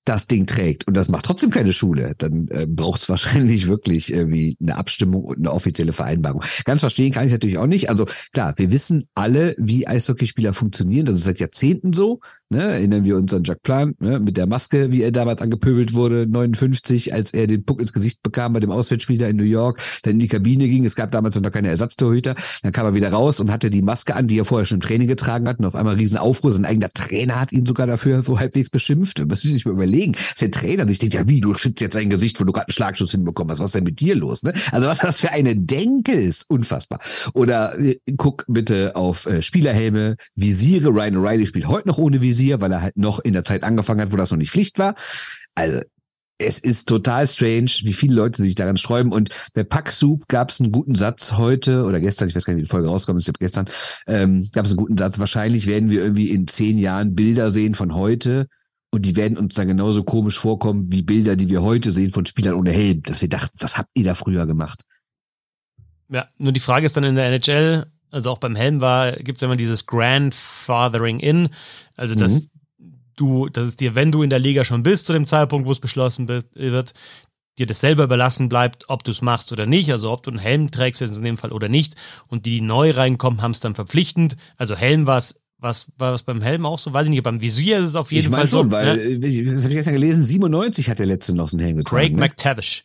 das 0.06 0.26
Ding 0.26 0.46
trägt 0.46 0.86
und 0.86 0.94
das 0.94 1.08
macht 1.08 1.26
trotzdem 1.26 1.50
keine 1.50 1.72
Schule, 1.72 2.14
dann 2.16 2.48
äh, 2.48 2.66
braucht 2.66 3.00
es 3.00 3.08
wahrscheinlich 3.10 3.68
wirklich 3.68 4.12
irgendwie 4.12 4.56
eine 4.60 4.76
Abstimmung 4.76 5.24
und 5.24 5.38
eine 5.38 5.52
offizielle 5.52 5.92
Vereinbarung. 5.92 6.42
Ganz 6.64 6.80
verstehen 6.80 7.12
kann 7.12 7.26
ich 7.26 7.32
natürlich 7.32 7.58
auch 7.58 7.66
nicht. 7.66 7.90
Also 7.90 8.06
klar, 8.32 8.54
wir 8.56 8.70
wissen 8.70 9.08
alle, 9.14 9.54
wie 9.58 9.86
Eishockeyspieler 9.86 10.52
funktionieren. 10.52 11.06
Das 11.06 11.16
ist 11.16 11.24
seit 11.24 11.40
Jahrzehnten 11.40 11.92
so. 11.92 12.20
Ne? 12.48 12.62
Erinnern 12.62 13.04
wir 13.04 13.16
uns 13.16 13.34
an 13.34 13.42
Jack 13.44 13.62
Plant 13.62 14.00
ne? 14.00 14.20
mit 14.20 14.36
der 14.36 14.46
Maske, 14.46 14.92
wie 14.92 15.02
er 15.02 15.10
damals 15.10 15.40
angepöbelt 15.40 15.94
wurde, 15.94 16.26
59, 16.28 17.12
als 17.12 17.32
er 17.32 17.48
den 17.48 17.64
Puck 17.64 17.80
ins 17.80 17.92
Gesicht 17.92 18.22
bekam 18.22 18.52
bei 18.52 18.60
dem 18.60 18.70
Auswärtsspieler 18.70 19.28
in 19.28 19.36
New 19.36 19.42
York, 19.42 19.82
dann 20.02 20.12
in 20.12 20.18
die 20.20 20.28
Kabine 20.28 20.68
ging. 20.68 20.84
Es 20.84 20.94
gab 20.94 21.10
damals 21.10 21.40
noch 21.40 21.50
keine 21.50 21.68
Ersatztorhüter. 21.68 22.36
Dann 22.62 22.72
kam 22.72 22.86
er 22.86 22.94
wieder 22.94 23.10
raus 23.10 23.40
und 23.40 23.50
hatte 23.50 23.68
die 23.68 23.82
Maske 23.82 24.14
an, 24.14 24.28
die 24.28 24.38
er 24.38 24.44
vorher 24.44 24.64
schon 24.64 24.76
im 24.76 24.80
Training 24.80 25.08
getragen 25.08 25.48
hat. 25.48 25.58
Und 25.58 25.64
auf 25.64 25.74
einmal 25.74 25.96
riesen 25.96 26.18
Aufruhr. 26.18 26.52
Sein 26.52 26.64
eigener 26.64 26.90
Trainer 26.94 27.40
hat 27.40 27.50
ihn 27.50 27.66
sogar 27.66 27.86
dafür 27.86 28.22
so 28.22 28.38
halbwegs 28.38 28.70
beschimpft. 28.70 29.18
Das 29.18 29.44
muss 29.44 29.52
ich 29.52 29.64
mir 29.64 29.72
überlegen. 29.72 30.12
Das 30.12 30.22
ist 30.22 30.42
der 30.42 30.50
Trainer 30.52 30.86
sich 30.86 31.00
denkt, 31.00 31.14
ja 31.14 31.26
wie, 31.26 31.40
du 31.40 31.54
schützt 31.54 31.80
jetzt 31.80 31.94
sein 31.94 32.10
Gesicht, 32.10 32.40
wo 32.40 32.44
du 32.44 32.52
gerade 32.52 32.68
einen 32.68 32.74
Schlagschuss 32.74 33.10
hinbekommen 33.10 33.50
hast. 33.50 33.58
Was 33.58 33.66
ist 33.66 33.74
denn 33.74 33.84
mit 33.84 33.98
dir 33.98 34.14
los? 34.14 34.44
Ne? 34.44 34.52
Also 34.70 34.86
was 34.86 34.98
das 34.98 35.18
für 35.18 35.32
eine 35.32 35.56
Denke 35.56 36.12
ist. 36.12 36.48
Unfassbar. 36.48 37.00
Oder 37.34 37.78
äh, 37.78 37.98
guck 38.16 38.44
bitte 38.46 38.94
auf 38.94 39.26
äh, 39.26 39.42
Spielerhelme, 39.42 40.16
Visiere. 40.36 40.90
Ryan 40.90 41.16
O'Reilly 41.16 41.46
spielt 41.46 41.66
heute 41.66 41.88
noch 41.88 41.98
ohne 41.98 42.20
Visier, 42.20 42.35
weil 42.60 42.72
er 42.72 42.82
halt 42.82 42.96
noch 42.96 43.20
in 43.20 43.32
der 43.32 43.44
Zeit 43.44 43.62
angefangen 43.62 44.00
hat, 44.00 44.12
wo 44.12 44.16
das 44.16 44.30
noch 44.30 44.38
nicht 44.38 44.50
Pflicht 44.50 44.78
war. 44.78 44.94
Also 45.54 45.80
es 46.38 46.58
ist 46.58 46.88
total 46.88 47.26
strange, 47.26 47.70
wie 47.82 47.92
viele 47.92 48.14
Leute 48.14 48.42
sich 48.42 48.54
daran 48.54 48.76
sträuben. 48.76 49.12
Und 49.12 49.30
bei 49.54 49.64
Pack 49.64 49.90
Soup 49.90 50.28
gab 50.28 50.50
es 50.50 50.60
einen 50.60 50.72
guten 50.72 50.94
Satz 50.94 51.32
heute 51.32 51.84
oder 51.84 52.00
gestern, 52.00 52.28
ich 52.28 52.34
weiß 52.34 52.44
gar 52.44 52.52
nicht, 52.52 52.60
wie 52.60 52.66
die 52.66 52.70
Folge 52.70 52.88
rauskommt, 52.88 53.20
ich 53.20 53.24
glaube 53.24 53.38
gestern, 53.38 53.66
ähm, 54.06 54.48
gab 54.52 54.66
es 54.66 54.72
einen 54.72 54.78
guten 54.78 54.98
Satz. 54.98 55.18
Wahrscheinlich 55.18 55.66
werden 55.66 55.90
wir 55.90 56.02
irgendwie 56.02 56.30
in 56.30 56.46
zehn 56.46 56.78
Jahren 56.78 57.14
Bilder 57.14 57.50
sehen 57.50 57.74
von 57.74 57.94
heute 57.94 58.48
und 58.90 59.02
die 59.02 59.16
werden 59.16 59.38
uns 59.38 59.54
dann 59.54 59.68
genauso 59.68 60.04
komisch 60.04 60.38
vorkommen 60.38 60.92
wie 60.92 61.02
Bilder, 61.02 61.36
die 61.36 61.48
wir 61.48 61.62
heute 61.62 61.90
sehen 61.90 62.10
von 62.10 62.26
Spielern 62.26 62.54
ohne 62.54 62.70
Helm, 62.70 63.02
dass 63.02 63.22
wir 63.22 63.28
dachten, 63.28 63.56
was 63.58 63.78
habt 63.78 63.90
ihr 63.94 64.04
da 64.04 64.14
früher 64.14 64.46
gemacht? 64.46 64.82
Ja, 66.08 66.28
nur 66.38 66.52
die 66.52 66.60
Frage 66.60 66.86
ist 66.86 66.96
dann 66.96 67.04
in 67.04 67.16
der 67.16 67.26
NHL, 67.26 67.86
also 68.16 68.30
auch 68.30 68.38
beim 68.38 68.56
Helm 68.56 68.80
war, 68.80 69.12
gibt 69.12 69.38
es 69.38 69.42
immer 69.42 69.56
dieses 69.56 69.86
Grandfathering 69.86 71.20
in, 71.20 71.50
also 71.96 72.14
dass 72.14 72.42
mhm 72.42 72.48
du, 73.16 73.48
dass 73.48 73.68
es 73.68 73.76
dir, 73.76 73.94
wenn 73.94 74.12
du 74.12 74.22
in 74.22 74.30
der 74.30 74.38
Liga 74.38 74.64
schon 74.64 74.82
bist, 74.82 75.06
zu 75.06 75.12
dem 75.12 75.26
Zeitpunkt, 75.26 75.66
wo 75.66 75.72
es 75.72 75.80
beschlossen 75.80 76.28
wird, 76.28 76.92
dir 77.58 77.66
das 77.66 77.80
selber 77.80 78.04
überlassen 78.04 78.48
bleibt, 78.48 78.84
ob 78.88 79.02
du 79.02 79.10
es 79.10 79.22
machst 79.22 79.50
oder 79.52 79.66
nicht, 79.66 79.90
also 79.90 80.12
ob 80.12 80.22
du 80.22 80.30
einen 80.30 80.38
Helm 80.38 80.70
trägst 80.70 81.00
jetzt 81.00 81.16
in 81.16 81.24
dem 81.24 81.38
Fall 81.38 81.52
oder 81.52 81.68
nicht. 81.68 81.94
Und 82.28 82.46
die, 82.46 82.56
die 82.56 82.60
neu 82.60 82.90
reinkommen, 82.90 83.40
haben 83.42 83.52
es 83.52 83.60
dann 83.60 83.74
verpflichtend. 83.74 84.36
Also 84.56 84.76
Helm 84.76 85.06
war 85.06 85.18
es 85.18 85.40
was 85.58 85.86
war 85.96 86.12
das 86.12 86.22
beim 86.22 86.42
Helm 86.42 86.66
auch 86.66 86.78
so? 86.78 86.92
Weiß 86.92 87.06
ich 87.06 87.10
nicht, 87.10 87.22
beim 87.22 87.40
Visier 87.40 87.78
ist 87.78 87.86
es 87.86 87.96
auf 87.96 88.12
jeden 88.12 88.28
ich 88.30 88.34
Fall 88.34 88.46
schon, 88.46 88.70
so. 88.70 88.76
Weil, 88.76 89.18
ne? 89.18 89.18
das 89.18 89.62
habe 89.62 89.72
ich 89.72 89.78
gestern 89.78 89.94
gelesen, 89.94 90.22
97 90.22 90.90
hat 90.90 90.98
der 90.98 91.06
letzte 91.06 91.34
noch 91.34 91.48
so 91.48 91.56
einen 91.56 91.64
Helm 91.64 91.78
getragen. 91.78 91.98
Craig 91.98 92.12
ne? 92.12 92.20
McTavish. 92.20 92.84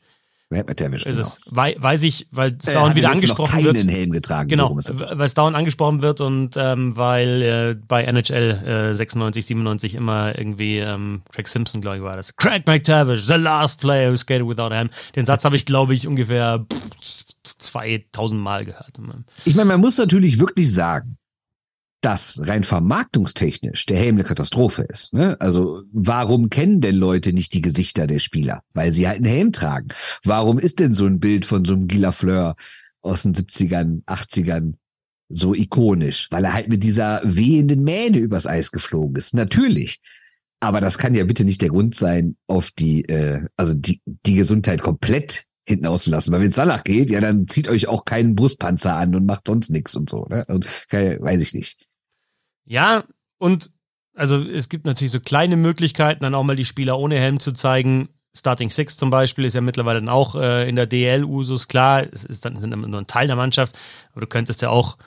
Red 0.51 0.67
McTavish, 0.67 1.05
ist 1.05 1.15
genau. 1.15 1.27
es. 1.27 1.39
We 1.49 1.75
weiß 1.77 2.03
ich, 2.03 2.27
weil 2.31 2.55
es 2.57 2.67
äh, 2.67 2.73
dauernd 2.73 2.95
wieder 2.95 3.09
angesprochen 3.09 3.63
noch 3.63 3.63
keinen 3.63 3.75
wird. 3.75 3.89
Helm 3.89 4.11
getragen. 4.11 4.49
Genau, 4.49 4.75
weil 4.75 5.21
es 5.21 5.33
dauernd 5.33 5.55
angesprochen 5.55 6.01
wird 6.01 6.21
und 6.21 6.55
ähm, 6.57 6.95
weil 6.97 7.41
äh, 7.41 7.75
bei 7.87 8.03
NHL 8.03 8.91
äh, 8.91 8.93
96, 8.93 9.45
97 9.45 9.95
immer 9.95 10.37
irgendwie 10.37 10.79
ähm, 10.79 11.21
Craig 11.31 11.47
Simpson, 11.47 11.81
glaube 11.81 11.97
ich, 11.97 12.03
war 12.03 12.15
das. 12.15 12.35
Craig 12.35 12.67
McTavish, 12.67 13.23
the 13.23 13.35
last 13.35 13.79
player 13.79 14.11
who 14.11 14.15
skated 14.15 14.47
without 14.47 14.73
a 14.73 14.75
helm. 14.75 14.89
Den 15.15 15.25
Satz 15.25 15.45
habe 15.45 15.55
ich, 15.55 15.65
glaube 15.65 15.93
ich, 15.93 16.07
ungefähr 16.07 16.65
2000 17.43 18.39
Mal 18.39 18.65
gehört. 18.65 18.99
Ich 19.45 19.55
meine, 19.55 19.67
man 19.67 19.79
muss 19.79 19.97
natürlich 19.97 20.39
wirklich 20.39 20.73
sagen, 20.73 21.17
dass 22.01 22.41
rein 22.43 22.63
vermarktungstechnisch 22.63 23.85
der 23.85 23.97
Helm 23.97 24.15
eine 24.15 24.23
Katastrophe 24.23 24.81
ist. 24.83 25.13
Ne? 25.13 25.39
Also 25.39 25.83
warum 25.91 26.49
kennen 26.49 26.81
denn 26.81 26.95
Leute 26.95 27.31
nicht 27.31 27.53
die 27.53 27.61
Gesichter 27.61 28.07
der 28.07 28.19
Spieler? 28.19 28.63
Weil 28.73 28.91
sie 28.91 29.07
halt 29.07 29.17
einen 29.17 29.25
Helm 29.25 29.51
tragen. 29.51 29.87
Warum 30.23 30.57
ist 30.57 30.79
denn 30.79 30.95
so 30.95 31.05
ein 31.05 31.19
Bild 31.19 31.45
von 31.45 31.63
so 31.63 31.73
einem 31.73 31.87
Gila 31.87 32.11
Fleur 32.11 32.55
aus 33.01 33.21
den 33.21 33.35
70ern, 33.35 34.03
80ern 34.05 34.73
so 35.29 35.53
ikonisch? 35.53 36.27
Weil 36.31 36.45
er 36.45 36.53
halt 36.53 36.69
mit 36.69 36.83
dieser 36.83 37.21
wehenden 37.23 37.83
Mähne 37.83 38.17
übers 38.17 38.47
Eis 38.47 38.71
geflogen 38.71 39.15
ist. 39.15 39.35
Natürlich. 39.35 40.01
Aber 40.59 40.81
das 40.81 40.97
kann 40.97 41.13
ja 41.13 41.23
bitte 41.23 41.45
nicht 41.45 41.61
der 41.61 41.69
Grund 41.69 41.95
sein, 41.95 42.35
auf 42.47 42.71
die, 42.71 43.03
äh, 43.05 43.45
also 43.57 43.73
die, 43.73 44.01
die 44.05 44.35
Gesundheit 44.35 44.81
komplett 44.81 45.45
hinten 45.67 45.85
auszulassen. 45.85 46.33
Weil 46.33 46.41
wenn 46.41 46.49
es 46.49 46.55
danach 46.55 46.83
geht, 46.83 47.11
ja, 47.11 47.19
dann 47.19 47.47
zieht 47.47 47.67
euch 47.67 47.87
auch 47.87 48.05
keinen 48.05 48.35
Brustpanzer 48.35 48.95
an 48.95 49.15
und 49.15 49.25
macht 49.25 49.47
sonst 49.47 49.69
nichts 49.69 49.95
und 49.95 50.09
so. 50.09 50.25
Ne? 50.29 50.45
Und, 50.47 50.65
weiß 50.91 51.41
ich 51.41 51.53
nicht. 51.53 51.87
Ja, 52.71 53.03
und 53.37 53.69
also 54.15 54.37
es 54.41 54.69
gibt 54.69 54.85
natürlich 54.85 55.11
so 55.11 55.19
kleine 55.19 55.57
Möglichkeiten, 55.57 56.23
dann 56.23 56.33
auch 56.33 56.43
mal 56.43 56.55
die 56.55 56.63
Spieler 56.63 56.97
ohne 56.97 57.17
Helm 57.17 57.41
zu 57.41 57.51
zeigen. 57.51 58.07
Starting 58.33 58.69
Six 58.69 58.95
zum 58.95 59.09
Beispiel 59.09 59.43
ist 59.43 59.55
ja 59.55 59.59
mittlerweile 59.59 59.99
dann 59.99 60.07
auch 60.07 60.35
äh, 60.35 60.69
in 60.69 60.77
der 60.77 60.85
DL-Usus 60.85 61.67
klar. 61.67 62.05
Es 62.09 62.23
ist 62.23 62.45
dann 62.45 62.57
sind 62.61 62.69
nur 62.69 63.01
ein 63.01 63.07
Teil 63.07 63.27
der 63.27 63.35
Mannschaft, 63.35 63.77
aber 64.13 64.21
du 64.21 64.27
könntest 64.27 64.61
ja 64.61 64.69
auch 64.69 64.97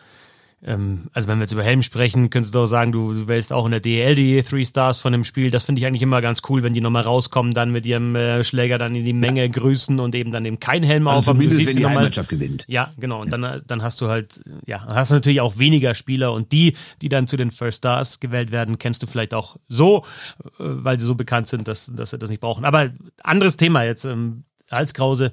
ähm, 0.66 1.10
also 1.12 1.28
wenn 1.28 1.38
wir 1.38 1.42
jetzt 1.42 1.52
über 1.52 1.62
Helm 1.62 1.82
sprechen, 1.82 2.30
könntest 2.30 2.54
du 2.54 2.60
auch 2.60 2.66
sagen, 2.66 2.90
du, 2.90 3.12
du 3.12 3.28
wählst 3.28 3.52
auch 3.52 3.66
in 3.66 3.72
der 3.72 3.80
DL 3.80 4.14
die 4.14 4.42
Three 4.42 4.64
Stars 4.64 4.98
von 4.98 5.12
dem 5.12 5.24
Spiel. 5.24 5.50
Das 5.50 5.64
finde 5.64 5.80
ich 5.80 5.86
eigentlich 5.86 6.02
immer 6.02 6.22
ganz 6.22 6.42
cool, 6.48 6.62
wenn 6.62 6.72
die 6.72 6.80
nochmal 6.80 7.02
rauskommen, 7.02 7.52
dann 7.52 7.70
mit 7.70 7.84
ihrem 7.84 8.16
äh, 8.16 8.42
Schläger 8.44 8.78
dann 8.78 8.94
in 8.94 9.04
die 9.04 9.12
Menge 9.12 9.42
ja. 9.42 9.48
grüßen 9.48 10.00
und 10.00 10.14
eben 10.14 10.32
dann 10.32 10.44
eben 10.44 10.58
kein 10.58 10.82
Helm 10.82 11.06
also 11.06 11.18
aufhaben. 11.20 11.40
Zumindest, 11.40 11.68
wenn 11.68 11.76
die 11.76 11.86
Heimmannschaft 11.86 12.30
gewinnt. 12.30 12.64
Ja, 12.68 12.92
genau. 12.98 13.20
Und 13.20 13.30
dann, 13.30 13.62
dann 13.66 13.82
hast 13.82 14.00
du 14.00 14.08
halt, 14.08 14.40
ja, 14.66 14.84
hast 14.86 15.10
du 15.10 15.16
natürlich 15.16 15.40
auch 15.40 15.58
weniger 15.58 15.94
Spieler 15.94 16.32
und 16.32 16.50
die, 16.52 16.76
die 17.02 17.08
dann 17.08 17.26
zu 17.26 17.36
den 17.36 17.50
First 17.50 17.78
Stars 17.78 18.20
gewählt 18.20 18.50
werden, 18.50 18.78
kennst 18.78 19.02
du 19.02 19.06
vielleicht 19.06 19.34
auch 19.34 19.56
so, 19.68 20.04
äh, 20.38 20.48
weil 20.58 20.98
sie 20.98 21.06
so 21.06 21.14
bekannt 21.14 21.48
sind, 21.48 21.68
dass, 21.68 21.92
dass 21.94 22.10
sie 22.10 22.18
das 22.18 22.30
nicht 22.30 22.40
brauchen. 22.40 22.64
Aber 22.64 22.90
anderes 23.22 23.56
Thema 23.56 23.84
jetzt. 23.84 24.04
Ähm, 24.06 24.44
Halskrause, 24.70 25.32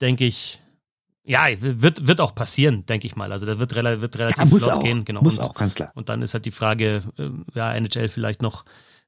denke 0.00 0.24
ich, 0.24 0.60
ja, 1.28 1.46
wird, 1.60 2.06
wird 2.06 2.20
auch 2.20 2.34
passieren, 2.34 2.86
denke 2.86 3.06
ich 3.06 3.14
mal. 3.14 3.32
Also 3.32 3.44
da 3.44 3.58
wird, 3.58 3.76
rela 3.76 4.00
wird 4.00 4.18
relativ 4.18 4.38
ja, 4.38 4.44
muss 4.46 4.62
flott 4.64 4.78
auch, 4.78 4.82
gehen. 4.82 5.04
Genau. 5.04 5.22
Muss 5.22 5.38
und, 5.38 5.44
auch, 5.44 5.54
ganz 5.54 5.74
klar. 5.74 5.92
Und 5.94 6.08
dann 6.08 6.22
ist 6.22 6.32
halt 6.32 6.46
die 6.46 6.50
Frage, 6.50 7.02
äh, 7.18 7.28
ja, 7.54 7.74
NHL 7.74 8.08
vielleicht 8.08 8.40
noch 8.40 8.64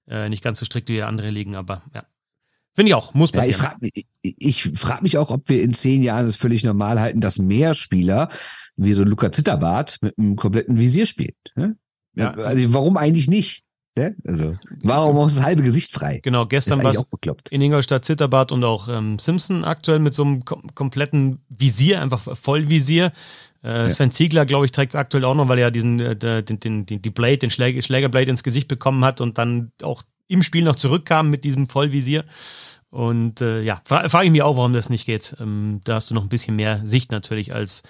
äh, 0.07 0.29
nicht 0.29 0.45
ganz 0.45 0.59
so 0.59 0.67
strikt 0.67 0.91
wie 0.91 1.03
andere 1.03 1.31
Ligen, 1.31 1.57
aber 1.57 1.83
ja. 1.95 2.05
Finde 2.75 2.91
ich 2.91 2.95
auch, 2.95 3.15
muss 3.15 3.33
passieren. 3.33 3.59
Ja, 3.61 3.79
ich 3.81 4.63
frage 4.63 4.73
ich 4.73 4.79
frag 4.79 5.03
mich 5.03 5.19
auch, 5.19 5.31
ob 5.31 5.49
wir 5.49 5.63
in 5.63 5.75
zehn 5.75 6.03
Jahren 6.03 6.27
es 6.27 6.37
völlig 6.37 6.63
normal 6.63 7.01
halten, 7.01 7.21
dass 7.21 7.39
mehr 7.39 7.75
Spieler 7.75 8.29
wie 8.77 8.93
so 8.93 9.03
Luca 9.03 9.33
Zitterbart 9.33 9.99
mit 10.03 10.17
einem 10.19 10.37
kompletten 10.37 10.79
Visier 10.79 11.07
spielen. 11.07 11.35
Ne? 11.57 11.77
Ja. 12.15 12.33
Also 12.35 12.73
warum 12.73 12.97
eigentlich 12.97 13.29
nicht? 13.29 13.65
Ne? 13.97 14.15
Also, 14.25 14.57
warum 14.83 15.19
auch 15.19 15.29
das 15.29 15.43
halbe 15.43 15.63
Gesicht 15.63 15.93
frei? 15.93 16.21
Genau, 16.23 16.47
gestern 16.47 16.83
war 16.85 16.93
es 16.93 17.05
in 17.51 17.61
Ingolstadt 17.61 18.05
Zitterbart 18.05 18.53
und 18.53 18.65
auch 18.65 18.89
ähm, 18.89 19.19
Simpson 19.19 19.65
aktuell 19.65 19.99
mit 19.99 20.15
so 20.15 20.23
einem 20.23 20.45
kom 20.45 20.75
kompletten 20.75 21.41
Visier, 21.49 22.01
einfach 22.01 22.37
Vollvisier. 22.37 23.13
Äh, 23.63 23.69
ja. 23.69 23.91
Sven 23.91 24.13
Ziegler, 24.13 24.47
glaube 24.47 24.67
ich, 24.67 24.73
trägt 24.73 24.95
es 24.95 24.97
aktuell 24.97 25.25
auch 25.25 25.35
noch, 25.35 25.49
weil 25.49 25.59
er 25.59 25.71
diesen, 25.71 26.01
äh, 26.01 26.17
den, 26.17 26.61
den, 26.61 26.87
den, 26.87 27.03
die 27.03 27.11
Blade, 27.11 27.39
den 27.39 27.51
Schläger, 27.51 27.83
Schlägerblade 27.83 28.31
ins 28.31 28.43
Gesicht 28.43 28.69
bekommen 28.69 29.05
hat 29.05 29.21
und 29.21 29.39
dann 29.39 29.73
auch 29.83 30.03
im 30.29 30.43
Spiel 30.43 30.63
noch 30.63 30.77
zurückkam 30.77 31.29
mit 31.29 31.45
diesem 31.45 31.67
Vollvisier. 31.67 32.25
Und 32.91 33.41
äh, 33.41 33.63
ja, 33.63 33.81
fra 33.85 34.09
frage 34.09 34.27
ich 34.27 34.33
mich 34.33 34.43
auch, 34.43 34.57
warum 34.57 34.73
das 34.73 34.89
nicht 34.89 35.07
geht. 35.07 35.37
Ähm, 35.41 35.81
da 35.85 35.95
hast 35.95 36.11
du 36.11 36.15
noch 36.15 36.23
ein 36.23 36.29
bisschen 36.29 36.57
mehr 36.57 36.81
Sicht 36.85 37.13
natürlich 37.13 37.53
als 37.53 37.83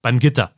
beim 0.00 0.18
Gitter. 0.18 0.52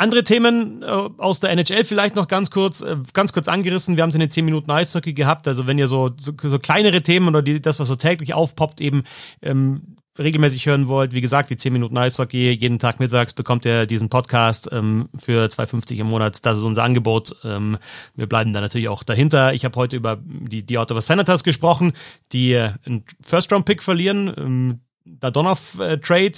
Andere 0.00 0.24
Themen 0.24 0.82
äh, 0.82 0.86
aus 0.86 1.40
der 1.40 1.50
NHL 1.50 1.84
vielleicht 1.84 2.16
noch 2.16 2.26
ganz 2.26 2.50
kurz, 2.50 2.80
äh, 2.80 2.96
ganz 3.12 3.34
kurz 3.34 3.48
angerissen. 3.48 3.96
Wir 3.96 4.02
haben 4.02 4.08
es 4.08 4.14
in 4.14 4.20
den 4.20 4.30
10 4.30 4.46
Minuten 4.46 4.70
Eishockey 4.70 5.12
gehabt. 5.12 5.46
Also 5.46 5.66
wenn 5.66 5.78
ihr 5.78 5.88
so, 5.88 6.10
so, 6.18 6.32
so 6.42 6.58
kleinere 6.58 7.02
Themen 7.02 7.28
oder 7.28 7.42
die, 7.42 7.60
das, 7.60 7.78
was 7.78 7.88
so 7.88 7.96
täglich 7.96 8.32
aufpoppt, 8.32 8.80
eben 8.80 9.04
ähm, 9.42 9.96
regelmäßig 10.18 10.64
hören 10.64 10.88
wollt, 10.88 11.12
wie 11.12 11.20
gesagt, 11.20 11.50
die 11.50 11.56
10 11.58 11.74
Minuten 11.74 11.98
Eishockey, 11.98 12.50
jeden 12.52 12.78
Tag 12.78 12.98
mittags 12.98 13.34
bekommt 13.34 13.66
ihr 13.66 13.84
diesen 13.84 14.08
Podcast 14.08 14.70
ähm, 14.72 15.10
für 15.18 15.46
2,50 15.46 15.98
im 15.98 16.06
Monat. 16.06 16.46
Das 16.46 16.56
ist 16.56 16.64
unser 16.64 16.82
Angebot. 16.82 17.36
Ähm, 17.44 17.76
wir 18.16 18.26
bleiben 18.26 18.54
da 18.54 18.62
natürlich 18.62 18.88
auch 18.88 19.02
dahinter. 19.02 19.52
Ich 19.52 19.66
habe 19.66 19.76
heute 19.76 19.96
über 19.96 20.18
die, 20.24 20.64
die 20.64 20.78
Ottawa 20.78 21.02
Senators 21.02 21.44
gesprochen, 21.44 21.92
die 22.32 22.54
äh, 22.54 22.70
einen 22.86 23.04
First-Round-Pick 23.20 23.82
verlieren. 23.82 24.32
Ähm, 24.38 24.80
Dadonov-Trade 25.04 26.32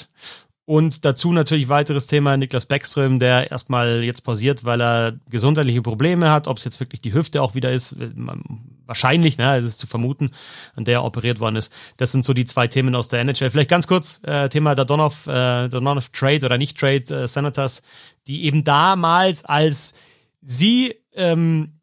und 0.64 1.04
dazu 1.04 1.32
natürlich 1.32 1.68
weiteres 1.68 2.06
Thema 2.06 2.36
Niklas 2.36 2.66
Beckström, 2.66 3.18
der 3.18 3.50
erstmal 3.50 4.04
jetzt 4.04 4.22
pausiert, 4.22 4.64
weil 4.64 4.80
er 4.80 5.18
gesundheitliche 5.28 5.82
Probleme 5.82 6.30
hat. 6.30 6.46
Ob 6.46 6.58
es 6.58 6.64
jetzt 6.64 6.78
wirklich 6.78 7.00
die 7.00 7.12
Hüfte 7.12 7.42
auch 7.42 7.56
wieder 7.56 7.72
ist, 7.72 7.96
wahrscheinlich, 8.86 9.38
ne, 9.38 9.60
das 9.60 9.70
ist 9.70 9.80
zu 9.80 9.88
vermuten, 9.88 10.30
an 10.76 10.84
der 10.84 10.94
er 10.98 11.04
operiert 11.04 11.40
worden 11.40 11.56
ist. 11.56 11.72
Das 11.96 12.12
sind 12.12 12.24
so 12.24 12.32
die 12.32 12.44
zwei 12.44 12.68
Themen 12.68 12.94
aus 12.94 13.08
der 13.08 13.20
NHL. 13.20 13.50
Vielleicht 13.50 13.70
ganz 13.70 13.88
kurz 13.88 14.20
äh, 14.22 14.48
Thema 14.48 14.76
der 14.76 14.84
Donov, 14.84 15.26
äh, 15.26 15.68
Donov 15.68 16.10
Trade 16.10 16.46
oder 16.46 16.58
nicht 16.58 16.78
Trade 16.78 17.22
äh, 17.22 17.26
Senators, 17.26 17.82
die 18.28 18.44
eben 18.44 18.62
damals, 18.62 19.44
als 19.44 19.94
sie 20.42 20.94
ähm, 21.14 21.80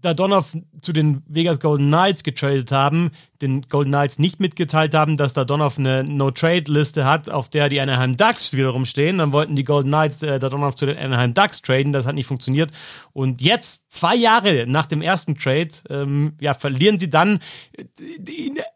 Dadonov 0.00 0.56
zu 0.80 0.92
den 0.92 1.22
Vegas 1.28 1.60
Golden 1.60 1.88
Knights 1.88 2.22
getradet 2.22 2.72
haben, 2.72 3.12
den 3.40 3.62
Golden 3.62 3.90
Knights 3.90 4.18
nicht 4.18 4.40
mitgeteilt 4.40 4.94
haben, 4.94 5.16
dass 5.16 5.34
Dadonov 5.34 5.78
eine 5.78 6.04
No-Trade-Liste 6.04 7.04
hat, 7.04 7.30
auf 7.30 7.48
der 7.48 7.68
die 7.68 7.80
Anaheim 7.80 8.16
Ducks 8.16 8.52
wiederum 8.52 8.84
stehen. 8.84 9.18
Dann 9.18 9.32
wollten 9.32 9.54
die 9.54 9.64
Golden 9.64 9.90
Knights 9.90 10.22
äh, 10.22 10.38
Dadonov 10.38 10.74
zu 10.74 10.86
den 10.86 10.98
Anaheim 10.98 11.34
Ducks 11.34 11.62
traden. 11.62 11.92
Das 11.92 12.06
hat 12.06 12.14
nicht 12.14 12.26
funktioniert. 12.26 12.72
Und 13.12 13.40
jetzt, 13.40 13.90
zwei 13.92 14.16
Jahre 14.16 14.66
nach 14.66 14.86
dem 14.86 15.02
ersten 15.02 15.36
Trade, 15.36 15.68
ähm, 15.88 16.34
ja, 16.40 16.54
verlieren 16.54 16.98
sie 16.98 17.10
dann 17.10 17.40
äh, 17.76 17.84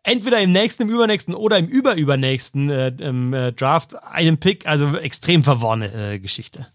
entweder 0.04 0.40
im 0.40 0.52
nächsten, 0.52 0.84
im 0.84 0.90
übernächsten 0.90 1.34
oder 1.34 1.58
im 1.58 1.66
überübernächsten 1.66 2.70
äh, 2.70 2.88
äh, 2.88 3.52
Draft 3.52 3.96
einen 4.02 4.38
Pick. 4.38 4.66
Also 4.66 4.96
extrem 4.96 5.42
verworrene 5.42 6.14
äh, 6.14 6.18
Geschichte. 6.18 6.68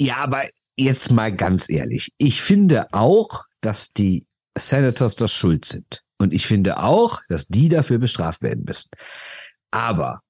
Ja, 0.00 0.16
aber 0.16 0.44
jetzt 0.78 1.10
mal 1.10 1.34
ganz 1.34 1.68
ehrlich. 1.68 2.12
Ich 2.18 2.42
finde 2.42 2.92
auch, 2.92 3.44
dass 3.60 3.92
die 3.92 4.26
Senators 4.56 5.16
das 5.16 5.32
schuld 5.32 5.64
sind. 5.64 6.02
Und 6.18 6.34
ich 6.34 6.46
finde 6.46 6.82
auch, 6.82 7.22
dass 7.28 7.46
die 7.46 7.68
dafür 7.68 7.98
bestraft 7.98 8.42
werden 8.42 8.64
müssen. 8.66 8.90
Aber 9.70 10.20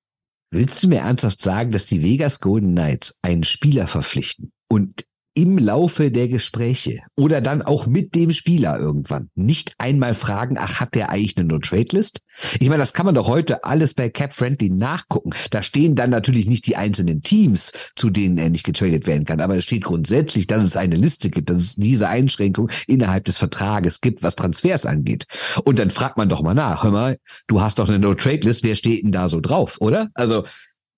willst 0.53 0.83
du 0.83 0.89
mir 0.89 1.01
ernsthaft 1.01 1.41
sagen, 1.41 1.73
dass 1.73 1.87
die 1.87 2.03
Vegas 2.03 2.41
Golden 2.41 2.73
Knights 2.73 3.15
einen 3.23 3.45
Spieler 3.45 3.87
verpflichten 3.87 4.53
und 4.69 5.05
im 5.35 5.59
Laufe 5.59 6.11
der 6.11 6.29
Gespräche 6.29 7.01
oder 7.17 7.41
dann 7.41 7.63
auch 7.63 7.87
mit 7.87 8.15
dem 8.15 8.33
Spieler 8.33 8.79
irgendwann 8.79 9.31
nicht 9.35 9.75
einmal 9.79 10.15
fragen, 10.15 10.57
ach, 10.59 10.81
hat 10.81 10.95
der 10.95 11.11
eigentlich 11.11 11.37
eine 11.37 11.47
No-Trade-List? 11.47 12.21
Ich 12.59 12.69
meine, 12.69 12.81
das 12.81 12.93
kann 12.93 13.07
man 13.07 13.15
doch 13.15 13.29
heute 13.29 13.65
alles 13.65 13.95
bei 13.95 14.09
Cap 14.09 14.33
Friendly 14.33 14.71
nachgucken. 14.71 15.31
Da 15.51 15.63
stehen 15.63 15.95
dann 15.95 16.11
natürlich 16.11 16.47
nicht 16.47 16.67
die 16.67 16.77
einzelnen 16.77 17.23
Teams, 17.23 17.73
zu 17.97 18.11
denen 18.11 18.39
er 18.39 18.51
nicht 18.51 18.65
getradet 18.65 19.07
werden 19.07 19.25
kann, 19.25 19.41
aber 19.41 19.57
es 19.57 19.65
steht 19.65 19.85
grundsätzlich, 19.85 20.47
dass 20.47 20.65
es 20.65 20.77
eine 20.77 20.97
Liste 20.97 21.31
gibt, 21.31 21.51
dass 21.51 21.59
es 21.59 21.75
diese 21.77 22.09
Einschränkung 22.09 22.71
innerhalb 22.87 23.25
des 23.25 23.39
Vertrages 23.39 24.01
gibt, 24.01 24.23
was 24.23 24.37
Transfers 24.37 24.87
angeht. 24.87 25.27
Und 25.65 25.79
dann 25.79 25.91
fragt 25.91 26.17
man 26.17 26.29
doch 26.29 26.43
mal 26.43 26.55
nach, 26.55 26.83
hör 26.83 26.91
mal, 26.91 27.19
du 27.47 27.61
hast 27.61 27.79
doch 27.79 27.89
eine 27.89 27.99
No-Trade-List, 27.99 28.65
wer 28.65 28.75
steht 28.75 29.05
denn 29.05 29.13
da 29.13 29.29
so 29.29 29.41
drauf, 29.41 29.77
oder? 29.81 30.09
Also 30.15 30.45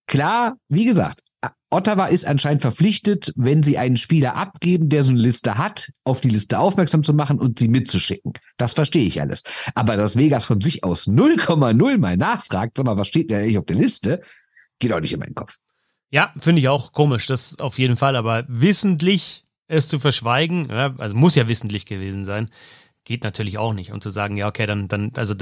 klar, 0.07 0.57
wie 0.69 0.85
gesagt, 0.85 1.22
Ottawa 1.73 2.07
ist 2.07 2.27
anscheinend 2.27 2.61
verpflichtet, 2.61 3.33
wenn 3.35 3.63
sie 3.63 3.79
einen 3.79 3.97
Spieler 3.97 4.37
abgeben, 4.37 4.89
der 4.91 5.05
so 5.05 5.11
eine 5.11 5.21
Liste 5.21 5.57
hat, 5.57 5.91
auf 6.05 6.21
die 6.21 6.29
Liste 6.29 6.59
aufmerksam 6.59 7.03
zu 7.03 7.15
machen 7.15 7.39
und 7.39 7.59
sie 7.59 7.69
mitzuschicken. 7.69 8.35
Das 8.59 8.75
verstehe 8.75 9.07
ich 9.07 9.21
alles. 9.21 9.43
Aber 9.75 9.97
dass 9.97 10.17
Vegas 10.17 10.45
von 10.45 10.61
sich 10.61 10.85
aus 10.85 11.09
0,0 11.09 11.99
mal 11.99 12.17
nachfragt, 12.17 12.77
sag 12.77 12.85
mal, 12.85 12.99
was 12.99 13.09
steht 13.09 13.31
denn 13.31 13.39
eigentlich 13.39 13.59
auf 13.59 13.65
der 13.65 13.77
Liste, 13.77 14.21
geht 14.79 14.93
auch 14.93 15.01
nicht 15.01 15.15
in 15.15 15.21
meinen 15.21 15.35
Kopf. 15.35 15.57
Ja, 16.11 16.35
finde 16.39 16.61
ich 16.61 16.69
auch 16.69 16.93
komisch, 16.93 17.27
das 17.27 17.59
auf 17.59 17.79
jeden 17.79 17.97
Fall. 17.97 18.17
Aber 18.17 18.45
wissentlich 18.49 19.45
es 19.67 19.89
zu 19.89 19.99
verschweigen, 19.99 20.71
also 20.71 21.17
muss 21.17 21.35
ja 21.35 21.49
wissentlich 21.49 21.87
gewesen 21.87 22.27
sein, 22.27 22.51
geht 23.05 23.25
natürlich 23.25 23.57
auch 23.57 23.73
nicht. 23.73 23.93
Und 23.93 24.03
zu 24.03 24.11
sagen, 24.11 24.37
ja, 24.37 24.47
okay, 24.47 24.67
dann, 24.67 24.89
dann, 24.89 25.13
also 25.17 25.35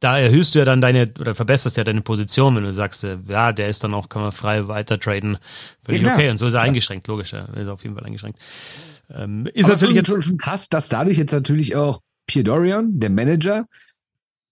da 0.00 0.18
erhöhst 0.18 0.54
du 0.54 0.60
ja 0.60 0.64
dann 0.64 0.80
deine 0.80 1.12
oder 1.18 1.34
verbesserst 1.34 1.76
ja 1.76 1.84
deine 1.84 2.02
Position, 2.02 2.54
wenn 2.56 2.64
du 2.64 2.72
sagst, 2.72 3.04
äh, 3.04 3.18
ja, 3.28 3.52
der 3.52 3.68
ist 3.68 3.82
dann 3.82 3.94
auch, 3.94 4.08
kann 4.08 4.22
man 4.22 4.32
frei 4.32 4.68
weiter 4.68 5.00
traden. 5.00 5.38
Völlig 5.84 6.02
ja, 6.02 6.14
okay. 6.14 6.30
Und 6.30 6.38
so 6.38 6.46
ist 6.46 6.54
er 6.54 6.60
ja. 6.60 6.66
eingeschränkt, 6.66 7.06
logisch, 7.08 7.32
er 7.32 7.52
ist 7.56 7.68
auf 7.68 7.82
jeden 7.82 7.96
Fall 7.96 8.04
eingeschränkt. 8.04 8.38
Ähm, 9.10 9.48
ist 9.54 9.64
Aber 9.64 9.74
natürlich 9.74 9.96
jetzt 9.96 10.08
schon, 10.08 10.22
schon 10.22 10.38
krass, 10.38 10.68
dass 10.68 10.88
dadurch 10.88 11.18
jetzt 11.18 11.32
natürlich 11.32 11.74
auch 11.74 12.00
Pierre 12.26 12.44
Dorian, 12.44 13.00
der 13.00 13.10
Manager, 13.10 13.64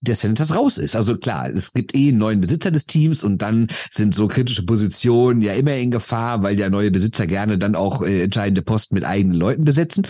der 0.01 0.15
Senators 0.15 0.55
raus 0.55 0.77
ist. 0.77 0.95
Also 0.95 1.17
klar, 1.17 1.49
es 1.49 1.73
gibt 1.73 1.95
eh 1.95 2.09
einen 2.09 2.17
neuen 2.17 2.41
Besitzer 2.41 2.71
des 2.71 2.85
Teams 2.85 3.23
und 3.23 3.41
dann 3.41 3.67
sind 3.91 4.13
so 4.13 4.27
kritische 4.27 4.63
Positionen 4.63 5.41
ja 5.41 5.53
immer 5.53 5.75
in 5.75 5.91
Gefahr, 5.91 6.43
weil 6.43 6.55
der 6.55 6.69
neue 6.69 6.91
Besitzer 6.91 7.25
gerne 7.25 7.57
dann 7.57 7.75
auch 7.75 8.01
äh, 8.01 8.23
entscheidende 8.23 8.61
Posten 8.61 8.95
mit 8.95 9.05
eigenen 9.05 9.37
Leuten 9.37 9.63
besetzen. 9.63 10.07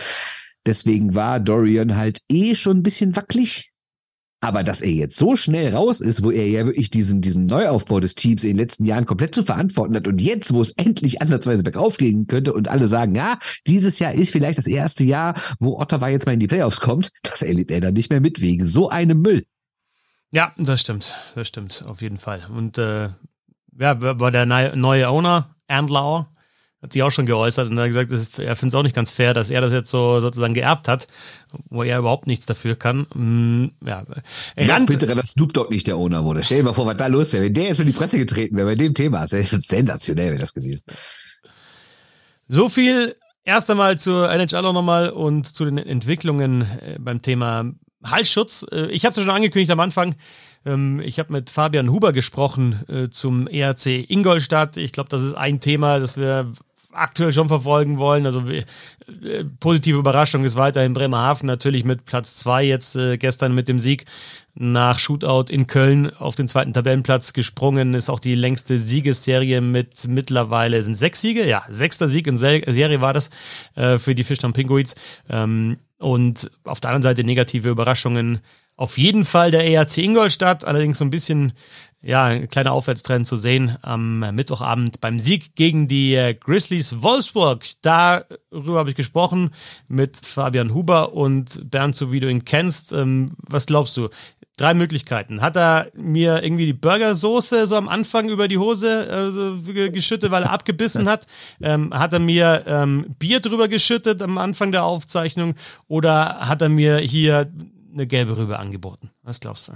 Deswegen 0.65 1.15
war 1.15 1.39
Dorian 1.39 1.95
halt 1.95 2.21
eh 2.29 2.55
schon 2.55 2.77
ein 2.77 2.83
bisschen 2.83 3.15
wackelig 3.15 3.71
aber 4.39 4.63
dass 4.63 4.81
er 4.81 4.91
jetzt 4.91 5.17
so 5.17 5.35
schnell 5.35 5.73
raus 5.73 5.99
ist, 5.99 6.23
wo 6.23 6.29
er 6.29 6.47
ja 6.47 6.65
wirklich 6.65 6.91
diesen, 6.91 7.21
diesen 7.21 7.47
Neuaufbau 7.47 7.99
des 7.99 8.15
Teams 8.15 8.43
in 8.43 8.51
den 8.51 8.57
letzten 8.57 8.85
Jahren 8.85 9.05
komplett 9.05 9.33
zu 9.33 9.43
verantworten 9.43 9.95
hat 9.95 10.07
und 10.07 10.21
jetzt, 10.21 10.53
wo 10.53 10.61
es 10.61 10.71
endlich 10.71 11.21
ansatzweise 11.21 11.63
bergauf 11.63 11.97
gehen 11.97 12.27
könnte 12.27 12.53
und 12.53 12.67
alle 12.67 12.87
sagen, 12.87 13.15
ja, 13.15 13.39
dieses 13.65 13.99
Jahr 13.99 14.13
ist 14.13 14.31
vielleicht 14.31 14.59
das 14.59 14.67
erste 14.67 15.03
Jahr, 15.03 15.35
wo 15.59 15.79
Ottawa 15.79 16.09
jetzt 16.09 16.25
mal 16.25 16.33
in 16.33 16.39
die 16.39 16.47
Playoffs 16.47 16.79
kommt, 16.79 17.11
das 17.23 17.41
erlebt 17.41 17.71
er 17.71 17.81
dann 17.81 17.93
nicht 17.93 18.11
mehr 18.11 18.21
mit 18.21 18.39
wegen 18.41 18.65
so 18.65 18.89
einem 18.89 19.21
Müll. 19.21 19.45
Ja, 20.31 20.53
das 20.57 20.81
stimmt, 20.81 21.15
das 21.35 21.47
stimmt, 21.47 21.83
auf 21.87 22.01
jeden 22.01 22.17
Fall. 22.17 22.45
Und 22.53 22.77
äh, 22.77 23.09
ja, 23.79 24.19
war 24.19 24.31
der 24.31 24.45
neue 24.45 25.09
Owner, 25.09 25.55
Erndlauer, 25.67 26.31
hat 26.81 26.93
sich 26.93 27.01
auch 27.01 27.11
schon 27.11 27.25
geäußert 27.25 27.69
und 27.69 27.79
hat 27.79 27.87
gesagt, 27.87 28.11
er 28.11 28.55
findet 28.55 28.73
es 28.73 28.75
auch 28.75 28.83
nicht 28.83 28.95
ganz 28.95 29.11
fair, 29.11 29.33
dass 29.33 29.49
er 29.49 29.61
das 29.61 29.71
jetzt 29.71 29.89
so 29.89 30.19
sozusagen 30.19 30.53
geerbt 30.53 30.87
hat, 30.87 31.07
wo 31.69 31.81
er 31.83 31.97
überhaupt 31.97 32.27
nichts 32.27 32.45
dafür 32.45 32.75
kann. 32.75 33.07
Mm, 33.15 33.71
ja. 33.85 34.05
Rand, 34.57 34.87
bitte, 34.87 35.07
dass 35.07 35.31
Snoop 35.31 35.53
Dogg 35.53 35.71
nicht 35.71 35.87
der 35.87 35.97
Owner 35.97 36.23
wurde. 36.23 36.43
Stell 36.43 36.59
dir 36.59 36.65
mal 36.65 36.73
vor, 36.73 36.85
was 36.85 36.97
da 36.97 37.07
los 37.07 37.33
wäre. 37.33 37.45
Wenn 37.45 37.53
der 37.53 37.65
jetzt 37.65 37.77
für 37.77 37.85
die 37.85 37.93
Presse 37.93 38.19
getreten 38.19 38.55
wäre 38.57 38.67
bei 38.67 38.75
dem 38.75 38.93
Thema, 38.93 39.21
das 39.21 39.31
wäre 39.31 39.61
sensationell 39.61 40.31
wäre 40.31 40.39
das 40.39 40.53
gewesen. 40.53 40.85
So 42.47 42.69
viel 42.69 43.15
erst 43.43 43.71
einmal 43.71 43.97
zur 43.97 44.29
NHL 44.31 44.65
auch 44.65 44.73
nochmal 44.73 45.09
und 45.09 45.47
zu 45.47 45.65
den 45.65 45.79
Entwicklungen 45.79 46.61
äh, 46.61 46.97
beim 46.99 47.23
Thema 47.23 47.71
Halsschutz. 48.03 48.65
Äh, 48.71 48.87
ich 48.91 49.03
habe 49.03 49.15
es 49.15 49.21
schon 49.21 49.33
angekündigt 49.33 49.71
am 49.71 49.79
Anfang. 49.79 50.15
Ähm, 50.65 50.99
ich 50.99 51.17
habe 51.17 51.33
mit 51.33 51.49
Fabian 51.49 51.89
Huber 51.89 52.13
gesprochen 52.13 52.83
äh, 52.87 53.09
zum 53.09 53.47
ERC 53.47 54.09
Ingolstadt. 54.09 54.77
Ich 54.77 54.91
glaube, 54.91 55.09
das 55.09 55.21
ist 55.21 55.33
ein 55.33 55.59
Thema, 55.59 55.99
das 55.99 56.17
wir 56.17 56.51
aktuell 56.91 57.31
schon 57.31 57.47
verfolgen 57.47 57.97
wollen. 57.97 58.25
Also 58.25 58.43
äh, 58.47 58.63
positive 59.59 59.97
Überraschung 59.97 60.45
ist 60.45 60.55
weiterhin 60.55 60.93
Bremerhaven 60.93 61.47
natürlich 61.47 61.85
mit 61.85 62.05
Platz 62.05 62.35
zwei 62.35 62.63
jetzt 62.63 62.95
äh, 62.95 63.17
gestern 63.17 63.53
mit 63.53 63.67
dem 63.67 63.79
Sieg 63.79 64.05
nach 64.55 64.97
Shootout 64.97 65.51
in 65.51 65.67
Köln 65.67 66.11
auf 66.15 66.35
den 66.35 66.47
zweiten 66.47 66.73
Tabellenplatz 66.73 67.33
gesprungen. 67.33 67.93
Ist 67.93 68.09
auch 68.09 68.19
die 68.19 68.35
längste 68.35 68.77
Siegesserie 68.77 69.61
mit 69.61 70.07
mittlerweile 70.07 70.81
sind 70.81 70.95
sechs 70.95 71.21
Siege. 71.21 71.47
Ja, 71.47 71.63
sechster 71.69 72.07
Sieg 72.07 72.27
in 72.27 72.37
Serie 72.37 73.01
war 73.01 73.13
das 73.13 73.29
äh, 73.75 73.97
für 73.97 74.15
die 74.15 74.23
Fischtown 74.23 74.53
Pinguins. 74.53 74.95
Ähm, 75.29 75.77
und 75.99 76.51
auf 76.63 76.79
der 76.79 76.91
anderen 76.91 77.03
Seite 77.03 77.23
negative 77.23 77.69
Überraschungen 77.69 78.41
auf 78.77 78.99
jeden 78.99 79.25
Fall 79.25 79.49
der 79.49 79.67
ERC 79.67 79.97
Ingolstadt, 79.97 80.63
allerdings 80.63 80.99
so 80.99 81.05
ein 81.05 81.09
bisschen, 81.09 81.53
ja, 82.01 82.25
ein 82.25 82.47
kleiner 82.47 82.71
Aufwärtstrend 82.71 83.27
zu 83.27 83.37
sehen 83.37 83.77
am 83.81 84.19
Mittwochabend 84.19 85.01
beim 85.01 85.19
Sieg 85.19 85.55
gegen 85.55 85.87
die 85.87 86.13
äh, 86.13 86.33
Grizzlies 86.33 87.01
Wolfsburg. 87.01 87.65
Darüber 87.81 88.79
habe 88.79 88.91
ich 88.91 88.95
gesprochen 88.95 89.51
mit 89.87 90.17
Fabian 90.25 90.73
Huber 90.73 91.13
und 91.13 91.69
Bernd, 91.69 91.95
so 91.95 92.11
wie 92.11 92.19
du 92.19 92.29
ihn 92.29 92.45
kennst. 92.45 92.93
Ähm, 92.93 93.31
was 93.39 93.65
glaubst 93.65 93.97
du? 93.97 94.09
Drei 94.57 94.73
Möglichkeiten. 94.73 95.41
Hat 95.41 95.55
er 95.55 95.91
mir 95.93 96.43
irgendwie 96.43 96.65
die 96.65 96.73
Burgersoße 96.73 97.67
so 97.67 97.75
am 97.75 97.87
Anfang 97.87 98.29
über 98.29 98.47
die 98.47 98.57
Hose 98.57 99.57
äh, 99.67 99.89
geschüttet, 99.89 100.31
weil 100.31 100.43
er 100.43 100.51
abgebissen 100.51 101.07
hat? 101.07 101.27
Ähm, 101.61 101.93
hat 101.93 102.13
er 102.13 102.19
mir 102.19 102.63
ähm, 102.67 103.15
Bier 103.19 103.39
drüber 103.39 103.67
geschüttet 103.67 104.21
am 104.21 104.37
Anfang 104.37 104.71
der 104.71 104.83
Aufzeichnung? 104.83 105.55
Oder 105.87 106.39
hat 106.47 106.61
er 106.61 106.69
mir 106.69 106.97
hier 106.97 107.51
eine 107.97 108.07
gelbe 108.07 108.37
Rübe 108.37 108.59
angeboten. 108.59 109.11
Was 109.23 109.39
glaubst 109.39 109.69
du? 109.69 109.73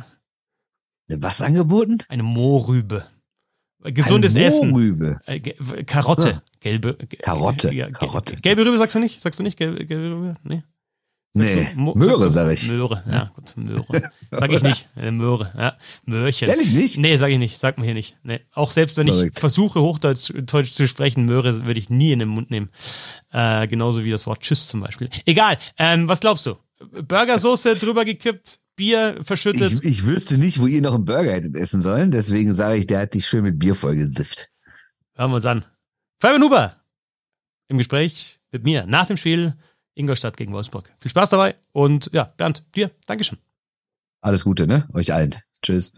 Was 1.20 1.42
angeboten? 1.42 2.00
Eine 2.10 2.24
Mohrrübe. 2.24 3.06
Gesundes 3.84 4.36
Eine 4.36 4.50
Mohrrübe. 4.52 5.20
Essen. 5.26 5.46
Äh, 5.46 5.84
Karotte. 5.84 6.22
So. 6.22 6.42
Gelbe. 6.60 6.98
Karotte. 7.22 7.74
Ja, 7.74 7.90
Karotte. 7.90 8.36
Gelbe 8.36 8.66
Rübe 8.66 8.78
sagst 8.78 8.96
du 8.96 9.00
nicht? 9.00 9.20
Sagst 9.22 9.40
du 9.40 9.44
nicht 9.44 9.58
gelbe, 9.58 9.86
gelbe 9.86 10.16
Rübe? 10.16 10.36
Nee. 10.44 10.64
nee, 11.34 11.70
du, 11.74 11.94
Möhre 11.96 12.30
sag 12.30 12.52
ich. 12.52 12.68
Möhre, 12.68 13.04
ja, 13.10 13.32
gut, 13.36 13.58
Möhre. 13.58 14.12
Sag 14.32 14.52
ich 14.52 14.62
nicht. 14.62 14.88
Äh, 14.96 15.10
Möhre, 15.10 15.52
ja. 15.58 15.78
Möhrchen. 16.06 16.50
Ehrlich 16.50 16.72
nicht? 16.72 16.98
Nee, 16.98 17.16
sag 17.16 17.32
ich 17.32 17.40
nicht. 17.40 17.58
Sag 17.58 17.80
mir 17.80 17.86
hier 17.86 17.94
nicht. 17.96 18.18
Nee. 18.22 18.42
Auch 18.52 18.70
selbst 18.70 18.98
wenn 18.98 19.08
Verrückt. 19.08 19.38
ich 19.38 19.40
versuche, 19.40 19.82
Hochdeutsch 19.82 20.32
Deutsch 20.44 20.74
zu 20.74 20.88
sprechen, 20.88 21.26
Möhre 21.26 21.66
würde 21.66 21.80
ich 21.80 21.90
nie 21.90 22.12
in 22.12 22.20
den 22.20 22.30
Mund 22.30 22.52
nehmen. 22.52 22.70
Äh, 23.32 23.68
genauso 23.68 24.04
wie 24.04 24.12
das 24.12 24.28
Wort 24.28 24.42
Tschüss 24.42 24.68
zum 24.68 24.82
Beispiel. 24.82 25.10
Egal. 25.26 25.58
Ähm, 25.80 26.08
was 26.08 26.20
glaubst 26.20 26.46
du? 26.46 26.58
Burgersoße 27.08 27.76
drüber 27.78 28.06
gekippt, 28.06 28.60
Bier 28.82 29.20
verschüttet. 29.22 29.74
Ich, 29.74 29.84
ich 29.84 30.06
wüsste 30.08 30.40
nicht, 30.40 30.60
wo 30.60 30.66
ihr 30.66 30.82
noch 30.82 30.96
einen 30.96 31.06
Burger 31.06 31.34
hättet 31.34 31.56
essen 31.56 31.84
sollen. 31.84 32.10
Deswegen 32.10 32.52
sage 32.56 32.78
ich, 32.80 32.88
der 32.88 33.02
hat 33.02 33.14
dich 33.14 33.28
schön 33.28 33.44
mit 33.44 33.60
Bier 33.60 33.76
vollgesifft. 33.76 34.50
Hören 35.14 35.30
wir 35.30 35.36
uns 35.36 35.46
an. 35.46 35.66
Fabian 36.20 36.42
Huber 36.42 36.78
im 37.68 37.78
Gespräch 37.78 38.40
mit 38.52 38.64
mir 38.64 38.88
nach 38.88 39.06
dem 39.06 39.18
Spiel 39.18 39.54
Ingolstadt 39.94 40.36
gegen 40.36 40.52
Wolfsburg. 40.52 40.92
Viel 40.98 41.12
Spaß 41.12 41.30
dabei 41.30 41.54
und 41.74 42.10
ja, 42.12 42.24
Bernd, 42.24 42.66
dir, 42.74 42.90
Dankeschön. 43.06 43.38
Alles 44.20 44.44
Gute, 44.44 44.66
ne? 44.66 44.90
Euch 44.94 45.14
allen. 45.14 45.36
Tschüss. 45.62 45.94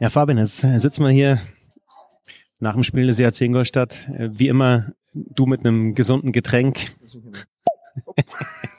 Ja, 0.00 0.10
Fabian, 0.10 0.36
jetzt 0.36 0.58
sitzen 0.58 1.02
wir 1.02 1.10
hier 1.12 1.40
nach 2.58 2.74
dem 2.74 2.84
Spiel 2.84 3.06
des 3.06 3.18
ERC 3.18 3.40
Ingolstadt. 3.40 4.06
Wie 4.18 4.48
immer, 4.48 4.92
du 5.14 5.46
mit 5.46 5.60
einem 5.60 5.94
gesunden 5.94 6.32
Getränk. 6.32 6.94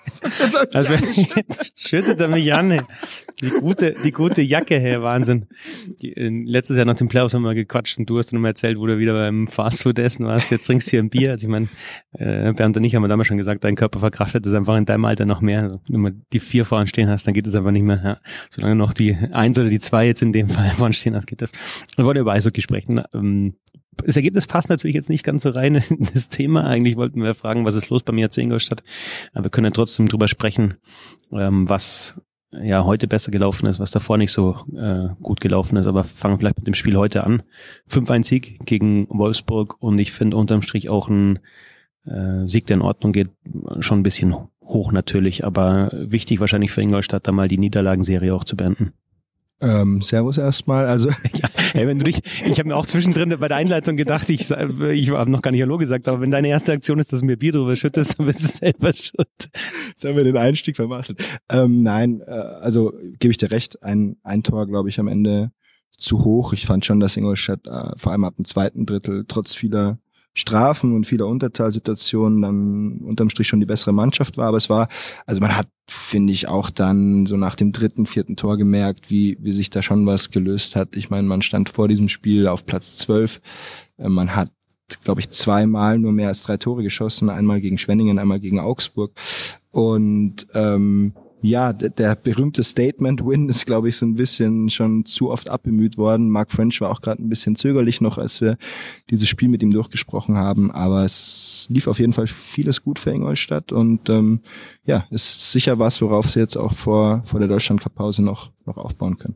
Also, 0.74 0.94
jetzt 0.94 1.72
schüttet 1.76 2.20
er 2.20 2.28
mich 2.28 2.54
an. 2.54 2.82
Die 3.42 3.50
gute, 3.50 3.96
die 4.04 4.12
gute 4.12 4.42
Jacke, 4.42 4.80
hey, 4.80 5.02
Wahnsinn. 5.02 5.48
Die, 6.02 6.14
letztes 6.46 6.78
Jahr 6.78 6.86
nach 6.86 6.96
dem 6.96 7.08
Playoffs 7.08 7.34
haben 7.34 7.44
wir 7.44 7.56
gequatscht 7.56 7.98
und 7.98 8.10
du 8.10 8.18
hast 8.18 8.32
dann 8.32 8.42
mal 8.42 8.50
erzählt, 8.50 8.78
wo 8.78 8.86
du 8.86 9.00
wieder 9.00 9.14
beim 9.14 9.48
Fastfood 9.48 9.98
essen 10.00 10.26
warst. 10.26 10.52
Jetzt 10.52 10.66
trinkst 10.66 10.88
du 10.88 10.92
hier 10.92 11.00
ein 11.00 11.10
Bier. 11.10 11.32
Also 11.32 11.48
ich 11.48 11.52
meine, 11.52 11.68
äh, 12.14 12.54
Bernd 12.54 12.78
und 12.78 12.84
ich 12.84 12.96
haben 12.96 13.04
wir 13.04 13.08
damals 13.08 13.28
schon 13.28 13.38
gesagt, 13.38 13.64
dein 13.64 13.76
Körper 13.76 14.00
verkraftet 14.00 14.46
es 14.46 14.54
einfach 14.54 14.76
in 14.78 14.86
deinem 14.86 15.06
Alter 15.06 15.26
noch 15.26 15.42
mehr. 15.42 15.64
Also, 15.64 15.82
wenn 15.88 15.94
du 15.94 16.00
mal 16.00 16.14
die 16.34 16.40
vier 16.40 16.66
vorne 16.66 16.88
stehen 16.88 17.10
hast, 17.10 17.26
dann 17.26 17.34
geht 17.34 17.48
es 17.48 17.56
einfach 17.56 17.72
nicht 17.72 17.84
mehr. 17.84 18.02
Ja. 18.04 18.18
Solange 18.50 18.76
noch 18.76 18.94
die 18.94 19.18
eins 19.32 19.58
oder 19.58 19.70
die 19.70 19.80
zwei 19.80 20.06
jetzt 20.06 20.22
in 20.22 20.34
dem 20.34 20.50
Fall 20.50 20.70
vorne 20.78 20.94
stehen 20.94 21.16
hast, 21.16 21.28
geht 21.28 21.42
das. 21.42 21.52
Wir 21.96 22.06
wollen 22.06 22.18
über 22.18 22.34
Eishockey 22.34 22.62
sprechen. 22.62 23.02
Ähm, 23.14 23.56
das 24.06 24.16
Ergebnis 24.16 24.48
passt 24.48 24.70
natürlich 24.70 24.96
jetzt 24.96 25.10
nicht 25.10 25.24
ganz 25.24 25.44
so 25.44 25.50
rein 25.50 25.76
in 25.90 26.08
das 26.14 26.30
Thema. 26.30 26.66
Eigentlich 26.66 26.98
wollten 26.98 27.22
wir 27.22 27.36
fragen, 27.36 27.66
was 27.66 27.76
ist 27.76 27.90
los 27.90 28.04
bei 28.04 28.14
mir 28.14 28.22
jetzt 28.22 28.38
in 28.38 28.46
Ingolstadt. 28.46 28.84
Aber 29.34 29.46
wir 29.46 29.52
können 29.52 29.66
ja 29.66 29.72
trotzdem 29.72 30.08
drüber 30.08 30.28
sprechen, 30.28 30.76
ähm, 31.32 31.68
was 31.70 32.16
ja 32.52 32.84
heute 32.84 33.08
besser 33.08 33.32
gelaufen 33.32 33.68
ist, 33.68 33.80
was 33.80 33.92
davor 33.92 34.18
nicht 34.18 34.32
so 34.32 34.58
äh, 34.76 35.10
gut 35.22 35.40
gelaufen 35.42 35.78
ist. 35.78 35.88
Aber 35.88 36.04
fangen 36.04 36.36
wir 36.36 36.40
vielleicht 36.40 36.58
mit 36.58 36.68
dem 36.68 36.74
Spiel 36.74 36.98
heute 36.98 37.24
an. 37.24 37.44
5-1 37.90 38.24
Sieg 38.26 38.66
gegen 38.66 39.08
Wolfsburg 39.10 39.82
und 39.82 40.00
ich 40.00 40.12
finde 40.12 40.38
unterm 40.38 40.62
Strich 40.62 40.90
auch 40.90 41.08
ein 41.08 41.40
äh, 42.06 42.48
Sieg, 42.48 42.66
der 42.68 42.76
in 42.76 42.82
Ordnung 42.82 43.14
geht, 43.14 43.30
schon 43.80 44.00
ein 44.00 44.04
bisschen 44.04 44.36
hoch 44.64 44.92
natürlich, 44.92 45.46
aber 45.46 45.92
wichtig 45.94 46.40
wahrscheinlich 46.40 46.72
für 46.72 46.82
Ingolstadt, 46.82 47.28
da 47.28 47.32
mal 47.32 47.48
die 47.48 47.58
Niederlagenserie 47.58 48.34
auch 48.34 48.44
zu 48.44 48.56
beenden. 48.56 48.94
Ähm, 49.62 50.02
servus 50.02 50.38
erstmal. 50.38 50.88
Also 50.88 51.10
Ja, 51.34 51.50
hey, 51.74 51.88
wenn 51.88 52.00
du 52.00 52.06
dich, 52.06 52.20
ich 52.46 52.58
habe 52.60 52.70
mir 52.70 52.76
auch 52.76 52.86
zwischendrin 52.86 53.36
bei 53.40 53.48
der 53.48 53.58
Einleitung 53.58 53.96
gedacht, 53.96 54.30
ich, 54.30 54.50
ich 54.50 55.10
habe 55.12 55.32
noch 55.32 55.42
gar 55.42 55.52
nicht 55.52 55.62
Hallo 55.62 55.78
gesagt, 55.78 56.08
aber 56.08 56.22
wenn 56.22 56.32
deine 56.32 56.50
erste 56.50 56.72
Aktion 56.72 57.00
ist, 57.00 57.14
dass 57.14 57.22
du 57.22 57.26
mir 57.26 57.38
Bier 57.38 57.52
drüber 57.52 57.76
schüttest, 57.76 58.18
dann 58.18 58.26
bist 58.26 58.42
du 58.42 58.48
selber 58.48 58.94
schuld. 58.94 59.50
jetzt 59.90 60.04
haben 60.04 60.16
wir 60.16 60.24
den 60.24 60.38
Einstieg 60.38 60.76
vermasselt. 60.76 61.24
Ähm, 61.50 61.84
nein, 61.84 62.22
äh, 62.26 62.32
also 62.32 62.94
gebe 63.20 63.32
ich 63.32 63.38
dir 63.38 63.52
recht, 63.52 63.82
ein, 63.84 64.18
ein 64.24 64.44
Tor, 64.44 64.68
glaube 64.68 64.90
ich, 64.90 65.00
am 65.00 65.08
Ende 65.08 65.52
zu 65.98 66.24
hoch. 66.24 66.54
Ich 66.54 66.66
fand 66.66 66.86
schon, 66.86 67.00
dass 67.00 67.16
Ingolstadt 67.16 67.68
äh, 67.68 67.92
vor 67.96 68.12
allem 68.12 68.24
ab 68.24 68.36
dem 68.36 68.46
zweiten 68.46 68.86
Drittel 68.86 69.26
trotz 69.28 69.54
vieler 69.54 70.00
Strafen 70.34 70.94
und 70.94 71.06
vieler 71.06 71.28
Unterzahlsituationen 71.28 72.42
dann 72.42 72.98
unterm 73.00 73.30
Strich 73.30 73.48
schon 73.48 73.60
die 73.60 73.66
bessere 73.66 73.92
Mannschaft 73.92 74.38
war. 74.38 74.48
Aber 74.48 74.58
es 74.58 74.70
war, 74.70 74.88
also 75.26 75.42
man 75.42 75.58
hat, 75.58 75.68
finde 75.90 76.32
ich, 76.32 76.48
auch 76.48 76.70
dann 76.70 77.26
so 77.26 77.36
nach 77.36 77.56
dem 77.56 77.72
dritten, 77.72 78.06
vierten 78.06 78.38
Tor 78.38 78.58
gemerkt, 78.58 79.10
wie, 79.10 79.38
wie 79.42 79.52
sich 79.52 79.70
da 79.70 79.82
schon 79.82 80.06
was 80.06 80.32
gelöst 80.32 80.76
hat. 80.76 80.96
Ich 80.96 81.10
meine, 81.10 81.28
man 81.28 81.42
stand 81.42 81.70
vor 81.70 81.88
diesem 81.88 82.08
Spiel 82.08 82.48
auf 82.48 82.66
Platz 82.66 82.96
12. 82.98 83.42
Äh, 83.98 84.10
Man 84.10 84.36
hat 84.36 84.52
glaube 85.04 85.22
ich, 85.22 85.30
zweimal 85.30 85.98
nur 85.98 86.12
mehr 86.12 86.28
als 86.28 86.44
drei 86.44 86.58
Tore 86.58 86.84
geschossen, 86.84 87.30
einmal 87.30 87.62
gegen 87.62 87.78
Schwenningen, 87.78 88.20
einmal 88.20 88.42
gegen 88.42 88.60
Augsburg. 88.60 89.14
Und 89.72 90.48
ähm, 90.54 91.14
ja, 91.42 91.74
d- 91.74 91.90
der 91.90 92.16
berühmte 92.16 92.64
Statement-Win 92.64 93.50
ist, 93.50 93.66
glaube 93.66 93.90
ich, 93.90 93.98
so 93.98 94.06
ein 94.06 94.16
bisschen 94.16 94.70
schon 94.70 95.06
zu 95.06 95.32
oft 95.32 95.50
abbemüht 95.50 95.98
worden. 95.98 96.30
Mark 96.30 96.52
French 96.52 96.80
war 96.82 96.90
auch 96.92 97.02
gerade 97.02 97.22
ein 97.24 97.30
bisschen 97.30 97.56
zögerlich 97.56 98.00
noch, 98.02 98.18
als 98.18 98.42
wir 98.42 98.58
dieses 99.10 99.28
Spiel 99.28 99.50
mit 99.50 99.64
ihm 99.64 99.72
durchgesprochen 99.72 100.38
haben. 100.38 100.72
Aber 100.72 101.04
es 101.04 101.66
lief 101.70 101.88
auf 101.88 102.00
jeden 102.00 102.14
Fall 102.14 102.28
vieles 102.28 102.82
gut 102.82 103.00
für 103.00 103.12
Ingolstadt 103.12 103.72
und 103.72 104.10
ähm, 104.10 104.42
ja, 104.86 105.06
ist 105.12 105.52
sicher 105.52 105.80
was, 105.80 106.02
worauf 106.02 106.30
sie 106.30 106.40
jetzt 106.40 106.58
auch 106.58 106.74
vor, 106.74 107.22
vor 107.26 107.40
der 107.40 107.50
Deutschland-Cup-Pause 107.50 108.22
noch, 108.24 108.52
noch 108.66 108.78
aufbauen 108.78 109.18
können. 109.18 109.36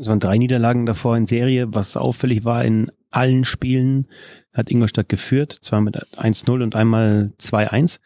Es 0.00 0.08
waren 0.08 0.20
drei 0.20 0.38
Niederlagen 0.38 0.86
davor 0.86 1.16
in 1.16 1.26
Serie. 1.26 1.68
Was 1.72 1.96
auffällig 1.96 2.44
war, 2.44 2.64
in 2.64 2.90
allen 3.10 3.44
Spielen 3.44 4.08
hat 4.52 4.70
Ingolstadt 4.70 5.08
geführt. 5.08 5.56
Zwar 5.62 5.80
mit 5.80 5.96
1-0 6.16 6.62
und 6.64 6.74
einmal 6.74 7.32
2-1. 7.40 8.00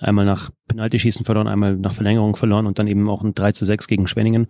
Einmal 0.00 0.24
nach 0.24 0.50
Penaltyschießen 0.68 1.24
verloren, 1.24 1.48
einmal 1.48 1.76
nach 1.76 1.92
Verlängerung 1.92 2.36
verloren 2.36 2.66
und 2.66 2.78
dann 2.78 2.86
eben 2.86 3.08
auch 3.08 3.22
ein 3.22 3.34
3 3.34 3.52
zu 3.52 3.64
6 3.64 3.88
gegen 3.88 4.06
Schwenningen. 4.06 4.46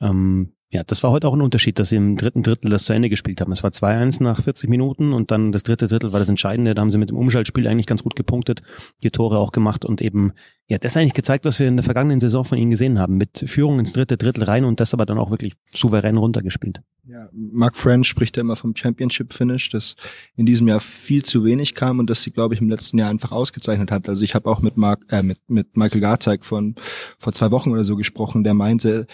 Ähm, 0.00 0.52
ja, 0.74 0.82
das 0.82 1.04
war 1.04 1.12
heute 1.12 1.28
auch 1.28 1.34
ein 1.34 1.40
Unterschied, 1.40 1.78
dass 1.78 1.90
sie 1.90 1.96
im 1.96 2.16
dritten 2.16 2.42
Drittel 2.42 2.68
das 2.68 2.82
zu 2.82 2.92
Ende 2.92 3.08
gespielt 3.08 3.40
haben. 3.40 3.52
Es 3.52 3.62
war 3.62 3.70
2-1 3.70 4.20
nach 4.20 4.42
40 4.42 4.68
Minuten 4.68 5.12
und 5.12 5.30
dann 5.30 5.52
das 5.52 5.62
dritte 5.62 5.86
Drittel 5.86 6.12
war 6.12 6.18
das 6.18 6.28
Entscheidende. 6.28 6.74
Da 6.74 6.82
haben 6.82 6.90
sie 6.90 6.98
mit 6.98 7.10
dem 7.10 7.16
Umschaltspiel 7.16 7.68
eigentlich 7.68 7.86
ganz 7.86 8.02
gut 8.02 8.16
gepunktet, 8.16 8.60
die 9.04 9.12
Tore 9.12 9.38
auch 9.38 9.52
gemacht 9.52 9.84
und 9.84 10.02
eben, 10.02 10.32
ja, 10.66 10.76
das 10.78 10.96
eigentlich 10.96 11.14
gezeigt, 11.14 11.44
was 11.44 11.60
wir 11.60 11.68
in 11.68 11.76
der 11.76 11.84
vergangenen 11.84 12.18
Saison 12.18 12.44
von 12.44 12.58
ihnen 12.58 12.72
gesehen 12.72 12.98
haben. 12.98 13.16
Mit 13.16 13.44
Führung 13.46 13.78
ins 13.78 13.92
dritte 13.92 14.16
Drittel 14.16 14.42
rein 14.42 14.64
und 14.64 14.80
das 14.80 14.92
aber 14.92 15.06
dann 15.06 15.16
auch 15.16 15.30
wirklich 15.30 15.52
souverän 15.70 16.16
runtergespielt. 16.16 16.80
Ja, 17.06 17.28
Mark 17.32 17.76
French 17.76 18.08
spricht 18.08 18.36
ja 18.36 18.40
immer 18.40 18.56
vom 18.56 18.74
Championship-Finish, 18.74 19.68
das 19.68 19.94
in 20.34 20.46
diesem 20.46 20.66
Jahr 20.66 20.80
viel 20.80 21.22
zu 21.22 21.44
wenig 21.44 21.76
kam 21.76 22.00
und 22.00 22.10
das 22.10 22.22
sie, 22.22 22.32
glaube 22.32 22.54
ich, 22.54 22.60
im 22.60 22.68
letzten 22.68 22.98
Jahr 22.98 23.10
einfach 23.10 23.30
ausgezeichnet 23.30 23.92
hat. 23.92 24.08
Also 24.08 24.22
ich 24.22 24.34
habe 24.34 24.50
auch 24.50 24.60
mit 24.60 24.76
Mark, 24.76 25.04
äh, 25.10 25.22
mit, 25.22 25.38
mit 25.46 25.76
Michael 25.76 26.00
Garteig 26.00 26.44
von 26.44 26.74
vor 27.18 27.32
zwei 27.32 27.52
Wochen 27.52 27.70
oder 27.70 27.84
so 27.84 27.94
gesprochen, 27.94 28.42
der 28.42 28.54
meinte, 28.54 29.06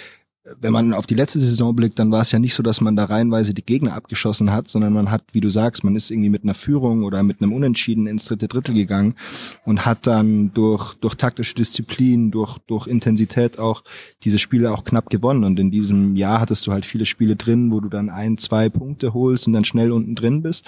wenn 0.61 0.73
man 0.73 0.95
auf 0.95 1.07
die 1.07 1.15
letzte 1.15 1.41
Saison 1.41 1.75
blickt, 1.75 1.99
dann 1.99 2.11
war 2.11 2.23
es 2.23 2.33
ja 2.33 2.39
nicht 2.39 2.55
so, 2.55 2.63
dass 2.63 2.81
man 2.81 2.97
da 2.97 3.05
reihenweise 3.05 3.55
die 3.55 3.65
Gegner 3.65 3.95
abgeschossen 3.95 4.53
hat, 4.53 4.69
sondern 4.69 4.93
man 4.93 5.11
hat, 5.11 5.23
wie 5.33 5.41
du 5.41 5.51
sagst, 5.51 5.85
man 5.85 5.97
ist 5.97 6.11
irgendwie 6.11 6.29
mit 6.29 6.43
einer 6.43 6.55
Führung 6.55 7.05
oder 7.05 7.23
mit 7.23 7.41
einem 7.41 7.53
Unentschieden 7.53 8.07
ins 8.07 8.25
dritte 8.25 8.49
Drittel 8.49 8.75
gegangen 8.75 9.15
und 9.65 9.87
hat 9.87 10.07
dann 10.07 10.53
durch, 10.53 10.95
durch 10.95 11.15
taktische 11.15 11.55
Disziplin, 11.55 12.31
durch, 12.31 12.59
durch 12.67 12.87
Intensität 12.87 13.59
auch 13.59 13.85
diese 14.23 14.39
Spiele 14.39 14.73
auch 14.73 14.85
knapp 14.85 15.11
gewonnen. 15.11 15.45
Und 15.45 15.61
in 15.61 15.71
diesem 15.71 16.17
Jahr 16.17 16.41
hattest 16.41 16.67
du 16.67 16.73
halt 16.73 16.87
viele 16.87 17.07
Spiele 17.07 17.37
drin, 17.37 17.71
wo 17.71 17.81
du 17.81 17.89
dann 17.89 18.11
ein, 18.11 18.39
zwei 18.39 18.69
Punkte 18.69 19.15
holst 19.15 19.47
und 19.47 19.53
dann 19.53 19.65
schnell 19.65 19.93
unten 19.93 20.15
drin 20.15 20.43
bist. 20.43 20.65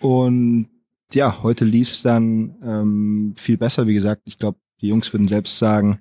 Und 0.00 0.68
ja, 1.14 1.42
heute 1.42 1.64
lief 1.64 1.90
es 1.90 2.02
dann 2.02 2.56
ähm, 2.62 3.34
viel 3.36 3.56
besser. 3.56 3.86
Wie 3.86 3.94
gesagt, 3.94 4.22
ich 4.26 4.38
glaube, 4.38 4.58
die 4.80 4.88
Jungs 4.88 5.12
würden 5.12 5.28
selbst 5.28 5.58
sagen, 5.58 6.00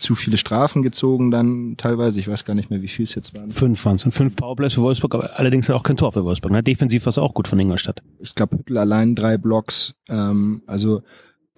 zu 0.00 0.14
viele 0.14 0.38
Strafen 0.38 0.82
gezogen 0.82 1.30
dann 1.30 1.76
teilweise. 1.76 2.18
Ich 2.20 2.28
weiß 2.28 2.44
gar 2.44 2.54
nicht 2.54 2.70
mehr, 2.70 2.82
wie 2.82 2.88
viel 2.88 3.04
es 3.04 3.14
jetzt 3.14 3.34
waren. 3.34 3.50
Fünf 3.50 3.84
waren 3.84 3.96
es 3.96 4.04
und 4.04 4.12
fünf 4.12 4.36
Powerplays 4.36 4.74
für 4.74 4.82
Wolfsburg, 4.82 5.14
aber 5.14 5.38
allerdings 5.38 5.70
auch 5.70 5.82
kein 5.82 5.96
Tor 5.96 6.12
für 6.12 6.24
Wolfsburg. 6.24 6.52
Ne? 6.52 6.62
Defensiv 6.62 7.06
war 7.06 7.10
es 7.10 7.18
auch 7.18 7.34
gut 7.34 7.48
von 7.48 7.58
Ingolstadt. 7.58 8.02
Ich 8.18 8.34
glaube, 8.34 8.58
Hüttel 8.58 8.78
allein 8.78 9.14
drei 9.14 9.38
Blocks. 9.38 9.94
Ähm, 10.08 10.62
also 10.66 11.02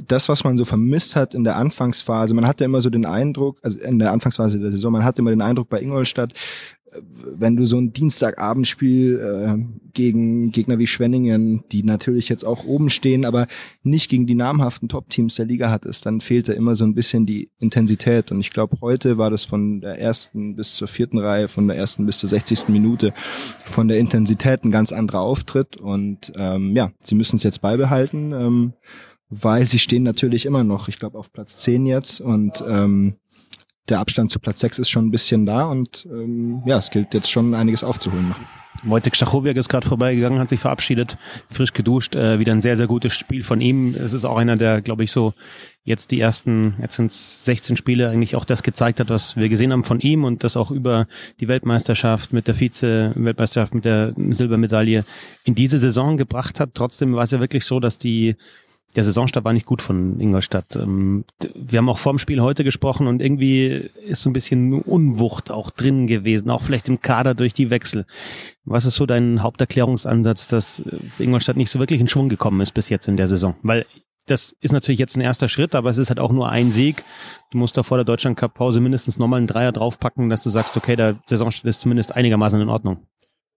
das, 0.08 0.28
was 0.28 0.44
man 0.44 0.56
so 0.56 0.64
vermisst 0.64 1.16
hat 1.16 1.34
in 1.34 1.44
der 1.44 1.56
Anfangsphase, 1.56 2.34
man 2.34 2.46
hatte 2.46 2.64
immer 2.64 2.80
so 2.80 2.90
den 2.90 3.06
Eindruck, 3.06 3.58
also 3.62 3.78
in 3.78 3.98
der 3.98 4.12
Anfangsphase 4.12 4.58
der 4.58 4.70
Saison, 4.70 4.92
man 4.92 5.04
hatte 5.04 5.22
immer 5.22 5.30
den 5.30 5.42
Eindruck 5.42 5.68
bei 5.68 5.80
Ingolstadt, 5.80 6.32
äh, 6.92 7.00
wenn 7.24 7.56
du 7.56 7.64
so 7.64 7.78
ein 7.78 7.92
Dienstagabendspiel 7.92 9.18
äh, 9.18 9.92
gegen 9.94 10.52
Gegner 10.52 10.78
wie 10.78 10.86
Schwenningen, 10.86 11.64
die 11.70 11.82
natürlich 11.82 12.28
jetzt 12.28 12.44
auch 12.44 12.64
oben 12.64 12.90
stehen, 12.90 13.24
aber 13.24 13.46
nicht 13.82 14.10
gegen 14.10 14.26
die 14.26 14.34
namhaften 14.34 14.88
Top-Teams 14.88 15.34
der 15.34 15.46
Liga 15.46 15.70
hattest, 15.70 16.06
dann 16.06 16.20
fehlte 16.20 16.52
immer 16.52 16.74
so 16.74 16.84
ein 16.84 16.94
bisschen 16.94 17.26
die 17.26 17.50
Intensität. 17.58 18.32
Und 18.32 18.40
ich 18.40 18.50
glaube, 18.50 18.78
heute 18.80 19.18
war 19.18 19.30
das 19.30 19.44
von 19.44 19.80
der 19.80 19.98
ersten 19.98 20.56
bis 20.56 20.74
zur 20.74 20.88
vierten 20.88 21.18
Reihe, 21.18 21.48
von 21.48 21.68
der 21.68 21.76
ersten 21.76 22.06
bis 22.06 22.18
zur 22.18 22.28
60. 22.28 22.68
Minute 22.68 23.12
von 23.64 23.88
der 23.88 23.98
Intensität 23.98 24.64
ein 24.64 24.70
ganz 24.70 24.92
anderer 24.92 25.20
Auftritt. 25.20 25.76
Und 25.76 26.32
ähm, 26.36 26.74
ja, 26.74 26.90
sie 27.00 27.14
müssen 27.14 27.36
es 27.36 27.42
jetzt 27.42 27.60
beibehalten. 27.60 28.32
Ähm, 28.32 28.72
weil 29.32 29.66
sie 29.66 29.78
stehen 29.78 30.02
natürlich 30.02 30.44
immer 30.44 30.62
noch, 30.62 30.88
ich 30.88 30.98
glaube, 30.98 31.18
auf 31.18 31.32
Platz 31.32 31.56
10 31.58 31.86
jetzt 31.86 32.20
und 32.20 32.62
ähm, 32.68 33.16
der 33.88 34.00
Abstand 34.00 34.30
zu 34.30 34.38
Platz 34.38 34.60
6 34.60 34.78
ist 34.78 34.90
schon 34.90 35.06
ein 35.06 35.10
bisschen 35.10 35.46
da 35.46 35.64
und 35.64 36.06
ähm, 36.10 36.62
ja, 36.66 36.78
es 36.78 36.90
gilt 36.90 37.14
jetzt 37.14 37.30
schon 37.30 37.54
einiges 37.54 37.82
aufzuholen 37.82 38.28
noch. 38.28 38.38
Wojtek 38.84 39.14
Stachowiak 39.14 39.56
ist 39.56 39.68
gerade 39.68 39.86
vorbeigegangen, 39.86 40.40
hat 40.40 40.48
sich 40.48 40.58
verabschiedet, 40.58 41.16
frisch 41.48 41.72
geduscht, 41.72 42.16
äh, 42.16 42.38
wieder 42.40 42.52
ein 42.52 42.60
sehr, 42.60 42.76
sehr 42.76 42.88
gutes 42.88 43.12
Spiel 43.12 43.44
von 43.44 43.60
ihm. 43.60 43.94
Es 43.94 44.12
ist 44.12 44.24
auch 44.24 44.36
einer, 44.36 44.56
der, 44.56 44.82
glaube 44.82 45.04
ich, 45.04 45.12
so 45.12 45.34
jetzt 45.84 46.10
die 46.10 46.20
ersten, 46.20 46.74
jetzt 46.80 46.96
sind 46.96 47.12
16 47.12 47.76
Spiele, 47.76 48.08
eigentlich 48.08 48.34
auch 48.34 48.44
das 48.44 48.62
gezeigt 48.62 48.98
hat, 48.98 49.08
was 49.08 49.36
wir 49.36 49.48
gesehen 49.48 49.72
haben 49.72 49.84
von 49.84 50.00
ihm 50.00 50.24
und 50.24 50.42
das 50.42 50.56
auch 50.56 50.70
über 50.70 51.06
die 51.38 51.48
Weltmeisterschaft 51.48 52.32
mit 52.32 52.48
der 52.48 52.54
Vize-Weltmeisterschaft, 52.54 53.74
mit 53.74 53.84
der 53.84 54.14
Silbermedaille 54.16 55.04
in 55.44 55.54
diese 55.54 55.78
Saison 55.78 56.16
gebracht 56.16 56.58
hat. 56.58 56.70
Trotzdem 56.74 57.14
war 57.14 57.24
es 57.24 57.30
ja 57.30 57.40
wirklich 57.40 57.64
so, 57.64 57.78
dass 57.78 57.98
die 57.98 58.36
der 58.94 59.04
Saisonstart 59.04 59.44
war 59.44 59.52
nicht 59.52 59.66
gut 59.66 59.82
von 59.82 60.20
Ingolstadt. 60.20 60.76
Ähm, 60.76 61.24
Wir 61.54 61.78
haben 61.78 61.88
auch 61.88 61.98
vorm 61.98 62.18
Spiel 62.18 62.40
heute 62.40 62.64
gesprochen 62.64 63.06
und 63.06 63.22
irgendwie 63.22 63.90
ist 64.04 64.22
so 64.22 64.30
ein 64.30 64.34
bisschen 64.34 64.82
Unwucht 64.82 65.50
auch 65.50 65.70
drin 65.70 66.06
gewesen, 66.06 66.50
auch 66.50 66.62
vielleicht 66.62 66.88
im 66.88 67.00
Kader 67.00 67.34
durch 67.34 67.54
die 67.54 67.70
Wechsel. 67.70 68.06
Was 68.64 68.84
ist 68.84 68.96
so 68.96 69.06
dein 69.06 69.42
Haupterklärungsansatz, 69.42 70.48
dass 70.48 70.82
Ingolstadt 71.18 71.56
nicht 71.56 71.70
so 71.70 71.78
wirklich 71.78 72.00
in 72.00 72.08
Schwung 72.08 72.28
gekommen 72.28 72.60
ist 72.60 72.72
bis 72.72 72.88
jetzt 72.88 73.08
in 73.08 73.16
der 73.16 73.28
Saison? 73.28 73.54
Weil 73.62 73.86
das 74.26 74.54
ist 74.60 74.72
natürlich 74.72 75.00
jetzt 75.00 75.16
ein 75.16 75.20
erster 75.20 75.48
Schritt, 75.48 75.74
aber 75.74 75.90
es 75.90 75.98
ist 75.98 76.08
halt 76.08 76.20
auch 76.20 76.30
nur 76.30 76.48
ein 76.48 76.70
Sieg. 76.70 77.04
Du 77.50 77.58
musst 77.58 77.76
da 77.76 77.82
vor 77.82 77.96
der 77.96 78.04
Deutschland 78.04 78.36
Cup 78.36 78.54
Pause 78.54 78.80
mindestens 78.80 79.18
nochmal 79.18 79.38
einen 79.38 79.48
Dreier 79.48 79.72
draufpacken, 79.72 80.28
dass 80.28 80.42
du 80.42 80.48
sagst, 80.48 80.76
okay, 80.76 80.96
der 80.96 81.18
Saisonstart 81.26 81.68
ist 81.68 81.80
zumindest 81.80 82.14
einigermaßen 82.14 82.60
in 82.60 82.68
Ordnung. 82.68 83.06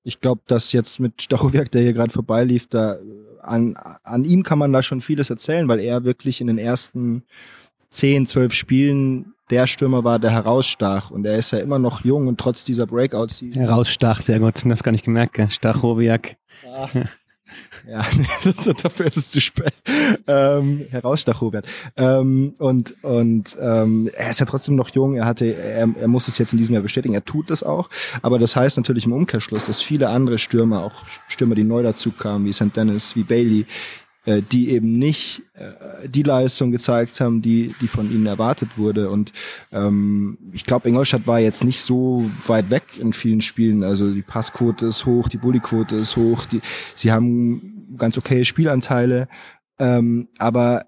Ich 0.04 0.22
glaube, 0.22 0.42
dass 0.48 0.72
jetzt 0.72 1.00
mit 1.00 1.22
Stachowiak, 1.22 1.72
der 1.72 1.82
hier 1.82 1.94
gerade 1.94 2.12
vorbeilief, 2.12 2.68
da 2.68 2.98
an, 3.48 3.76
an 4.04 4.26
ihm 4.26 4.44
kann 4.44 4.60
man 4.60 4.74
da 4.74 4.82
schon 4.82 5.02
vieles 5.02 5.30
erzählen, 5.30 5.68
weil 5.68 5.80
er 5.80 6.04
wirklich 6.04 6.42
in 6.42 6.48
den 6.48 6.58
ersten 6.58 7.24
10, 7.90 8.26
12 8.26 8.54
Spielen 8.54 9.34
der 9.50 9.68
Stürmer 9.68 10.04
war, 10.04 10.20
der 10.20 10.32
herausstach. 10.32 11.12
Und 11.12 11.26
er 11.26 11.38
ist 11.38 11.52
ja 11.52 11.60
immer 11.60 11.80
noch 11.80 12.04
jung 12.04 12.28
und 12.28 12.40
trotz 12.40 12.64
dieser 12.64 12.88
Breakout-Season 12.88 13.64
Herausstach, 13.64 14.22
sehr 14.22 14.40
gut. 14.40 14.62
Das 14.66 14.84
gar 14.84 14.92
nicht 14.92 15.06
gemerkt, 15.06 15.34
gell? 15.34 15.50
Stachowiak. 15.50 16.38
Ja, 16.64 16.90
das, 18.44 18.82
dafür 18.82 19.06
ist 19.06 19.18
es 19.18 19.30
zu 19.30 19.40
spät. 19.40 19.74
Ähm, 20.28 20.88
herausstach, 20.90 21.42
Robert. 21.42 21.68
Ähm, 21.98 22.54
und 22.58 22.96
und 23.04 23.56
ähm, 23.60 24.10
er 24.16 24.32
ist 24.32 24.40
ja 24.40 24.46
trotzdem 24.46 24.76
noch 24.76 24.90
jung. 24.90 25.16
Er 25.16 25.26
hatte, 25.26 25.46
er, 25.46 25.88
er 26.00 26.08
muss 26.08 26.28
es 26.28 26.38
jetzt 26.38 26.54
in 26.54 26.58
diesem 26.58 26.74
Jahr 26.74 26.84
bestätigen. 26.84 27.14
Er 27.14 27.26
tut 27.26 27.50
das 27.50 27.64
auch. 27.64 27.90
Aber 28.22 28.40
das 28.40 28.56
heißt 28.56 28.78
natürlich 28.78 29.06
im 29.06 29.14
Umkehrschluss, 29.14 29.66
dass 29.66 29.82
viele 29.82 30.10
andere 30.10 30.38
Stürmer, 30.38 30.84
auch 30.84 31.04
Stürmer, 31.28 31.56
die 31.56 31.64
neu 31.64 31.84
dazu 31.84 32.12
kamen, 32.12 32.46
wie 32.46 32.54
St. 32.54 32.76
Dennis, 32.76 33.16
wie 33.16 33.24
Bailey, 33.24 33.66
äh, 34.26 34.42
die 34.42 34.70
eben 34.70 34.98
nicht 34.98 35.44
äh, 35.54 36.08
die 36.10 36.24
Leistung 36.24 36.72
gezeigt 36.72 37.20
haben, 37.22 37.42
die, 37.42 37.76
die 37.82 37.88
von 37.88 38.12
ihnen 38.12 38.26
erwartet 38.26 38.78
wurde. 38.78 39.10
Und 39.10 39.32
ähm, 39.72 40.38
ich 40.52 40.66
glaube, 40.66 40.90
Ingolstadt 40.90 41.28
war 41.28 41.40
jetzt 41.40 41.64
nicht 41.64 41.82
so 41.82 42.30
weit 42.48 42.70
weg 42.70 42.98
in 43.00 43.14
vielen 43.14 43.42
Spielen. 43.42 43.84
Also 43.84 44.12
die 44.12 44.22
Passquote 44.22 44.88
ist 44.88 45.06
hoch, 45.06 45.28
die 45.30 45.38
Bullyquote 45.38 45.96
ist 45.96 46.16
hoch, 46.16 46.46
die, 46.46 46.62
sie 46.96 47.12
haben 47.12 47.96
ganz 47.98 48.18
okay 48.18 48.46
Spielanteile. 48.46 49.28
Ähm, 49.78 50.28
aber 50.38 50.86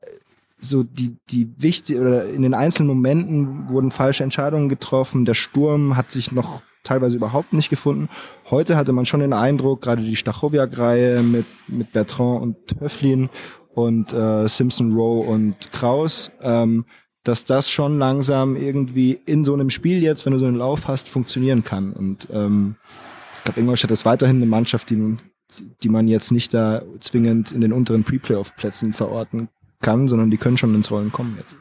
so 0.59 0.81
die 0.83 1.15
die 1.29 1.49
wichtig 1.57 1.99
oder 1.99 2.25
in 2.25 2.41
den 2.41 2.55
einzelnen 2.55 2.87
Momenten 2.87 3.69
wurden 3.69 3.91
falsche 3.91 4.23
Entscheidungen 4.23 4.69
getroffen. 4.69 5.25
Der 5.25 5.35
Sturm 5.35 5.95
hat 5.95 6.09
sich 6.09 6.31
noch 6.31 6.61
teilweise 6.87 7.17
überhaupt 7.17 7.53
nicht 7.53 7.69
gefunden. 7.69 8.09
Heute 8.49 8.75
hatte 8.75 8.93
man 8.93 9.05
schon 9.05 9.19
den 9.19 9.33
Eindruck, 9.33 9.81
gerade 9.81 10.03
die 10.03 10.15
Stachowiak-Reihe 10.15 11.21
mit, 11.21 11.45
mit 11.67 11.91
Bertrand 11.91 12.41
und 12.41 12.57
Höflin 12.79 13.29
und 13.73 14.13
äh, 14.13 14.47
Simpson 14.47 14.93
Rowe 14.93 15.27
und 15.27 15.71
Kraus, 15.71 16.31
ähm, 16.41 16.85
dass 17.23 17.43
das 17.43 17.69
schon 17.69 17.99
langsam 17.99 18.55
irgendwie 18.55 19.19
in 19.25 19.43
so 19.43 19.53
einem 19.53 19.69
Spiel 19.69 20.01
jetzt, 20.01 20.25
wenn 20.25 20.33
du 20.33 20.39
so 20.39 20.45
einen 20.45 20.55
Lauf 20.55 20.87
hast, 20.87 21.09
funktionieren 21.09 21.63
kann. 21.63 21.91
Und 21.91 22.27
ähm, 22.31 22.77
ich 23.35 23.43
glaube, 23.43 23.59
Ingolstadt 23.59 23.91
ist 23.91 24.05
weiterhin 24.05 24.37
eine 24.37 24.45
Mannschaft, 24.45 24.89
die, 24.89 25.17
die 25.83 25.89
man 25.89 26.07
jetzt 26.07 26.31
nicht 26.31 26.53
da 26.53 26.81
zwingend 27.01 27.51
in 27.51 27.61
den 27.61 27.73
unteren 27.73 28.03
Pre-Playoff-Plätzen 28.03 28.93
verorten 28.93 29.49
kann, 29.81 30.07
sondern 30.07 30.31
die 30.31 30.37
können 30.37 30.57
schon 30.57 30.73
ins 30.73 30.89
Rollen 30.89 31.11
kommen 31.11 31.35
jetzt. 31.37 31.57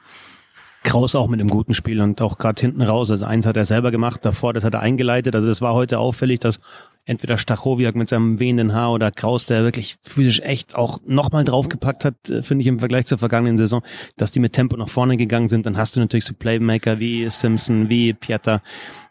Kraus 0.86 1.14
auch 1.14 1.28
mit 1.28 1.40
einem 1.40 1.50
guten 1.50 1.74
Spiel 1.74 2.00
und 2.00 2.22
auch 2.22 2.38
gerade 2.38 2.60
hinten 2.60 2.80
raus. 2.80 3.10
Also 3.10 3.26
eins 3.26 3.44
hat 3.44 3.56
er 3.56 3.64
selber 3.64 3.90
gemacht, 3.90 4.24
davor, 4.24 4.54
das 4.54 4.64
hat 4.64 4.72
er 4.72 4.80
eingeleitet. 4.80 5.34
Also 5.34 5.48
das 5.48 5.60
war 5.60 5.74
heute 5.74 5.98
auffällig, 5.98 6.38
dass 6.38 6.60
entweder 7.06 7.38
Stachowiak 7.38 7.94
mit 7.94 8.08
seinem 8.08 8.40
wehenden 8.40 8.74
Haar 8.74 8.92
oder 8.92 9.10
Kraus, 9.12 9.46
der 9.46 9.62
wirklich 9.62 9.96
physisch 10.02 10.40
echt 10.40 10.74
auch 10.74 10.98
nochmal 11.06 11.44
draufgepackt 11.44 12.04
hat, 12.04 12.28
äh, 12.28 12.42
finde 12.42 12.62
ich 12.62 12.66
im 12.66 12.80
Vergleich 12.80 13.06
zur 13.06 13.16
vergangenen 13.16 13.56
Saison, 13.56 13.82
dass 14.16 14.32
die 14.32 14.40
mit 14.40 14.52
Tempo 14.52 14.76
nach 14.76 14.88
vorne 14.88 15.16
gegangen 15.16 15.48
sind. 15.48 15.64
Dann 15.64 15.76
hast 15.76 15.96
du 15.96 16.00
natürlich 16.00 16.24
so 16.24 16.34
Playmaker 16.34 16.98
wie 16.98 17.30
Simpson, 17.30 17.88
wie 17.88 18.12
Pieter, 18.12 18.60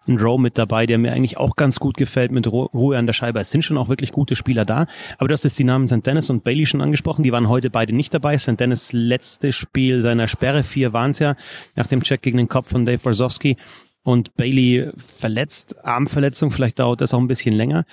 ein 0.08 0.20
Rowe 0.20 0.40
mit 0.40 0.58
dabei, 0.58 0.86
der 0.86 0.98
mir 0.98 1.14
eigentlich 1.14 1.38
auch 1.38 1.56
ganz 1.56 1.80
gut 1.80 1.98
gefällt 1.98 2.32
mit 2.32 2.48
Ruhe 2.48 2.98
an 2.98 3.08
der 3.08 3.14
Scheibe. 3.14 3.40
Es 3.40 3.50
sind 3.50 3.64
schon 3.64 3.78
auch 3.78 3.90
wirklich 3.90 4.12
gute 4.12 4.36
Spieler 4.36 4.66
da. 4.66 4.86
Aber 5.18 5.28
du 5.28 5.34
hast 5.34 5.44
jetzt 5.44 5.58
die 5.58 5.64
Namen 5.64 5.88
St. 5.88 6.06
Dennis 6.06 6.30
und 6.30 6.44
Bailey 6.44 6.66
schon 6.66 6.82
angesprochen. 6.82 7.24
Die 7.24 7.32
waren 7.32 7.50
heute 7.50 7.70
beide 7.70 7.94
nicht 7.94 8.14
dabei. 8.14 8.38
St. 8.38 8.60
Dennis 8.60 8.94
letzte 8.94 9.52
Spiel 9.52 10.02
seiner 10.02 10.28
Sperre, 10.28 10.64
vier 10.64 10.94
waren 10.94 11.12
es 11.12 11.20
ja, 11.20 11.36
nach 11.76 11.88
dem 11.88 12.04
Check 12.04 12.22
gegen 12.22 12.38
den 12.38 12.50
Kopf 12.50 12.70
von 12.70 12.86
Dave 12.86 13.04
Warzowski 13.04 13.58
und 14.06 14.36
Bailey 14.36 14.92
verletzt, 14.98 15.84
Armverletzung, 15.84 16.52
vielleicht 16.52 16.78
dauert 16.78 17.02
das 17.02 17.14
auch 17.16 17.20
ein 17.20 17.28
bisschen 17.28 17.56
länger. 17.56 17.86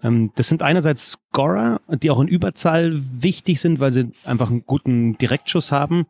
Ähm, 0.00 0.30
das 0.36 0.48
sind 0.48 0.62
einerseits 0.62 1.18
Scorer, 1.32 1.80
die 1.88 2.10
auch 2.10 2.20
in 2.20 2.28
Überzahl 2.28 2.92
wichtig 2.94 3.60
sind, 3.60 3.80
weil 3.80 3.90
sie 3.90 4.12
einfach 4.22 4.48
einen 4.48 4.64
guten 4.64 5.18
Direktschuss 5.18 5.72
haben. 5.72 6.06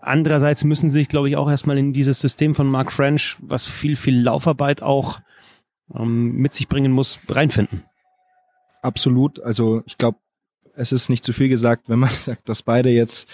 Andererseits 0.00 0.62
müssen 0.62 0.88
sie 0.88 1.00
sich, 1.00 1.08
glaube 1.08 1.28
ich, 1.28 1.36
auch 1.36 1.50
erstmal 1.50 1.76
in 1.76 1.92
dieses 1.92 2.20
System 2.20 2.54
von 2.54 2.68
Mark 2.68 2.92
French, 2.92 3.36
was 3.40 3.66
viel, 3.66 3.96
viel 3.96 4.20
Laufarbeit 4.20 4.80
auch 4.80 5.20
ähm, 5.92 6.36
mit 6.36 6.54
sich 6.54 6.68
bringen 6.68 6.92
muss, 6.92 7.18
reinfinden. 7.28 7.82
Absolut. 8.80 9.42
Also 9.42 9.82
ich 9.86 9.98
glaube, 9.98 10.18
es 10.76 10.92
ist 10.92 11.08
nicht 11.08 11.24
zu 11.24 11.32
viel 11.32 11.48
gesagt, 11.48 11.88
wenn 11.88 11.98
man 11.98 12.10
sagt, 12.24 12.48
dass 12.48 12.62
beide 12.62 12.90
jetzt 12.90 13.28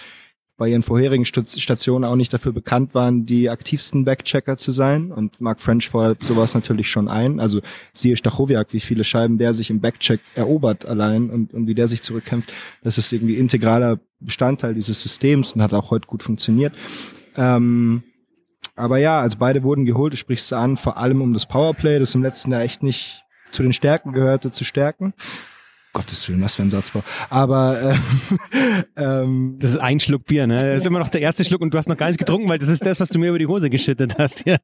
bei 0.59 0.67
ihren 0.67 0.83
vorherigen 0.83 1.25
Stationen 1.25 2.03
auch 2.03 2.17
nicht 2.17 2.33
dafür 2.33 2.51
bekannt 2.51 2.93
waren, 2.93 3.25
die 3.25 3.49
aktivsten 3.49 4.03
Backchecker 4.03 4.57
zu 4.57 4.71
sein. 4.71 5.11
Und 5.11 5.39
Mark 5.39 5.61
French 5.61 5.89
fordert 5.89 6.21
sowas 6.21 6.53
natürlich 6.53 6.91
schon 6.91 7.07
ein. 7.07 7.39
Also 7.39 7.61
siehe 7.93 8.17
Stachowiak, 8.17 8.73
wie 8.73 8.81
viele 8.81 9.05
Scheiben 9.05 9.37
der 9.37 9.53
sich 9.53 9.69
im 9.69 9.79
Backcheck 9.79 10.19
erobert 10.35 10.85
allein 10.85 11.29
und, 11.29 11.53
und 11.53 11.65
wie 11.67 11.75
der 11.75 11.87
sich 11.87 12.03
zurückkämpft. 12.03 12.53
Das 12.83 12.97
ist 12.97 13.11
irgendwie 13.13 13.35
integraler 13.35 13.99
Bestandteil 14.19 14.73
dieses 14.73 15.01
Systems 15.01 15.53
und 15.53 15.63
hat 15.63 15.73
auch 15.73 15.91
heute 15.91 16.07
gut 16.07 16.23
funktioniert. 16.23 16.73
Ähm, 17.37 18.03
aber 18.75 18.97
ja, 18.97 19.21
also 19.21 19.37
beide 19.39 19.63
wurden 19.63 19.85
geholt, 19.85 20.11
du 20.11 20.17
sprichst 20.17 20.47
es 20.47 20.53
an, 20.53 20.75
vor 20.75 20.97
allem 20.97 21.21
um 21.21 21.33
das 21.33 21.45
Powerplay, 21.45 21.99
das 21.99 22.15
im 22.15 22.21
letzten 22.21 22.51
Jahr 22.51 22.61
echt 22.61 22.83
nicht 22.83 23.23
zu 23.51 23.63
den 23.63 23.71
Stärken 23.71 24.11
gehörte, 24.11 24.51
zu 24.51 24.65
stärken. 24.65 25.13
Gottes 25.93 26.27
Willen, 26.29 26.41
was 26.41 26.55
für 26.55 26.61
ein 26.61 26.69
Satzbau. 26.69 27.03
Aber 27.29 27.81
ähm, 27.81 28.83
ähm, 28.95 29.55
das 29.59 29.71
ist 29.71 29.77
ein 29.77 29.99
Schluck 29.99 30.25
Bier, 30.25 30.45
ne? 30.45 30.73
Das 30.73 30.81
ist 30.81 30.85
immer 30.85 30.99
noch 30.99 31.09
der 31.09 31.21
erste 31.21 31.43
Schluck 31.43 31.61
und 31.61 31.73
du 31.73 31.77
hast 31.77 31.89
noch 31.89 31.97
gar 31.97 32.07
nichts 32.07 32.19
getrunken, 32.19 32.47
weil 32.47 32.59
das 32.59 32.69
ist 32.69 32.85
das, 32.85 32.99
was 32.99 33.09
du 33.09 33.17
mir 33.17 33.29
über 33.29 33.39
die 33.39 33.47
Hose 33.47 33.69
geschüttet 33.69 34.17
hast. 34.17 34.45
Ja. 34.45 34.57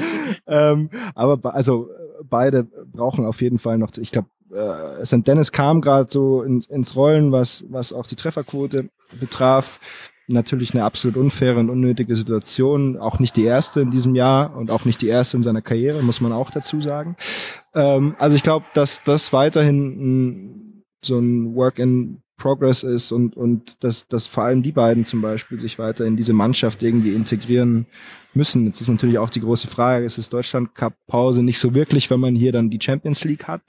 ähm, 0.46 0.90
aber 1.14 1.54
also 1.54 1.88
beide 2.28 2.64
brauchen 2.64 3.24
auf 3.24 3.40
jeden 3.42 3.58
Fall 3.58 3.78
noch. 3.78 3.90
Ich 3.96 4.10
glaube, 4.10 4.28
äh, 4.52 5.04
St. 5.04 5.26
Dennis 5.26 5.52
kam 5.52 5.80
gerade 5.80 6.10
so 6.10 6.42
in, 6.42 6.62
ins 6.62 6.96
Rollen, 6.96 7.32
was 7.32 7.64
was 7.68 7.92
auch 7.92 8.06
die 8.06 8.16
Trefferquote 8.16 8.90
betraf. 9.20 9.78
Natürlich 10.28 10.72
eine 10.72 10.84
absolut 10.84 11.16
unfaire 11.16 11.58
und 11.58 11.68
unnötige 11.68 12.16
Situation. 12.16 12.96
Auch 12.96 13.18
nicht 13.18 13.36
die 13.36 13.44
erste 13.44 13.80
in 13.80 13.90
diesem 13.90 14.14
Jahr 14.14 14.56
und 14.56 14.70
auch 14.70 14.84
nicht 14.84 15.00
die 15.02 15.08
erste 15.08 15.36
in 15.36 15.42
seiner 15.42 15.62
Karriere, 15.62 16.02
muss 16.02 16.20
man 16.20 16.32
auch 16.32 16.50
dazu 16.50 16.80
sagen. 16.80 17.16
Ähm, 17.74 18.14
also 18.18 18.36
ich 18.36 18.42
glaube, 18.42 18.64
dass 18.74 19.02
das 19.02 19.32
weiterhin 19.32 19.78
ein 19.78 20.71
so 21.04 21.18
ein 21.18 21.54
Work 21.54 21.78
in 21.78 22.22
Progress 22.36 22.82
ist 22.82 23.12
und, 23.12 23.36
und 23.36 23.76
dass, 23.84 24.08
dass 24.08 24.26
vor 24.26 24.44
allem 24.44 24.62
die 24.62 24.72
beiden 24.72 25.04
zum 25.04 25.20
Beispiel 25.22 25.58
sich 25.58 25.78
weiter 25.78 26.04
in 26.04 26.16
diese 26.16 26.32
Mannschaft 26.32 26.82
irgendwie 26.82 27.14
integrieren 27.14 27.86
müssen. 28.34 28.66
Jetzt 28.66 28.80
ist 28.80 28.88
natürlich 28.88 29.18
auch 29.18 29.30
die 29.30 29.40
große 29.40 29.68
Frage, 29.68 30.04
es 30.04 30.18
ist 30.18 30.32
Deutschland 30.32 30.74
Cup 30.74 30.94
Pause 31.06 31.42
nicht 31.42 31.60
so 31.60 31.74
wirklich, 31.74 32.10
wenn 32.10 32.20
man 32.20 32.34
hier 32.34 32.50
dann 32.52 32.70
die 32.70 32.80
Champions 32.80 33.24
League 33.24 33.46
hat. 33.46 33.62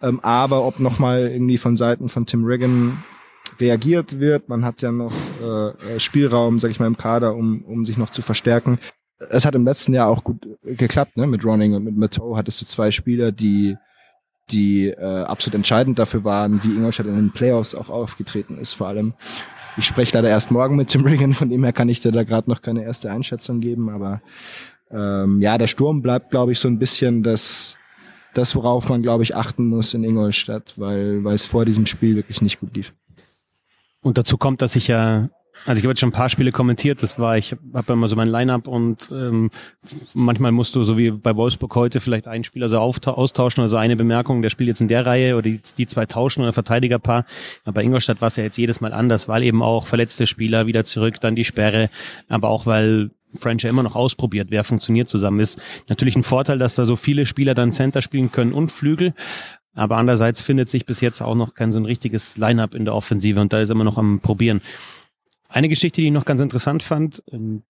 Ähm, 0.00 0.20
aber 0.20 0.64
ob 0.64 0.80
nochmal 0.80 1.28
irgendwie 1.28 1.58
von 1.58 1.76
Seiten 1.76 2.08
von 2.08 2.24
Tim 2.24 2.44
Riggin 2.44 2.98
reagiert 3.60 4.20
wird, 4.20 4.48
man 4.48 4.64
hat 4.64 4.80
ja 4.82 4.92
noch 4.92 5.12
äh, 5.42 5.68
äh, 5.96 6.00
Spielraum, 6.00 6.60
sag 6.60 6.70
ich 6.70 6.80
mal, 6.80 6.86
im 6.86 6.96
Kader, 6.96 7.34
um, 7.34 7.62
um 7.64 7.84
sich 7.84 7.98
noch 7.98 8.10
zu 8.10 8.22
verstärken. 8.22 8.78
Es 9.30 9.44
hat 9.44 9.56
im 9.56 9.64
letzten 9.64 9.92
Jahr 9.92 10.08
auch 10.08 10.22
gut 10.22 10.46
geklappt, 10.62 11.16
ne? 11.16 11.26
Mit 11.26 11.44
Ronning 11.44 11.74
und 11.74 11.84
mit 11.84 11.96
Matteau 11.96 12.36
hattest 12.36 12.62
du 12.62 12.66
zwei 12.66 12.92
Spieler, 12.92 13.32
die 13.32 13.76
die 14.50 14.88
äh, 14.88 15.22
absolut 15.24 15.54
entscheidend 15.54 15.98
dafür 15.98 16.24
waren, 16.24 16.62
wie 16.62 16.74
Ingolstadt 16.74 17.06
in 17.06 17.16
den 17.16 17.32
Playoffs 17.32 17.74
auch 17.74 17.88
aufgetreten 17.88 18.58
ist, 18.58 18.72
vor 18.72 18.88
allem. 18.88 19.14
Ich 19.76 19.84
spreche 19.86 20.16
leider 20.16 20.28
erst 20.28 20.50
morgen 20.50 20.76
mit 20.76 20.88
Tim 20.88 21.04
Riggin, 21.04 21.34
von 21.34 21.50
dem 21.50 21.62
her 21.62 21.72
kann 21.72 21.88
ich 21.88 22.00
dir 22.00 22.10
da 22.10 22.24
gerade 22.24 22.50
noch 22.50 22.62
keine 22.62 22.82
erste 22.82 23.10
Einschätzung 23.10 23.60
geben, 23.60 23.90
aber 23.90 24.20
ähm, 24.90 25.40
ja, 25.40 25.58
der 25.58 25.66
Sturm 25.66 26.02
bleibt, 26.02 26.30
glaube 26.30 26.52
ich, 26.52 26.58
so 26.58 26.68
ein 26.68 26.78
bisschen 26.78 27.22
das, 27.22 27.76
das, 28.34 28.56
worauf 28.56 28.88
man, 28.88 29.02
glaube 29.02 29.22
ich, 29.22 29.36
achten 29.36 29.66
muss 29.66 29.94
in 29.94 30.04
Ingolstadt, 30.04 30.74
weil, 30.76 31.22
weil 31.24 31.34
es 31.34 31.44
vor 31.44 31.64
diesem 31.64 31.86
Spiel 31.86 32.16
wirklich 32.16 32.42
nicht 32.42 32.60
gut 32.60 32.74
lief. 32.76 32.94
Und 34.00 34.18
dazu 34.18 34.38
kommt, 34.38 34.62
dass 34.62 34.76
ich 34.76 34.88
ja 34.88 35.28
also 35.66 35.78
ich 35.78 35.84
habe 35.84 35.92
jetzt 35.92 36.00
schon 36.00 36.10
ein 36.10 36.12
paar 36.12 36.28
Spiele 36.28 36.52
kommentiert. 36.52 37.02
Das 37.02 37.18
war, 37.18 37.36
ich 37.36 37.54
habe 37.74 37.92
immer 37.92 38.08
so 38.08 38.16
mein 38.16 38.28
Line-up 38.28 38.66
und 38.66 39.10
ähm, 39.12 39.50
manchmal 40.14 40.52
musst 40.52 40.74
du, 40.76 40.82
so 40.82 40.96
wie 40.96 41.10
bei 41.10 41.36
Wolfsburg 41.36 41.74
heute, 41.74 42.00
vielleicht 42.00 42.26
einen 42.26 42.44
Spieler 42.44 42.68
so 42.68 42.78
austauschen 42.78 43.62
oder 43.62 43.68
so 43.68 43.76
eine 43.76 43.96
Bemerkung, 43.96 44.42
der 44.42 44.50
spielt 44.50 44.68
jetzt 44.68 44.80
in 44.80 44.88
der 44.88 45.04
Reihe 45.04 45.34
oder 45.34 45.50
die, 45.50 45.60
die 45.76 45.86
zwei 45.86 46.06
tauschen 46.06 46.42
oder 46.42 46.52
Verteidigerpaar. 46.52 47.24
Aber 47.64 47.74
bei 47.74 47.82
Ingolstadt 47.82 48.20
war 48.20 48.28
es 48.28 48.36
ja 48.36 48.44
jetzt 48.44 48.58
jedes 48.58 48.80
Mal 48.80 48.92
anders, 48.92 49.28
weil 49.28 49.42
eben 49.42 49.62
auch 49.62 49.86
verletzte 49.86 50.26
Spieler 50.26 50.66
wieder 50.66 50.84
zurück, 50.84 51.20
dann 51.20 51.34
die 51.34 51.44
Sperre, 51.44 51.90
aber 52.28 52.48
auch 52.48 52.66
weil 52.66 53.10
French 53.38 53.64
immer 53.64 53.82
noch 53.82 53.94
ausprobiert, 53.94 54.48
wer 54.50 54.64
funktioniert 54.64 55.08
zusammen 55.08 55.40
ist. 55.40 55.60
Natürlich 55.88 56.16
ein 56.16 56.22
Vorteil, 56.22 56.58
dass 56.58 56.74
da 56.74 56.84
so 56.84 56.96
viele 56.96 57.26
Spieler 57.26 57.54
dann 57.54 57.72
Center 57.72 58.02
spielen 58.02 58.32
können 58.32 58.52
und 58.52 58.72
Flügel. 58.72 59.14
Aber 59.74 59.96
andererseits 59.96 60.42
findet 60.42 60.68
sich 60.68 60.86
bis 60.86 61.00
jetzt 61.00 61.20
auch 61.20 61.36
noch 61.36 61.54
kein 61.54 61.70
so 61.70 61.78
ein 61.78 61.84
richtiges 61.84 62.36
Line-up 62.36 62.74
in 62.74 62.84
der 62.84 62.94
Offensive 62.94 63.40
und 63.40 63.52
da 63.52 63.60
ist 63.60 63.70
immer 63.70 63.84
noch 63.84 63.96
am 63.96 64.20
Probieren. 64.20 64.60
Eine 65.48 65.68
Geschichte, 65.68 66.00
die 66.00 66.08
ich 66.08 66.12
noch 66.12 66.24
ganz 66.24 66.40
interessant 66.40 66.82
fand, 66.82 67.22
ähm, 67.32 67.62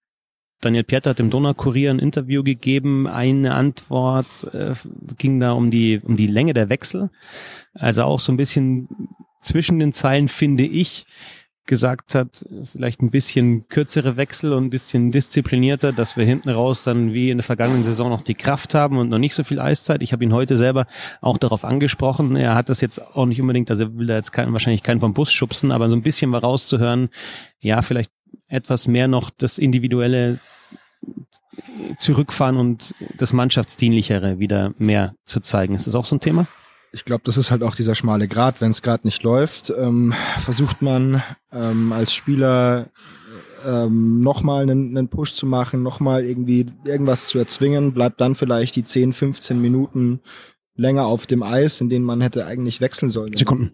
Daniel 0.60 0.82
Pieter 0.82 1.10
hat 1.10 1.20
dem 1.20 1.30
Donaukurier 1.30 1.90
ein 1.90 2.00
Interview 2.00 2.42
gegeben. 2.42 3.06
Eine 3.06 3.54
Antwort 3.54 4.52
äh, 4.52 4.74
ging 5.16 5.38
da 5.38 5.52
um 5.52 5.70
die, 5.70 6.00
um 6.02 6.16
die 6.16 6.26
Länge 6.26 6.52
der 6.52 6.68
Wechsel. 6.68 7.10
Also 7.74 8.02
auch 8.02 8.18
so 8.18 8.32
ein 8.32 8.36
bisschen 8.36 8.88
zwischen 9.40 9.78
den 9.78 9.92
Zeilen 9.92 10.26
finde 10.26 10.64
ich, 10.64 11.06
gesagt 11.68 12.16
hat, 12.16 12.44
vielleicht 12.72 13.00
ein 13.00 13.10
bisschen 13.10 13.68
kürzere 13.68 14.16
Wechsel 14.16 14.52
und 14.52 14.64
ein 14.64 14.70
bisschen 14.70 15.12
disziplinierter, 15.12 15.92
dass 15.92 16.16
wir 16.16 16.24
hinten 16.24 16.48
raus 16.48 16.82
dann 16.82 17.12
wie 17.12 17.30
in 17.30 17.38
der 17.38 17.44
vergangenen 17.44 17.84
Saison 17.84 18.08
noch 18.08 18.22
die 18.22 18.34
Kraft 18.34 18.74
haben 18.74 18.98
und 18.98 19.10
noch 19.10 19.18
nicht 19.18 19.34
so 19.34 19.44
viel 19.44 19.60
Eiszeit. 19.60 20.02
Ich 20.02 20.12
habe 20.12 20.24
ihn 20.24 20.32
heute 20.32 20.56
selber 20.56 20.86
auch 21.20 21.38
darauf 21.38 21.64
angesprochen. 21.64 22.34
Er 22.34 22.56
hat 22.56 22.68
das 22.68 22.80
jetzt 22.80 23.00
auch 23.14 23.26
nicht 23.26 23.40
unbedingt, 23.40 23.70
also 23.70 23.84
er 23.84 23.96
will 23.96 24.06
da 24.08 24.16
jetzt 24.16 24.32
kein, 24.32 24.52
wahrscheinlich 24.52 24.82
keinen 24.82 24.98
vom 24.98 25.14
Bus 25.14 25.32
schubsen, 25.32 25.70
aber 25.70 25.88
so 25.88 25.94
ein 25.94 26.02
bisschen 26.02 26.32
war 26.32 26.40
rauszuhören, 26.40 27.10
ja, 27.60 27.82
vielleicht 27.82 28.10
etwas 28.48 28.88
mehr 28.88 29.06
noch 29.06 29.30
das 29.30 29.58
Individuelle 29.58 30.40
zurückfahren 31.98 32.56
und 32.56 32.94
das 33.18 33.32
Mannschaftsdienlichere 33.32 34.38
wieder 34.38 34.72
mehr 34.78 35.14
zu 35.26 35.40
zeigen. 35.40 35.74
Ist 35.74 35.86
das 35.86 35.94
auch 35.94 36.06
so 36.06 36.16
ein 36.16 36.20
Thema? 36.20 36.46
Ich 36.92 37.04
glaube, 37.04 37.22
das 37.24 37.36
ist 37.36 37.50
halt 37.50 37.62
auch 37.62 37.74
dieser 37.74 37.94
schmale 37.94 38.28
Grat. 38.28 38.60
Wenn 38.60 38.70
es 38.70 38.82
gerade 38.82 39.06
nicht 39.06 39.22
läuft, 39.22 39.70
ähm, 39.70 40.14
versucht 40.38 40.82
man 40.82 41.22
ähm, 41.52 41.92
als 41.92 42.12
Spieler 42.12 42.90
ähm, 43.66 44.20
nochmal 44.20 44.62
einen, 44.62 44.96
einen 44.96 45.08
Push 45.08 45.34
zu 45.34 45.46
machen, 45.46 45.82
nochmal 45.82 46.24
irgendwie 46.24 46.66
irgendwas 46.84 47.28
zu 47.28 47.38
erzwingen, 47.38 47.92
bleibt 47.92 48.20
dann 48.20 48.34
vielleicht 48.34 48.76
die 48.76 48.84
10, 48.84 49.12
15 49.12 49.60
Minuten 49.60 50.20
länger 50.76 51.06
auf 51.06 51.26
dem 51.26 51.42
Eis, 51.42 51.80
in 51.80 51.88
denen 51.88 52.04
man 52.04 52.20
hätte 52.20 52.46
eigentlich 52.46 52.80
wechseln 52.80 53.10
sollen. 53.10 53.36
Sekunden. 53.36 53.72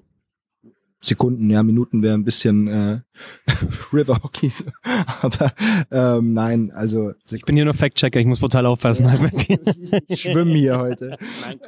Sekunden, 1.07 1.51
ja, 1.51 1.63
Minuten 1.63 2.03
wäre 2.03 2.15
ein 2.15 2.25
bisschen 2.25 2.69
äh, 2.69 3.01
River 3.93 4.23
Hockey. 4.23 4.53
Aber 5.23 5.53
ähm, 5.91 6.33
nein, 6.33 6.73
also 6.75 7.13
ich 7.31 7.45
bin 7.45 7.57
hier 7.57 7.65
nur 7.65 7.75
Fact-Checker, 7.75 8.21
ich 8.21 8.27
muss 8.27 8.41
brutal 8.41 8.67
aufpassen. 8.67 9.07
ich 10.09 10.21
schwimme 10.21 10.53
hier 10.53 10.79
heute. 10.79 11.17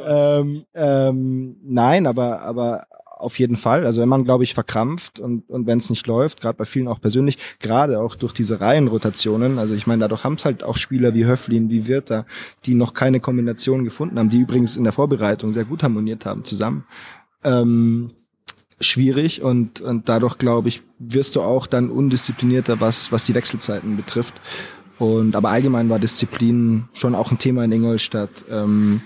ähm, 0.05 0.65
ähm, 0.75 1.57
nein, 1.63 2.07
aber 2.07 2.43
aber 2.43 2.87
auf 3.17 3.39
jeden 3.39 3.57
Fall. 3.57 3.87
Also 3.87 4.03
wenn 4.03 4.09
man, 4.09 4.25
glaube 4.25 4.45
ich, 4.45 4.55
verkrampft 4.55 5.21
und, 5.21 5.49
und 5.49 5.67
wenn 5.67 5.79
es 5.79 5.89
nicht 5.91 6.07
läuft, 6.07 6.41
gerade 6.41 6.59
bei 6.59 6.65
vielen 6.65 6.87
auch 6.87 7.01
persönlich, 7.01 7.39
gerade 7.61 7.99
auch 7.99 8.15
durch 8.15 8.33
diese 8.33 8.61
Reihenrotationen, 8.61 9.59
also 9.59 9.75
ich 9.75 9.87
meine, 9.87 10.01
dadurch 10.01 10.25
haben 10.25 10.35
es 10.35 10.45
halt 10.45 10.63
auch 10.63 10.77
Spieler 10.77 11.15
wie 11.15 11.25
Höflin, 11.25 11.71
wie 11.71 11.87
Wirter, 11.87 12.27
die 12.67 12.75
noch 12.75 12.93
keine 12.93 13.21
Kombination 13.21 13.85
gefunden 13.85 14.19
haben, 14.19 14.29
die 14.29 14.41
übrigens 14.41 14.77
in 14.77 14.85
der 14.85 14.93
Vorbereitung 14.93 15.55
sehr 15.55 15.65
gut 15.65 15.83
harmoniert 15.83 16.27
haben 16.27 16.45
zusammen. 16.45 16.85
Ähm, 17.43 18.13
schwierig 18.81 19.43
und, 19.43 19.81
und 19.81 20.09
dadurch, 20.09 20.39
glaube 20.39 20.69
ich, 20.69 20.83
wirst 20.99 21.37
du 21.37 21.43
auch 21.43 21.67
dann 21.67 21.91
undisziplinierter, 21.91 22.81
was, 22.81 23.13
was 23.13 23.25
die 23.25 23.35
Wechselzeiten 23.35 23.97
betrifft. 23.97 24.35
Und 24.99 25.37
aber 25.37 25.51
allgemein 25.51 25.91
war 25.91 25.99
Disziplin 25.99 26.89
schon 26.93 27.15
auch 27.15 27.31
ein 27.31 27.39
Thema 27.39 27.65
in 27.65 27.73
Ingolstadt. 27.73 28.45
Ähm, 28.51 29.03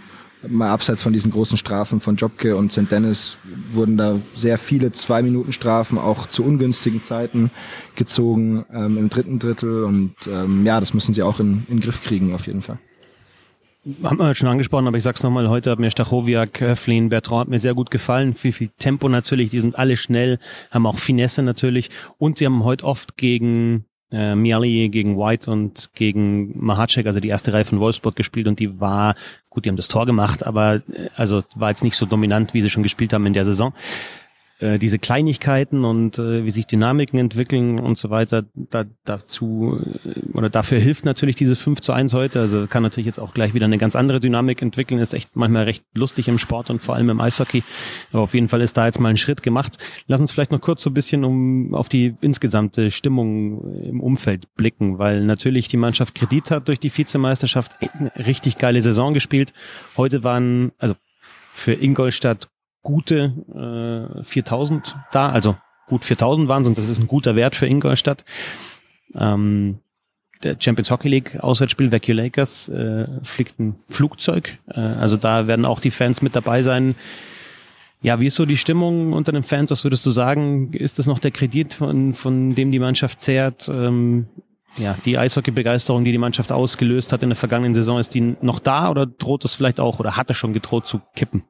mal 0.47 0.71
abseits 0.71 1.03
von 1.03 1.13
diesen 1.13 1.31
großen 1.31 1.59
Strafen 1.59 2.01
von 2.01 2.17
Jobke 2.17 2.57
und 2.57 2.73
St. 2.73 2.91
Dennis 2.91 3.37
wurden 3.73 3.97
da 3.97 4.19
sehr 4.35 4.57
viele 4.57 4.93
Zwei-Minuten-Strafen 4.93 5.99
auch 5.99 6.27
zu 6.27 6.45
ungünstigen 6.45 7.03
Zeiten 7.03 7.51
gezogen 7.95 8.65
ähm, 8.73 8.97
im 8.97 9.11
dritten 9.11 9.39
Drittel. 9.39 9.85
Und 9.85 10.15
ähm, 10.27 10.65
ja, 10.65 10.81
das 10.81 10.95
müssen 10.95 11.13
sie 11.13 11.23
auch 11.23 11.41
in, 11.41 11.65
in 11.69 11.77
den 11.77 11.81
Griff 11.81 12.03
kriegen, 12.03 12.35
auf 12.35 12.47
jeden 12.47 12.63
Fall. 12.63 12.79
Haben 14.03 14.19
wir 14.19 14.35
schon 14.35 14.49
angesprochen, 14.49 14.87
aber 14.87 14.99
ich 14.99 15.03
sag's 15.03 15.23
nochmal, 15.23 15.49
heute 15.49 15.71
hat 15.71 15.79
mir 15.79 15.91
Stachowiak, 15.91 16.61
Höflin, 16.61 17.09
Bertrand 17.09 17.41
hat 17.41 17.49
mir 17.49 17.61
sehr 17.61 17.73
gut 17.73 17.91
gefallen. 17.91 18.35
Viel, 18.35 18.53
viel 18.53 18.69
Tempo 18.79 19.09
natürlich, 19.09 19.49
die 19.49 19.61
sind 19.61 19.79
alle 19.79 19.97
schnell, 19.97 20.39
haben 20.71 20.87
auch 20.87 20.99
Finesse 20.99 21.43
natürlich 21.43 21.89
und 22.19 22.37
sie 22.37 22.45
haben 22.45 22.63
heute 22.63 22.85
oft 22.85 23.17
gegen 23.17 23.87
äh, 24.13 24.35
Miali, 24.35 24.91
gegen 24.91 25.17
White 25.17 25.51
und 25.51 25.91
gegen 25.95 26.63
Mahacek, 26.63 27.07
also 27.07 27.21
die 27.21 27.29
erste 27.29 27.55
Reihe 27.55 27.65
von 27.65 27.81
Wolfsburg 27.81 28.17
gespielt 28.17 28.49
und 28.49 28.59
die 28.59 28.81
war, 28.81 29.15
gut, 29.49 29.65
die 29.65 29.71
haben 29.71 29.77
das 29.77 29.89
Tor 29.89 30.05
gemacht, 30.05 30.45
aber 30.45 30.83
äh, 30.93 31.09
also 31.17 31.45
war 31.55 31.71
jetzt 31.71 31.83
nicht 31.83 31.97
so 31.97 32.05
dominant, 32.05 32.53
wie 32.53 32.61
sie 32.61 32.69
schon 32.69 32.83
gespielt 32.83 33.15
haben 33.15 33.25
in 33.25 33.33
der 33.33 33.47
Saison. 33.47 33.73
Äh, 34.61 34.79
diese 34.79 34.99
Kleinigkeiten 34.99 35.87
und 35.87 36.19
äh, 36.19 36.45
wie 36.45 36.51
sich 36.51 36.67
Dynamiken 36.67 37.19
entwickeln 37.19 37.79
und 37.79 37.97
so 37.97 38.11
weiter, 38.11 38.45
da, 38.55 38.85
dazu 39.05 39.81
äh, 40.05 40.37
oder 40.37 40.51
dafür 40.51 40.79
hilft 40.79 41.07
natürlich 41.07 41.37
dieses 41.37 41.59
5 41.59 41.81
zu 41.81 41.95
1 41.95 42.13
heute. 42.13 42.41
Also 42.41 42.67
kann 42.67 42.83
natürlich 42.83 43.07
jetzt 43.07 43.19
auch 43.19 43.33
gleich 43.33 43.55
wieder 43.55 43.65
eine 43.65 43.79
ganz 43.79 43.97
andere 43.97 44.21
Dynamik 44.21 44.61
entwickeln. 44.61 45.01
Ist 45.01 45.15
echt 45.15 45.35
manchmal 45.35 45.65
recht 45.65 45.85
lustig 45.95 46.29
im 46.29 46.37
Sport 46.37 46.69
und 46.69 46.83
vor 46.83 46.95
allem 46.95 47.09
im 47.09 47.23
Eishockey. 47.23 47.65
Aber 48.13 48.23
auf 48.23 48.35
jeden 48.35 48.49
Fall 48.49 48.61
ist 48.61 48.77
da 48.77 48.85
jetzt 48.85 49.01
mal 49.01 49.09
ein 49.09 49.17
Schritt 49.17 49.43
gemacht. 49.43 49.79
Lass 50.09 50.21
uns 50.21 50.31
vielleicht 50.31 50.53
noch 50.53 50.61
kurz 50.61 50.83
so 50.83 50.91
ein 50.91 50.95
bisschen 50.95 51.25
um 51.25 51.75
auf 51.75 51.89
die 51.89 52.15
insgesamte 52.21 52.91
Stimmung 52.91 53.83
im 53.83 54.03
Umfeld 54.03 54.55
blicken, 54.57 54.99
weil 54.99 55.25
natürlich 55.25 55.69
die 55.69 55.79
Mannschaft 55.79 56.15
Kredit 56.15 56.51
hat 56.51 56.69
durch 56.69 56.81
die 56.81 56.95
Vizemeisterschaft 56.95 57.73
eine 57.99 58.13
richtig 58.27 58.59
geile 58.59 58.83
Saison 58.83 59.15
gespielt. 59.15 59.55
Heute 59.97 60.23
waren, 60.23 60.73
also 60.79 60.97
für 61.51 61.73
Ingolstadt 61.73 62.51
gute 62.83 64.19
äh, 64.21 64.25
4000 64.25 64.97
da, 65.13 65.31
also 65.31 65.57
gut 65.87 66.05
4000 66.05 66.49
waren 66.49 66.67
und 66.67 66.79
das 66.79 66.89
ist 66.89 66.99
ein 66.99 67.09
guter 67.09 67.37
Wert 67.37 67.55
für 67.55 67.67
Ingolstadt. 67.67 68.25
Ähm, 69.15 69.81
der 70.43 70.57
Champions 70.59 70.91
Hockey 70.91 71.09
League 71.09 71.39
Auswärtsspiel 71.41 71.93
Vacuum 71.93 72.17
Lakers 72.17 72.69
äh, 72.71 73.07
fliegt 73.23 73.59
ein 73.59 73.77
Flugzeug. 73.89 74.59
Äh, 74.69 74.81
also 74.81 75.17
da 75.17 75.47
werden 75.47 75.67
auch 75.67 75.81
die 75.81 75.91
Fans 75.91 76.23
mit 76.23 76.35
dabei 76.35 76.63
sein. 76.63 76.95
Ja, 78.03 78.19
wie 78.19 78.27
ist 78.27 78.37
so 78.37 78.47
die 78.47 78.57
Stimmung 78.57 79.13
unter 79.13 79.33
den 79.33 79.43
Fans? 79.43 79.71
Was 79.71 79.85
würdest 79.85 80.07
du 80.07 80.11
sagen? 80.11 80.73
Ist 80.73 80.99
das 80.99 81.07
noch 81.07 81.19
der 81.19 81.33
Kredit, 81.33 81.75
von, 81.75 82.15
von 82.15 82.55
dem 82.55 82.73
die 82.73 82.79
Mannschaft 82.79 83.21
zehrt? 83.21 83.69
Ähm, 83.69 84.29
ja, 84.79 84.97
die 85.05 85.19
Eishockey-Begeisterung, 85.19 86.05
die 86.05 86.13
die 86.13 86.19
Mannschaft 86.19 86.53
ausgelöst 86.53 87.13
hat 87.13 87.23
in 87.23 87.29
der 87.29 87.37
vergangenen 87.37 87.75
Saison, 87.75 87.99
ist 87.99 88.15
die 88.15 88.37
noch 88.41 88.61
da 88.61 88.89
oder 88.89 89.05
droht 89.05 89.45
es 89.45 89.55
vielleicht 89.55 89.81
auch 89.81 89.99
oder 89.99 90.17
hat 90.17 90.31
es 90.31 90.37
schon 90.39 90.55
gedroht 90.55 90.87
zu 90.87 91.01
kippen? 91.15 91.43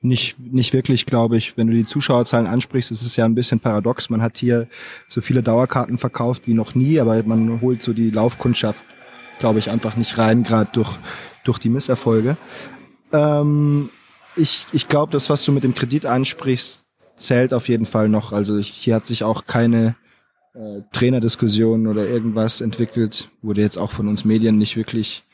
Nicht, 0.00 0.38
nicht 0.38 0.72
wirklich, 0.72 1.06
glaube 1.06 1.36
ich. 1.36 1.56
Wenn 1.56 1.66
du 1.66 1.72
die 1.72 1.86
Zuschauerzahlen 1.86 2.46
ansprichst, 2.46 2.90
ist 2.90 3.02
es 3.02 3.16
ja 3.16 3.24
ein 3.24 3.34
bisschen 3.34 3.60
paradox. 3.60 4.10
Man 4.10 4.22
hat 4.22 4.36
hier 4.36 4.68
so 5.08 5.20
viele 5.20 5.42
Dauerkarten 5.42 5.98
verkauft 5.98 6.42
wie 6.46 6.54
noch 6.54 6.74
nie, 6.74 7.00
aber 7.00 7.22
man 7.24 7.60
holt 7.60 7.82
so 7.82 7.92
die 7.92 8.10
Laufkundschaft, 8.10 8.84
glaube 9.38 9.58
ich, 9.58 9.70
einfach 9.70 9.96
nicht 9.96 10.18
rein, 10.18 10.42
gerade 10.42 10.70
durch, 10.72 10.98
durch 11.44 11.58
die 11.58 11.70
Misserfolge. 11.70 12.36
Ähm, 13.12 13.90
ich 14.36 14.66
ich 14.72 14.88
glaube, 14.88 15.12
das, 15.12 15.30
was 15.30 15.44
du 15.44 15.52
mit 15.52 15.64
dem 15.64 15.74
Kredit 15.74 16.06
ansprichst, 16.06 16.82
zählt 17.16 17.54
auf 17.54 17.68
jeden 17.68 17.86
Fall 17.86 18.08
noch. 18.08 18.32
Also 18.32 18.58
hier 18.58 18.94
hat 18.94 19.06
sich 19.06 19.24
auch 19.24 19.46
keine 19.46 19.96
äh, 20.54 20.82
Trainerdiskussion 20.92 21.86
oder 21.86 22.06
irgendwas 22.06 22.60
entwickelt. 22.60 23.30
Wurde 23.42 23.62
jetzt 23.62 23.78
auch 23.78 23.90
von 23.90 24.08
uns 24.08 24.24
Medien 24.24 24.58
nicht 24.58 24.76
wirklich 24.76 25.24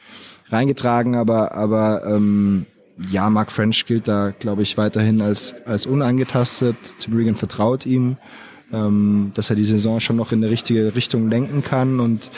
reingetragen, 0.49 1.17
aber, 1.17 1.53
aber 1.53 2.05
ähm, 2.07 2.67
ja, 3.11 3.31
Mark 3.31 3.53
French 3.53 3.87
gilt 3.87 4.09
da, 4.09 4.31
glaube 4.31 4.63
ich, 4.63 4.79
weiterhin 4.79 5.21
als, 5.21 5.55
als 5.67 5.87
unangetastet. 5.87 6.77
Tim 6.99 7.17
Regan 7.17 7.35
vertraut 7.35 7.87
ihm, 7.87 8.17
ähm, 8.73 9.33
dass 9.35 9.51
er 9.51 9.57
die 9.57 9.65
Saison 9.65 10.01
schon 10.01 10.17
noch 10.17 10.33
in 10.33 10.41
die 10.41 10.49
richtige 10.49 10.95
Richtung 10.95 11.29
lenken 11.29 11.63
kann. 11.63 12.01
Und 12.01 12.31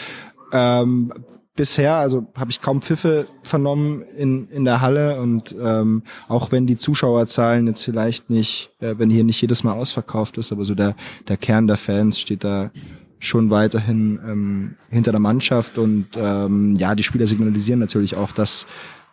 ähm, 0.53 1.12
bisher, 1.57 1.97
also 1.97 2.27
habe 2.37 2.51
ich 2.51 2.61
kaum 2.61 2.83
Pfiffe 2.83 3.27
vernommen 3.43 4.03
in, 4.17 4.49
in 4.49 4.65
der 4.65 4.81
Halle. 4.81 5.21
Und 5.21 5.55
ähm, 5.61 6.03
auch 6.29 6.53
wenn 6.53 6.67
die 6.67 6.77
Zuschauerzahlen 6.77 7.67
jetzt 7.67 7.83
vielleicht 7.83 8.31
nicht, 8.31 8.71
äh, 8.81 8.95
wenn 8.99 9.11
hier 9.11 9.25
nicht 9.25 9.41
jedes 9.41 9.65
Mal 9.65 9.73
ausverkauft 9.73 10.39
ist, 10.39 10.53
aber 10.53 10.65
so 10.65 10.75
der, 10.75 10.97
der 11.29 11.37
Kern 11.37 11.67
der 11.67 11.77
Fans 11.77 12.21
steht 12.21 12.45
da 12.45 12.71
schon 13.19 13.51
weiterhin 13.51 14.21
ähm, 14.27 14.75
hinter 14.91 15.11
der 15.11 15.21
Mannschaft 15.21 15.79
und 15.79 16.09
ähm, 16.15 16.77
ja, 16.77 16.95
die 16.95 17.03
Spieler 17.03 17.27
signalisieren 17.27 17.81
natürlich 17.81 18.17
auch, 18.17 18.33
dass 18.33 18.67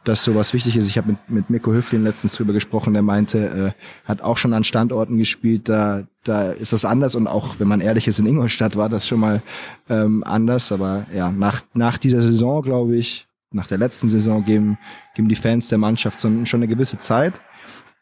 dass 0.03 0.23
sowas 0.23 0.53
wichtig 0.53 0.77
ist. 0.77 0.87
Ich 0.87 0.97
habe 0.97 1.09
mit, 1.09 1.29
mit 1.29 1.49
Mirko 1.49 1.71
Höflin 1.71 2.03
letztens 2.03 2.33
drüber 2.33 2.53
gesprochen, 2.53 2.93
der 2.93 3.03
meinte, 3.03 3.73
äh, 3.75 4.07
hat 4.07 4.21
auch 4.21 4.37
schon 4.37 4.53
an 4.53 4.63
Standorten 4.63 5.17
gespielt, 5.17 5.69
da, 5.69 6.03
da 6.23 6.51
ist 6.51 6.73
das 6.73 6.85
anders 6.85 7.15
und 7.15 7.27
auch, 7.27 7.59
wenn 7.59 7.67
man 7.67 7.81
ehrlich 7.81 8.07
ist, 8.07 8.19
in 8.19 8.25
Ingolstadt 8.25 8.75
war 8.75 8.89
das 8.89 9.07
schon 9.07 9.19
mal 9.19 9.41
ähm, 9.89 10.23
anders. 10.23 10.71
Aber 10.71 11.05
ja, 11.13 11.31
nach, 11.31 11.61
nach 11.73 11.97
dieser 11.97 12.21
Saison, 12.21 12.61
glaube 12.61 12.95
ich, 12.95 13.27
nach 13.51 13.67
der 13.67 13.77
letzten 13.77 14.09
Saison 14.09 14.43
geben, 14.43 14.77
geben 15.15 15.27
die 15.27 15.35
Fans 15.35 15.67
der 15.67 15.77
Mannschaft 15.77 16.21
schon 16.21 16.45
eine 16.51 16.67
gewisse 16.67 16.99
Zeit. 16.99 17.39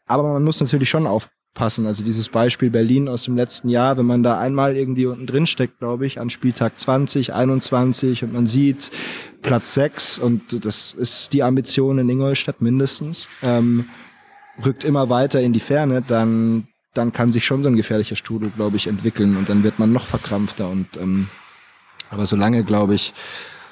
Aber 0.06 0.24
man 0.24 0.44
muss 0.44 0.60
natürlich 0.62 0.90
schon 0.90 1.08
auf, 1.08 1.30
passen. 1.54 1.86
Also 1.86 2.04
dieses 2.04 2.30
Beispiel 2.30 2.70
Berlin 2.70 3.08
aus 3.08 3.24
dem 3.24 3.36
letzten 3.36 3.70
Jahr, 3.70 3.98
wenn 3.98 4.06
man 4.06 4.24
da 4.24 4.40
einmal 4.40 4.76
irgendwie 4.76 5.06
unten 5.06 5.28
drin 5.28 5.48
steckt, 5.48 5.80
glaube 5.80 6.06
ich, 6.06 6.20
an 6.20 6.30
Spieltag 6.30 6.80
20, 6.80 7.34
21 7.34 8.24
und 8.24 8.34
man 8.34 8.48
sieht 8.48 8.92
Platz 9.42 9.74
6 9.74 10.20
und 10.20 10.66
das 10.66 10.94
ist 10.94 11.34
die 11.34 11.44
Ambition 11.44 12.00
in 12.00 12.10
Ingolstadt 12.10 12.62
mindestens, 12.62 13.28
ähm, 13.42 13.90
rückt 14.66 14.84
immer 14.84 15.10
weiter 15.10 15.42
in 15.42 15.54
die 15.54 15.60
Ferne, 15.60 16.02
dann 16.02 16.68
dann 16.94 17.14
kann 17.14 17.32
sich 17.32 17.46
schon 17.46 17.64
so 17.64 17.70
ein 17.70 17.76
gefährlicher 17.76 18.16
Strudel, 18.16 18.50
glaube 18.50 18.76
ich, 18.76 18.88
entwickeln 18.88 19.38
und 19.38 19.48
dann 19.48 19.64
wird 19.64 19.80
man 19.80 19.92
noch 19.92 20.08
verkrampfter 20.08 20.70
und 20.70 20.98
ähm, 20.98 21.30
aber 22.10 22.26
solange, 22.26 22.64
glaube 22.64 22.96
ich, 22.96 23.14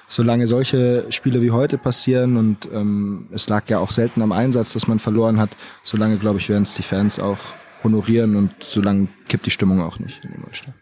solange 0.07 0.47
solche 0.47 1.05
Spiele 1.09 1.41
wie 1.41 1.51
heute 1.51 1.77
passieren 1.77 2.37
und 2.37 2.67
ähm, 2.71 3.27
es 3.31 3.49
lag 3.49 3.67
ja 3.69 3.79
auch 3.79 3.91
selten 3.91 4.21
am 4.21 4.31
Einsatz, 4.31 4.73
dass 4.73 4.87
man 4.87 4.99
verloren 4.99 5.39
hat, 5.39 5.57
solange, 5.83 6.17
glaube 6.17 6.39
ich, 6.39 6.47
werden 6.49 6.63
es 6.63 6.75
die 6.75 6.83
Fans 6.83 7.19
auch 7.19 7.39
honorieren 7.83 8.35
und 8.35 8.51
so 8.61 8.81
lange 8.81 9.07
kippt 9.27 9.45
die 9.45 9.51
Stimmung 9.51 9.81
auch 9.81 9.99
nicht 9.99 10.23
in 10.23 10.35
Ingolstadt. 10.35 10.75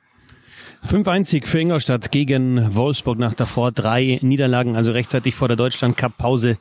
5-1 0.86 1.46
für 1.48 1.60
Ingolstadt 1.60 2.12
gegen 2.12 2.76
Wolfsburg 2.76 3.18
nach 3.18 3.34
davor. 3.34 3.72
Drei 3.72 4.20
Niederlagen, 4.22 4.76
also 4.76 4.92
rechtzeitig 4.92 5.34
vor 5.34 5.48
der 5.48 5.58
Deutschland 5.58 5.98
Cup 5.98 6.18
Pause 6.18 6.58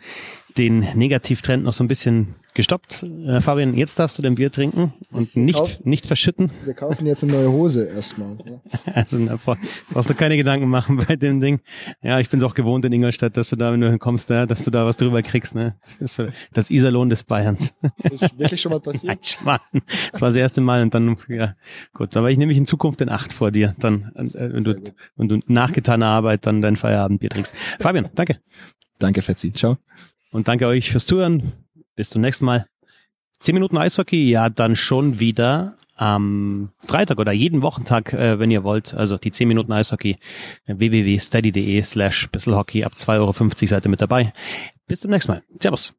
den 0.57 0.79
Negativtrend 0.95 1.64
noch 1.64 1.75
so 1.75 1.85
ein 1.85 1.89
bisschen 1.89 2.35
gestoppt. 2.55 3.02
Äh, 3.02 3.40
Fabian, 3.40 3.74
jetzt 3.74 3.98
darfst 3.98 4.16
du 4.16 4.22
dein 4.22 4.36
Bier 4.36 4.50
trinken 4.50 4.94
und 5.11 5.34
nicht, 5.36 5.59
Kauf, 5.59 5.84
nicht 5.84 6.07
verschütten. 6.07 6.50
Wir 6.64 6.74
kaufen 6.74 7.05
jetzt 7.05 7.22
eine 7.22 7.32
neue 7.32 7.50
Hose 7.50 7.86
erstmal. 7.86 8.38
Ja. 8.44 8.61
Also 8.94 9.18
na, 9.18 9.38
brauchst 9.90 10.11
du 10.11 10.14
keine 10.14 10.36
Gedanken 10.36 10.68
machen 10.68 10.96
bei 11.09 11.16
dem 11.16 11.40
Ding. 11.40 11.61
Ja, 12.02 12.20
ich 12.20 12.28
bin 12.28 12.38
es 12.38 12.44
auch 12.44 12.55
gewohnt 12.55 12.84
in 12.84 12.92
Ingolstadt, 12.92 13.36
dass 13.36 13.50
du 13.50 13.57
da, 13.57 13.72
wenn 13.72 13.80
du 13.80 13.98
kommst, 13.98 14.28
ja, 14.30 14.46
dass 14.46 14.64
du 14.64 14.70
da 14.70 14.84
was 14.84 14.96
drüber 14.96 15.22
kriegst. 15.22 15.55
Ne? 15.55 15.76
Das 15.82 16.00
ist 16.00 16.14
so 16.14 16.26
das 16.52 16.70
Iserlohn 16.70 17.09
des 17.09 17.24
Bayerns. 17.24 17.74
Das 18.02 18.12
ist 18.22 18.38
wirklich 18.38 18.61
schon 18.61 18.72
mal 18.72 18.80
passiert? 18.80 19.36
Nein. 19.44 19.59
Das 20.12 20.20
war 20.20 20.28
das 20.28 20.36
erste 20.36 20.61
Mal 20.61 20.82
und 20.82 20.94
dann, 20.94 21.16
ja, 21.28 21.55
gut. 21.94 22.16
Aber 22.16 22.30
ich 22.30 22.38
nehme 22.38 22.50
mich 22.50 22.59
in 22.59 22.66
Zukunft 22.66 23.00
in 23.00 23.09
Acht 23.09 23.32
vor 23.32 23.50
dir, 23.50 23.74
dann, 23.78 24.12
äh, 24.14 24.52
wenn, 24.52 24.64
du, 24.64 24.82
wenn 25.16 25.28
du 25.28 25.40
nachgetaner 25.46 26.07
Arbeit 26.07 26.46
dann 26.46 26.61
dein 26.61 26.76
Feierabendbier 26.76 27.30
trinkst. 27.30 27.55
Fabian, 27.80 28.11
danke. 28.14 28.40
Danke, 28.98 29.22
Fetzi. 29.22 29.52
Ciao. 29.52 29.78
Und 30.30 30.48
danke 30.48 30.66
euch 30.66 30.90
fürs 30.90 31.07
Zuhören. 31.07 31.64
Bis 31.97 32.11
zum 32.11 32.22
nächsten 32.22 32.45
Mal. 32.45 32.66
10 33.40 33.55
Minuten 33.55 33.76
Eishockey, 33.76 34.30
ja, 34.30 34.49
dann 34.49 34.76
schon 34.76 35.20
wieder 35.20 35.76
am 35.97 36.70
Freitag 36.84 37.18
oder 37.18 37.32
jeden 37.32 37.62
Wochentag, 37.62 38.12
äh, 38.12 38.38
wenn 38.38 38.51
ihr 38.51 38.64
wollt. 38.64 38.95
Also 38.95 39.18
die 39.18 39.30
10 39.30 39.49
Minuten 39.49 39.72
Eishockey, 39.72 40.18
www.steady.de 40.66 41.82
slash 41.82 42.28
bisselhockey 42.30 42.84
ab 42.84 42.95
2,50 42.97 43.18
Euro 43.18 43.32
seid 43.66 43.86
ihr 43.86 43.90
mit 43.90 44.01
dabei. 44.01 44.32
Bis 44.86 45.01
zum 45.01 45.11
nächsten 45.11 45.32
Mal. 45.32 45.42
Servus. 45.61 45.95